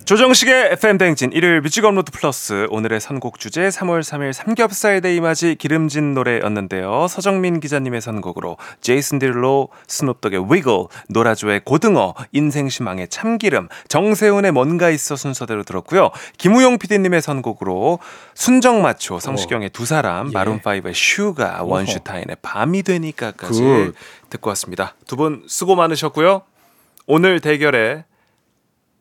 조정식의 0.09 0.72
FM 0.72 0.96
대행진 0.97 1.32
일요일 1.32 1.61
뮤직 1.61 1.84
업로드 1.84 2.11
플러스 2.11 2.66
오늘의 2.70 2.98
선곡 2.98 3.38
주제 3.38 3.68
3월 3.68 4.00
3일 4.00 4.32
삼겹살 4.32 5.02
데이 5.02 5.20
맞이 5.20 5.54
기름진 5.56 6.14
노래였는데요. 6.14 7.09
서정민 7.09 7.61
기자님의 7.61 8.00
선곡으로 8.00 8.56
제이슨 8.80 9.18
데룰로 9.18 9.68
스눕독의 9.86 10.46
위글, 10.48 10.86
노라조의 11.11 11.61
고등어, 11.66 12.14
인생시망의 12.32 13.09
참기름, 13.09 13.68
정세운의 13.89 14.53
뭔가 14.52 14.88
있어 14.88 15.14
순서대로 15.14 15.62
들었고요. 15.62 16.09
김우용 16.38 16.78
PD님의 16.78 17.20
선곡으로 17.20 17.98
순정마초, 18.32 19.20
성시경의 19.20 19.68
두 19.74 19.84
사람, 19.84 20.32
마룬5의 20.32 20.94
슈가, 20.94 21.64
원슈타인의 21.64 22.36
밤이 22.40 22.82
되니까까지 22.82 23.61
쭉 23.61 23.95
듣고 24.30 24.48
왔습니다. 24.48 24.94
두 25.06 25.16
분 25.16 25.42
수고 25.46 25.76
많으셨고요. 25.76 26.40
오늘 27.06 27.40
대결의 27.40 28.04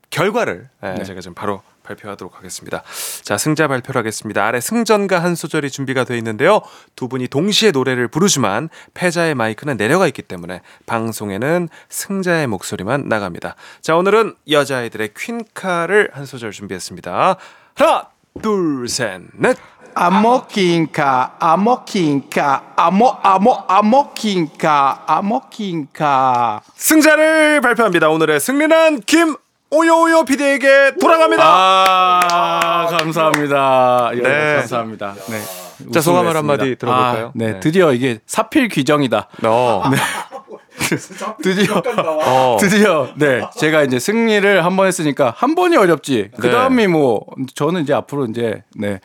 결과를 0.10 0.70
예, 0.84 1.04
제가 1.04 1.22
지금 1.22 1.34
바로 1.36 1.62
발표하도록 1.84 2.36
하겠습니다. 2.38 2.84
자, 3.24 3.38
승자 3.38 3.68
발표를 3.68 4.00
하겠습니다. 4.00 4.46
아래 4.46 4.60
승전가 4.60 5.24
한 5.24 5.36
소절이 5.36 5.72
준비가 5.72 6.04
되어 6.04 6.18
있는데요. 6.18 6.62
두 6.96 7.08
분이 7.08 7.28
동시에 7.30 7.72
노래를 7.72 8.08
부르지만 8.10 8.70
패자의 8.94 9.36
마이크는 9.36 9.78
내려가 9.78 10.06
있기 10.08 10.22
때문에 10.22 10.62
방송에는 10.86 11.70
승자의 11.90 12.48
목소리만 12.48 13.08
나갑니다. 13.08 13.56
자, 13.82 13.96
오늘은 13.96 14.36
여자아이들의 14.50 15.14
퀸카를 15.18 16.12
한 16.14 16.26
소절 16.26 16.52
준비했습니다. 16.52 17.38
하나, 17.76 18.08
둘, 18.42 18.88
셋, 18.90 19.22
넷. 19.34 19.58
아모킹카 20.00 21.38
아모킹카 21.40 22.74
아모 22.76 23.18
아모 23.24 23.64
아모킹카 23.68 25.06
아모킹카 25.08 26.62
승자를 26.76 27.62
발표합니다. 27.62 28.08
오늘의 28.10 28.40
승리는 28.40 29.00
김 29.08 29.36
오요오요 29.70 30.24
PD에게 30.24 30.94
돌아갑니다. 31.00 31.44
아 31.46 32.88
감사합니다. 32.90 34.12
예, 34.14 34.22
네. 34.22 34.56
감사합니다. 34.60 35.14
네. 35.30 35.92
자, 35.92 36.00
소감을. 36.02 36.36
한마디 36.36 36.76
들어볼까요? 36.78 37.28
아, 37.28 37.32
네, 37.36 37.54
네. 37.54 37.60
드디어 37.60 37.92
이게 37.94 38.20
사필 38.26 38.70
규정이다. 38.70 39.28
어. 39.46 39.84
드디어 41.44 41.82
어. 42.24 42.58
드디어 42.60 43.10
네 43.18 43.42
제가 43.58 43.84
이제 43.84 44.00
승리를 44.00 44.64
한 44.64 44.78
번 44.78 44.88
했으니까 44.88 45.34
한 45.36 45.54
번이 45.54 45.76
어렵지. 45.76 46.32
그 46.40 46.50
다음이 46.50 46.88
뭐 46.88 47.26
저는 47.56 47.82
이제 47.82 47.94
앞으로 47.94 48.26
이제 48.26 48.64
네 48.76 49.02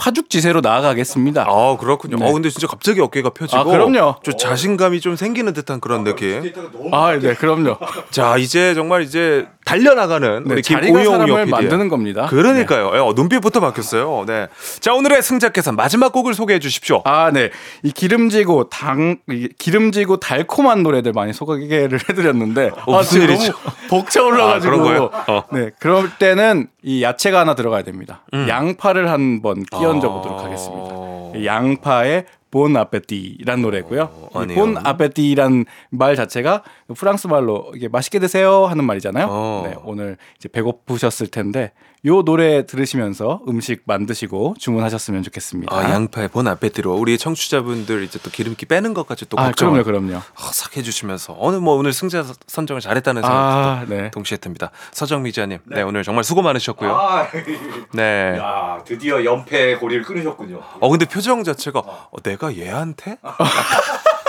파죽지세로 0.00 0.62
나아가겠습니다. 0.62 1.44
아 1.46 1.76
그렇군요. 1.78 2.16
어 2.24 2.32
근데 2.32 2.48
진짜 2.48 2.66
갑자기 2.66 3.00
어깨가 3.02 3.30
펴지고 3.30 3.60
아, 3.60 3.64
그럼요. 3.64 4.16
좀 4.22 4.34
자신감이 4.36 5.00
좀 5.00 5.14
생기는 5.14 5.52
듯한 5.52 5.78
그런 5.80 6.04
느낌. 6.04 6.50
아, 6.90 7.18
네, 7.20 7.34
그럼요. 7.34 7.76
자 8.10 8.38
이제 8.38 8.72
정말 8.74 9.02
이제 9.02 9.46
달려나가는 9.66 10.42
네, 10.44 10.54
우리 10.54 10.62
사람을 10.62 11.26
PD. 11.44 11.50
만드는 11.50 11.88
겁니다. 11.88 12.26
그러니까요. 12.26 12.88
어, 13.04 13.12
눈빛부터 13.12 13.60
바뀌었어요. 13.60 14.24
네. 14.26 14.48
자 14.80 14.94
오늘의 14.94 15.22
승자께서 15.22 15.72
마지막 15.72 16.12
곡을 16.12 16.32
소개해 16.32 16.58
주십시오. 16.60 17.02
아, 17.04 17.30
네. 17.30 17.50
이 17.82 17.92
기름지고 17.92 18.70
당, 18.70 19.18
이 19.30 19.48
기름지고 19.58 20.16
달콤한 20.16 20.82
노래들 20.82 21.12
많이 21.12 21.32
소개를 21.34 22.00
해드렸는데. 22.08 22.70
어, 22.86 22.96
무슨 22.98 23.20
지금 23.20 23.34
일이죠? 23.34 23.52
너무 23.52 23.74
벅차 24.02 24.24
올라가지고. 24.24 24.72
아, 24.72 24.76
그런 24.76 24.82
거예요? 24.82 25.10
어. 25.28 25.44
네. 25.52 25.70
그럴 25.78 26.10
때는 26.18 26.68
이 26.82 27.02
야채가 27.02 27.40
하나 27.40 27.54
들어가야 27.54 27.82
됩니다. 27.82 28.22
양파를 28.32 29.10
한번 29.10 29.62
끼 29.64 29.84
얹어 29.90 30.12
보도록 30.12 30.38
아. 30.38 30.44
하겠습니다. 30.44 31.38
이 31.38 31.46
양파의 31.46 32.24
본 32.50 32.76
아페티란 32.76 33.62
노래고요. 33.62 34.10
본 34.54 34.76
아페티란 34.76 35.64
말 35.90 36.16
자체가 36.16 36.62
프랑스 36.96 37.28
말로 37.28 37.70
이게 37.76 37.88
맛있게 37.88 38.18
드세요 38.18 38.66
하는 38.66 38.84
말이잖아요. 38.84 39.26
어. 39.30 39.62
네, 39.66 39.76
오늘 39.84 40.16
이제 40.36 40.48
배고프셨을 40.48 41.28
텐데 41.28 41.72
요 42.06 42.22
노래 42.22 42.64
들으시면서 42.64 43.42
음식 43.46 43.82
만드시고 43.84 44.54
주문하셨으면 44.58 45.22
좋겠습니다. 45.24 45.74
아 45.76 45.90
양파의 45.90 46.28
본 46.28 46.48
아페티로 46.48 46.94
우리 46.94 47.18
청취자분들 47.18 48.02
이제 48.04 48.18
또 48.22 48.30
기름기 48.30 48.64
빼는 48.66 48.94
것까지 48.94 49.28
또 49.28 49.38
아, 49.38 49.46
걱정을 49.46 49.84
그럼요, 49.84 50.06
그럼요. 50.06 50.22
싹 50.52 50.78
해주시면서 50.78 51.34
오늘 51.38 51.60
뭐 51.60 51.74
오늘 51.74 51.92
승자 51.92 52.24
선정을 52.46 52.80
잘했다는 52.80 53.20
생각도 53.20 53.46
아, 53.68 53.84
네. 53.86 54.10
동시에 54.12 54.38
듭니다. 54.38 54.70
서정미 54.92 55.30
기자님, 55.30 55.58
네. 55.66 55.82
오늘 55.82 56.02
정말 56.02 56.24
수고 56.24 56.40
많으셨고요. 56.40 56.90
아, 56.90 57.28
네. 57.92 58.36
야, 58.38 58.82
드디어 58.86 59.22
연패 59.22 59.76
고리를 59.76 60.02
끊으셨군요. 60.04 60.58
어 60.80 60.88
근데 60.88 61.04
표정 61.04 61.44
자체가 61.44 61.80
어, 61.80 62.10
내가 62.22 62.56
얘한테 62.56 63.18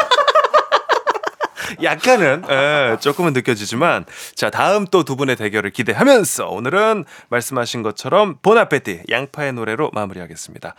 약간은 1.84 2.44
예, 2.50 2.98
조금은 3.00 3.34
느껴지지만 3.34 4.06
자 4.36 4.50
다음 4.50 4.86
또 4.86 5.04
두 5.04 5.16
분의 5.16 5.36
대결을 5.36 5.72
기대하면서 5.72 6.48
오늘은 6.48 7.06
말씀하신 7.30 7.82
것처럼 7.82 8.38
보나페티 8.42 9.04
양파의 9.10 9.54
노래로 9.54 9.90
마무리하겠습니다. 9.94 10.76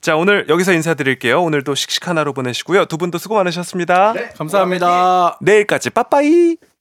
자 0.00 0.16
오늘 0.16 0.46
여기서 0.48 0.72
인사드릴게요. 0.72 1.42
오늘도 1.42 1.74
씩씩한 1.74 2.18
하루 2.18 2.32
보내시고요. 2.32 2.86
두 2.86 2.98
분도 2.98 3.18
수고 3.18 3.36
많으셨습니다. 3.36 4.12
감사합니다. 4.36 5.38
내일까지 5.40 5.90
빠빠이. 5.90 6.56